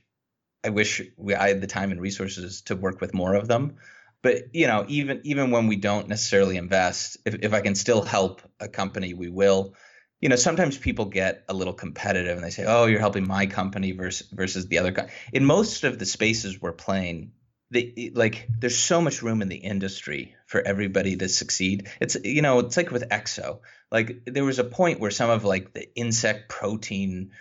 I 0.65 0.71
wish 0.71 1.01
we, 1.17 1.35
I 1.37 1.49
had 1.49 1.61
the 1.61 1.69
time 1.69 1.93
and 1.93 2.01
resources 2.01 2.63
to 2.63 2.75
work 2.75 3.01
with 3.01 3.15
more 3.15 3.35
of 3.35 3.47
them. 3.47 3.77
But 4.23 4.55
you 4.55 4.67
know, 4.67 4.85
even 4.89 5.21
even 5.25 5.51
when 5.51 5.67
we 5.67 5.77
don't 5.77 6.09
necessarily 6.09 6.57
invest, 6.57 7.19
if, 7.27 7.35
if 7.43 7.53
I 7.53 7.61
can 7.61 7.75
still 7.75 8.03
help 8.03 8.43
a 8.61 8.69
company, 8.69 9.15
we 9.15 9.29
will 9.29 9.75
you 10.23 10.29
know, 10.29 10.37
sometimes 10.37 10.79
people 10.79 11.07
get 11.07 11.45
a 11.49 11.53
little 11.53 11.73
competitive 11.75 12.37
and 12.37 12.47
they 12.47 12.51
say, 12.51 12.65
"Oh, 12.65 12.87
you're 12.87 13.01
helping 13.01 13.27
my 13.27 13.47
company 13.47 13.91
versus 13.91 14.29
versus 14.31 14.69
the 14.69 14.79
other." 14.79 14.93
Co-. 14.93 15.09
In 15.33 15.45
most 15.45 15.83
of 15.83 15.99
the 15.99 16.07
spaces 16.07 16.63
we're 16.63 16.73
playing, 16.73 17.33
they, 17.73 18.13
like 18.15 18.49
there's 18.61 18.79
so 18.79 19.01
much 19.01 19.23
room 19.23 19.43
in 19.43 19.49
the 19.49 19.57
industry 19.57 20.37
for 20.47 20.61
everybody 20.63 21.17
to 21.17 21.29
succeed. 21.29 21.89
It's 22.01 22.17
you 22.23 22.41
know, 22.41 22.61
it's 22.61 22.77
like 22.77 22.93
with 22.93 23.09
Exo. 23.09 23.61
Like 23.91 24.23
there 24.25 24.45
was 24.45 24.61
a 24.61 24.65
point 24.65 25.01
where 25.01 25.11
some 25.11 25.29
of 25.29 25.45
like 25.45 25.75
the 25.75 25.93
insect 25.97 26.49
protein, 26.49 27.33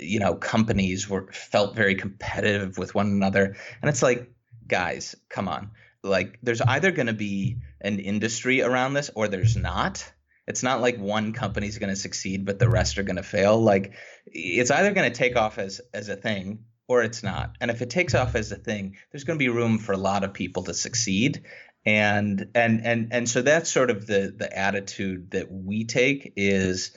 you 0.00 0.18
know, 0.18 0.34
companies 0.34 1.10
were 1.10 1.30
felt 1.32 1.76
very 1.76 1.94
competitive 1.94 2.78
with 2.78 2.94
one 2.94 3.08
another, 3.08 3.56
and 3.82 3.88
it's 3.90 4.02
like, 4.02 4.32
guys, 4.66 5.14
come 5.28 5.46
on. 5.46 5.72
Like 6.02 6.38
there's 6.42 6.60
either 6.60 6.90
going 6.92 7.08
to 7.08 7.12
be 7.12 7.58
an 7.80 7.98
industry 7.98 8.62
around 8.62 8.94
this 8.94 9.10
or 9.14 9.28
there's 9.28 9.56
not 9.56 10.10
it's 10.50 10.62
not 10.64 10.80
like 10.80 10.98
one 10.98 11.32
company's 11.32 11.78
going 11.78 11.90
to 11.90 11.96
succeed, 11.96 12.44
but 12.44 12.58
the 12.58 12.68
rest 12.68 12.98
are 12.98 13.04
going 13.04 13.16
to 13.16 13.22
fail. 13.22 13.60
Like 13.60 13.94
it's 14.26 14.70
either 14.70 14.92
going 14.92 15.10
to 15.10 15.16
take 15.16 15.36
off 15.36 15.58
as 15.58 15.80
as 15.94 16.08
a 16.08 16.16
thing 16.16 16.64
or 16.88 17.02
it's 17.02 17.22
not. 17.22 17.54
And 17.60 17.70
if 17.70 17.82
it 17.82 17.90
takes 17.90 18.14
off 18.14 18.34
as 18.34 18.50
a 18.50 18.56
thing, 18.56 18.96
there's 19.10 19.24
going 19.24 19.38
to 19.38 19.42
be 19.42 19.48
room 19.48 19.78
for 19.78 19.92
a 19.92 19.96
lot 19.96 20.24
of 20.24 20.34
people 20.34 20.64
to 20.64 20.74
succeed. 20.74 21.44
And 21.86 22.48
and 22.54 22.84
and 22.84 23.12
and 23.12 23.28
so 23.28 23.42
that's 23.42 23.70
sort 23.70 23.90
of 23.90 24.06
the 24.06 24.34
the 24.36 24.54
attitude 24.54 25.30
that 25.30 25.50
we 25.50 25.84
take 25.84 26.32
is 26.36 26.90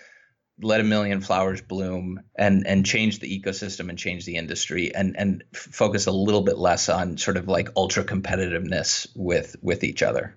let 0.62 0.80
a 0.80 0.84
million 0.84 1.22
flowers 1.22 1.62
bloom 1.62 2.22
and 2.36 2.68
and 2.68 2.86
change 2.86 3.20
the 3.20 3.40
ecosystem 3.40 3.90
and 3.90 3.98
change 3.98 4.26
the 4.26 4.36
industry 4.36 4.94
and 4.94 5.16
and 5.18 5.44
focus 5.54 6.06
a 6.06 6.12
little 6.12 6.42
bit 6.42 6.58
less 6.58 6.90
on 6.90 7.18
sort 7.18 7.38
of 7.38 7.48
like 7.48 7.70
ultra 7.76 8.04
competitiveness 8.04 9.08
with 9.16 9.56
with 9.62 9.84
each 9.84 10.04
other. 10.04 10.36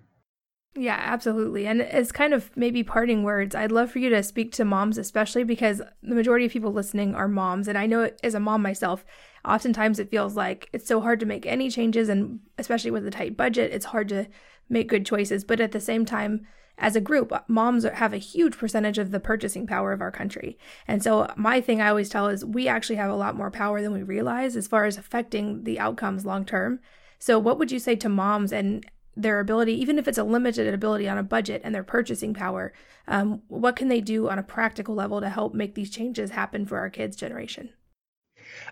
Yeah, 0.77 0.99
absolutely. 1.01 1.67
And 1.67 1.81
as 1.81 2.13
kind 2.13 2.35
of 2.35 2.55
maybe 2.55 2.83
parting 2.83 3.23
words, 3.23 3.55
I'd 3.55 3.73
love 3.73 3.91
for 3.91 3.99
you 3.99 4.11
to 4.11 4.23
speak 4.23 4.53
to 4.53 4.65
moms, 4.65 4.99
especially 4.99 5.43
because 5.43 5.81
the 6.03 6.15
majority 6.15 6.45
of 6.45 6.53
people 6.53 6.73
listening 6.73 7.15
are 7.15 7.29
moms. 7.29 7.67
And 7.67 7.79
I 7.79 7.87
know 7.87 8.11
as 8.23 8.35
a 8.35 8.41
mom 8.41 8.61
myself, 8.61 9.05
oftentimes 9.45 9.99
it 9.99 10.11
feels 10.11 10.37
like 10.37 10.69
it's 10.75 10.87
so 10.87 11.01
hard 11.01 11.19
to 11.21 11.27
make 11.27 11.47
any 11.47 11.71
changes. 11.71 12.11
And 12.11 12.41
especially 12.59 12.91
with 12.91 13.07
a 13.07 13.11
tight 13.11 13.39
budget, 13.39 13.73
it's 13.73 13.87
hard 13.87 14.09
to 14.11 14.27
make 14.69 14.89
good 14.89 15.07
choices. 15.07 15.45
But 15.45 15.61
at 15.61 15.73
the 15.73 15.81
same 15.81 16.05
time, 16.05 16.47
as 16.79 16.95
a 16.95 17.01
group, 17.01 17.33
moms 17.49 17.85
have 17.85 18.13
a 18.13 18.19
huge 18.19 18.59
percentage 18.59 18.99
of 18.99 19.11
the 19.11 19.21
purchasing 19.21 19.67
power 19.67 19.93
of 19.93 20.01
our 20.01 20.11
country. 20.11 20.59
And 20.87 21.03
so, 21.03 21.33
my 21.37 21.61
thing 21.61 21.81
I 21.81 21.89
always 21.89 22.09
tell 22.09 22.29
is 22.29 22.45
we 22.45 22.69
actually 22.69 22.97
have 22.97 23.11
a 23.11 23.17
lot 23.17 23.37
more 23.37 23.51
power 23.51 23.81
than 23.81 23.93
we 23.93 24.03
realize 24.03 24.57
as 24.57 24.69
far 24.69 24.85
as 24.85 24.99
affecting 24.99 25.65
the 25.65 25.79
outcomes 25.79 26.27
long 26.27 26.45
term. 26.45 26.81
So, 27.19 27.39
what 27.39 27.59
would 27.59 27.73
you 27.73 27.79
say 27.79 27.97
to 27.97 28.09
moms 28.09 28.53
and 28.53 28.85
their 29.17 29.41
ability, 29.41 29.73
even 29.81 29.99
if 29.99 30.07
it's 30.07 30.19
a 30.19 30.25
limited 30.25 30.73
ability 30.73 31.09
on 31.09 31.17
a 31.17 31.23
budget 31.23 31.63
and 31.65 31.75
their 31.75 31.83
purchasing 31.83 32.35
power, 32.35 32.75
um, 33.09 33.41
what 33.49 33.75
can 33.75 33.89
they 33.89 34.03
do 34.03 34.29
on 34.29 34.39
a 34.39 34.43
practical 34.43 34.95
level 34.95 35.21
to 35.23 35.31
help 35.31 35.55
make 35.55 35.75
these 35.75 35.91
changes 35.91 36.31
happen 36.31 36.67
for 36.67 36.79
our 36.79 36.91
kids' 36.91 37.17
generation? 37.17 37.71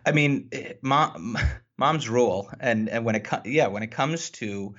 I 0.05 0.13
mean, 0.13 0.51
mom, 0.83 1.39
mom's 1.79 2.09
rule, 2.09 2.51
and 2.61 2.89
and 2.89 3.05
when 3.05 3.15
it 3.15 3.27
yeah, 3.47 3.69
when 3.69 3.83
it 3.83 3.91
comes 3.91 4.31
to 4.31 4.75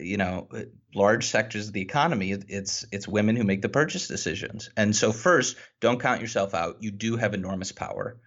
you 0.00 0.16
know 0.16 0.48
large 0.94 1.26
sectors 1.26 1.68
of 1.68 1.72
the 1.72 1.82
economy, 1.82 2.32
it's 2.32 2.84
it's 2.92 3.06
women 3.06 3.36
who 3.36 3.44
make 3.44 3.62
the 3.62 3.68
purchase 3.68 4.08
decisions. 4.08 4.70
And 4.76 4.94
so 4.94 5.12
first, 5.12 5.56
don't 5.80 6.00
count 6.00 6.20
yourself 6.20 6.54
out. 6.54 6.82
You 6.82 6.90
do 6.90 7.16
have 7.16 7.34
enormous 7.34 7.72
power. 7.72 8.18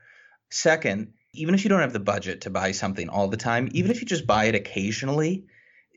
Second, 0.49 1.13
even 1.33 1.55
if 1.55 1.63
you 1.63 1.69
don't 1.69 1.81
have 1.81 1.93
the 1.93 1.99
budget 1.99 2.41
to 2.41 2.49
buy 2.49 2.71
something 2.71 3.09
all 3.09 3.27
the 3.27 3.37
time, 3.37 3.69
even 3.71 3.91
if 3.91 4.01
you 4.01 4.07
just 4.07 4.27
buy 4.27 4.45
it 4.45 4.55
occasionally, 4.55 5.45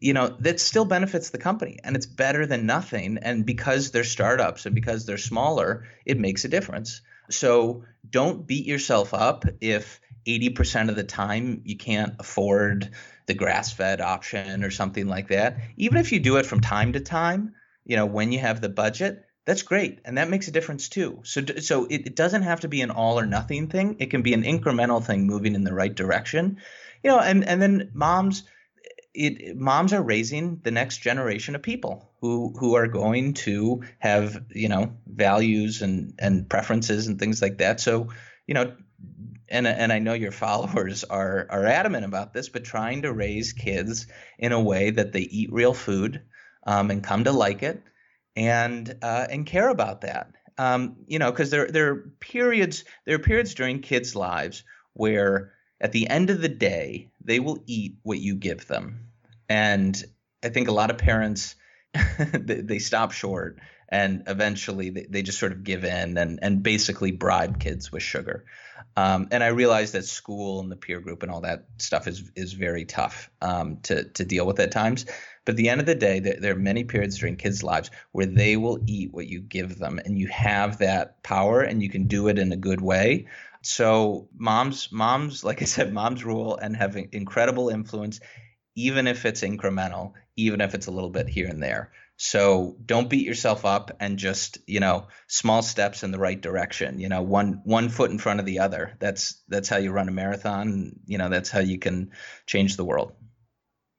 you 0.01 0.13
know 0.13 0.29
that 0.41 0.61
still 0.61 0.85
benefits 0.85 1.31
the 1.31 1.39
company 1.39 1.79
and 1.83 1.97
it's 1.97 2.07
better 2.07 2.47
than 2.47 2.67
nothing 2.67 3.19
and 3.23 3.47
because 3.47 3.91
they're 3.91 4.05
startups 4.05 4.67
and 4.67 4.75
because 4.75 5.07
they're 5.07 5.17
smaller 5.17 5.87
it 6.05 6.19
makes 6.19 6.45
a 6.45 6.49
difference 6.49 7.01
so 7.31 7.85
don't 8.09 8.47
beat 8.47 8.67
yourself 8.67 9.15
up 9.15 9.45
if 9.61 10.01
80% 10.27 10.89
of 10.89 10.97
the 10.97 11.05
time 11.05 11.63
you 11.65 11.77
can't 11.77 12.15
afford 12.19 12.91
the 13.27 13.35
grass-fed 13.35 14.01
option 14.01 14.65
or 14.65 14.71
something 14.71 15.07
like 15.07 15.29
that. 15.29 15.59
Even 15.77 15.99
if 15.99 16.13
you 16.13 16.21
do 16.21 16.37
it 16.37 16.47
from 16.47 16.61
time 16.61 16.93
to 16.93 17.01
time 17.01 17.55
you 17.85 17.97
know 17.97 18.07
when 18.07 18.33
you 18.33 18.39
have 18.39 18.61
the 18.61 18.69
budget 18.69 19.27
that's 19.47 19.63
great. 19.63 20.01
And 20.05 20.19
that 20.19 20.29
makes 20.29 20.49
a 20.49 20.51
difference 20.51 20.89
too. 20.89 21.21
So 21.23 21.41
so 21.61 21.85
it, 21.87 22.09
it 22.09 22.17
doesn't 22.17 22.43
have 22.43 22.61
to 22.61 22.69
be 22.69 22.83
an 22.83 22.91
all 22.91 23.19
or 23.19 23.27
nothing 23.27 23.69
thing. 23.69 23.97
It 24.01 24.11
can 24.11 24.23
be 24.23 24.35
an 24.35 24.43
incremental 24.43 25.03
thing 25.03 25.25
moving 25.25 25.55
in 25.55 25.63
the 25.63 25.73
right 25.73 25.95
direction. 25.95 26.59
You 27.03 27.11
know 27.11 27.21
and 27.21 27.45
and 27.45 27.63
then 27.63 27.91
moms 27.95 28.43
it, 29.15 29.57
moms 29.57 29.95
are 29.95 30.03
raising 30.03 30.61
the 30.63 30.73
next 30.73 30.99
generation 30.99 31.55
of 31.55 31.63
people 31.63 32.11
who 32.21 32.53
who 32.59 32.75
are 32.75 32.89
going 32.89 33.35
to 33.35 33.83
have 33.99 34.45
you 34.51 34.69
know 34.69 34.95
values 35.07 35.81
and 35.81 36.15
and 36.19 36.49
preferences 36.49 37.07
and 37.07 37.19
things 37.19 37.41
like 37.41 37.59
that. 37.59 37.81
So 37.81 38.09
you 38.47 38.55
know, 38.55 38.73
and 39.49 39.67
and 39.67 39.93
I 39.93 39.99
know 39.99 40.15
your 40.15 40.33
followers 40.33 41.05
are 41.05 41.47
are 41.51 41.65
adamant 41.65 42.05
about 42.05 42.33
this, 42.33 42.49
but 42.49 42.65
trying 42.65 43.03
to 43.03 43.13
raise 43.13 43.53
kids 43.53 44.07
in 44.39 44.53
a 44.53 44.61
way 44.61 44.91
that 44.91 45.13
they 45.13 45.21
eat 45.21 45.53
real 45.53 45.75
food 45.75 46.23
um, 46.67 46.91
and 46.91 47.03
come 47.03 47.25
to 47.25 47.33
like 47.33 47.63
it 47.63 47.83
and 48.35 48.95
uh, 49.03 49.27
and 49.31 49.47
care 49.47 49.69
about 49.69 50.03
that. 50.03 50.33
Um, 50.59 50.97
you 51.07 51.19
know, 51.19 51.31
because 51.31 51.51
there 51.51 51.69
there 51.71 51.91
are 51.91 52.11
periods 52.21 52.85
there 53.05 53.17
are 53.17 53.21
periods 53.21 53.55
during 53.55 53.81
kids' 53.81 54.15
lives 54.15 54.65
where 54.95 55.53
at 55.81 55.93
the 55.93 56.09
end 56.09 56.31
of 56.31 56.41
the 56.41 56.49
day, 56.49 57.11
they 57.23 57.41
will 57.41 57.63
eat 57.67 57.97
what 58.03 58.19
you 58.19 58.35
give 58.35 58.67
them. 58.67 59.09
And 59.49 60.03
I 60.43 60.49
think 60.49 60.69
a 60.69 60.73
lot 60.73 60.91
of 60.91 60.99
parents 60.99 61.55
they, 62.33 62.61
they 62.61 62.79
stop 62.79 63.13
short 63.13 63.59
and 63.89 64.25
eventually 64.27 64.91
they, 64.91 65.07
they 65.09 65.23
just 65.23 65.39
sort 65.39 65.53
of 65.53 65.65
give 65.65 65.85
in 65.85 66.17
and, 66.19 66.39
and 66.43 66.63
basically 66.63 67.13
bribe 67.13 67.61
kids 67.61 67.93
with 67.93 68.03
sugar. 68.03 68.45
Um, 68.97 69.29
and 69.31 69.45
I 69.45 69.49
realize 69.49 69.93
that 69.93 70.05
school 70.05 70.61
and 70.61 70.71
the 70.71 70.77
peer 70.77 71.01
group 71.01 71.23
and 71.23 71.31
all 71.31 71.43
that 71.43 71.67
stuff 71.79 72.09
is 72.09 72.31
is 72.35 72.53
very 72.53 72.85
tough 72.85 73.31
um, 73.43 73.79
to 73.83 74.05
to 74.05 74.25
deal 74.25 74.47
with 74.47 74.59
at 74.61 74.71
times. 74.71 75.07
But 75.45 75.53
at 75.53 75.57
the 75.57 75.69
end 75.69 75.81
of 75.81 75.87
the 75.87 75.95
day, 75.95 76.19
there, 76.21 76.37
there, 76.41 76.53
are 76.55 76.59
many 76.59 76.83
periods 76.83 77.19
during 77.19 77.37
kids' 77.37 77.63
lives 77.63 77.91
where 78.11 78.27
they 78.27 78.57
will 78.57 78.81
eat 78.87 79.15
what 79.15 79.29
you 79.29 79.41
give 79.41 79.79
them, 79.79 80.01
and 80.05 80.19
you 80.19 80.27
have 80.29 80.79
that 80.79 81.23
power, 81.23 81.61
and 81.61 81.83
you 81.83 81.89
can 81.89 82.09
do 82.09 82.29
it 82.29 82.39
in 82.39 82.53
a 82.53 82.57
good 82.57 82.81
way. 82.81 83.27
So 83.63 84.29
moms, 84.37 84.91
moms, 84.91 85.45
like 85.45 85.63
I 85.63 85.65
said, 85.67 85.93
moms 85.93 86.25
rule 86.25 86.57
and 86.57 86.77
have 86.77 86.97
incredible 87.13 87.69
influence, 87.69 88.21
even 88.75 89.07
if 89.07 89.25
it's 89.25 89.43
incremental, 89.43 90.13
even 90.37 90.61
if 90.61 90.75
it's 90.75 90.87
a 90.87 90.93
little 90.93 91.11
bit 91.11 91.29
here 91.29 91.49
and 91.49 91.63
there. 91.63 91.93
So 92.17 92.77
don't 92.85 93.11
beat 93.11 93.27
yourself 93.27 93.65
up 93.65 93.97
and 94.01 94.19
just, 94.19 94.59
you 94.67 94.81
know, 94.81 95.09
small 95.27 95.63
steps 95.63 96.03
in 96.03 96.13
the 96.13 96.19
right 96.19 96.41
direction. 96.41 96.99
You 96.99 97.09
know, 97.09 97.23
one 97.23 97.61
one 97.65 97.91
foot 97.91 98.11
in 98.11 98.19
front 98.19 98.41
of 98.41 98.47
the 98.47 98.61
other. 98.61 98.97
That's 98.99 99.43
that's 99.49 99.69
how 99.69 99.77
you 99.77 99.93
run 99.93 100.09
a 100.09 100.13
marathon. 100.13 100.99
You 101.05 101.19
know, 101.19 101.29
that's 101.29 101.51
how 101.51 101.61
you 101.61 101.79
can 101.79 102.13
change 102.47 102.77
the 102.77 102.85
world. 102.85 103.13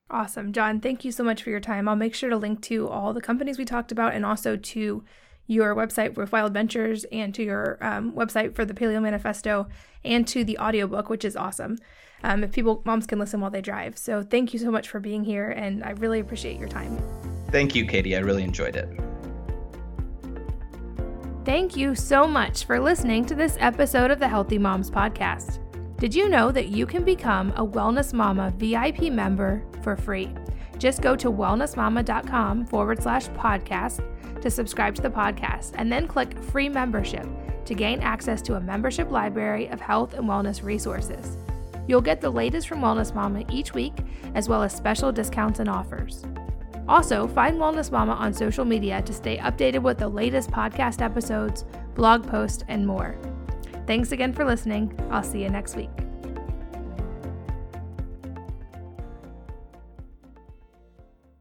Awesome. 0.09 0.53
John, 0.53 0.79
thank 0.79 1.03
you 1.03 1.11
so 1.11 1.23
much 1.23 1.43
for 1.43 1.49
your 1.49 1.59
time. 1.59 1.87
I'll 1.87 1.95
make 1.95 2.15
sure 2.15 2.29
to 2.29 2.37
link 2.37 2.61
to 2.63 2.87
all 2.87 3.13
the 3.13 3.21
companies 3.21 3.57
we 3.57 3.65
talked 3.65 3.91
about 3.91 4.13
and 4.13 4.25
also 4.25 4.55
to 4.55 5.03
your 5.47 5.75
website 5.75 6.15
with 6.15 6.31
Wild 6.31 6.53
Ventures 6.53 7.05
and 7.11 7.33
to 7.33 7.43
your 7.43 7.77
um, 7.81 8.11
website 8.11 8.53
for 8.55 8.65
the 8.65 8.73
Paleo 8.73 9.01
Manifesto 9.01 9.67
and 10.03 10.27
to 10.27 10.43
the 10.43 10.57
audiobook, 10.59 11.09
which 11.09 11.25
is 11.25 11.35
awesome. 11.35 11.77
Um, 12.23 12.43
if 12.43 12.51
people, 12.51 12.81
moms 12.85 13.05
can 13.05 13.19
listen 13.19 13.39
while 13.39 13.51
they 13.51 13.61
drive. 13.61 13.97
So 13.97 14.21
thank 14.23 14.53
you 14.53 14.59
so 14.59 14.71
much 14.71 14.89
for 14.89 14.99
being 14.99 15.23
here, 15.23 15.49
and 15.49 15.83
I 15.83 15.91
really 15.91 16.19
appreciate 16.19 16.59
your 16.59 16.67
time. 16.67 16.97
Thank 17.51 17.75
you, 17.75 17.85
Katie. 17.85 18.15
I 18.15 18.19
really 18.19 18.43
enjoyed 18.43 18.75
it. 18.75 18.89
Thank 21.45 21.77
you 21.77 21.95
so 21.95 22.27
much 22.27 22.65
for 22.65 22.79
listening 22.79 23.25
to 23.27 23.35
this 23.35 23.55
episode 23.61 24.11
of 24.11 24.19
the 24.19 24.27
Healthy 24.27 24.57
Moms 24.57 24.91
Podcast. 24.91 25.59
Did 25.97 26.13
you 26.13 26.27
know 26.27 26.51
that 26.51 26.67
you 26.67 26.85
can 26.85 27.05
become 27.05 27.51
a 27.51 27.65
Wellness 27.65 28.13
Mama 28.13 28.53
VIP 28.57 29.03
member 29.03 29.63
for 29.81 29.95
free? 29.95 30.35
Just 30.77 31.01
go 31.01 31.15
to 31.15 31.31
wellnessmama.com 31.31 32.65
forward 32.65 33.01
slash 33.01 33.29
podcast 33.29 34.03
to 34.41 34.49
subscribe 34.49 34.95
to 34.95 35.01
the 35.01 35.09
podcast 35.09 35.71
and 35.75 35.91
then 35.91 36.07
click 36.07 36.37
free 36.43 36.69
membership 36.69 37.27
to 37.65 37.73
gain 37.73 37.99
access 37.99 38.41
to 38.43 38.55
a 38.55 38.61
membership 38.61 39.11
library 39.11 39.67
of 39.67 39.81
health 39.81 40.13
and 40.13 40.25
wellness 40.25 40.63
resources. 40.63 41.37
You'll 41.87 42.01
get 42.01 42.21
the 42.21 42.29
latest 42.29 42.67
from 42.67 42.81
Wellness 42.81 43.13
Mama 43.13 43.43
each 43.51 43.73
week, 43.73 43.93
as 44.35 44.49
well 44.49 44.63
as 44.63 44.75
special 44.75 45.11
discounts 45.11 45.59
and 45.59 45.69
offers. 45.69 46.25
Also, 46.87 47.27
find 47.27 47.57
Wellness 47.57 47.91
Mama 47.91 48.13
on 48.13 48.33
social 48.33 48.65
media 48.65 49.01
to 49.01 49.13
stay 49.13 49.37
updated 49.37 49.81
with 49.81 49.97
the 49.97 50.07
latest 50.07 50.51
podcast 50.51 51.01
episodes, 51.01 51.65
blog 51.95 52.25
posts, 52.27 52.63
and 52.67 52.85
more. 52.85 53.17
Thanks 53.85 54.11
again 54.11 54.33
for 54.33 54.45
listening. 54.45 54.97
I'll 55.09 55.23
see 55.23 55.43
you 55.43 55.49
next 55.49 55.75
week. 55.75 56.06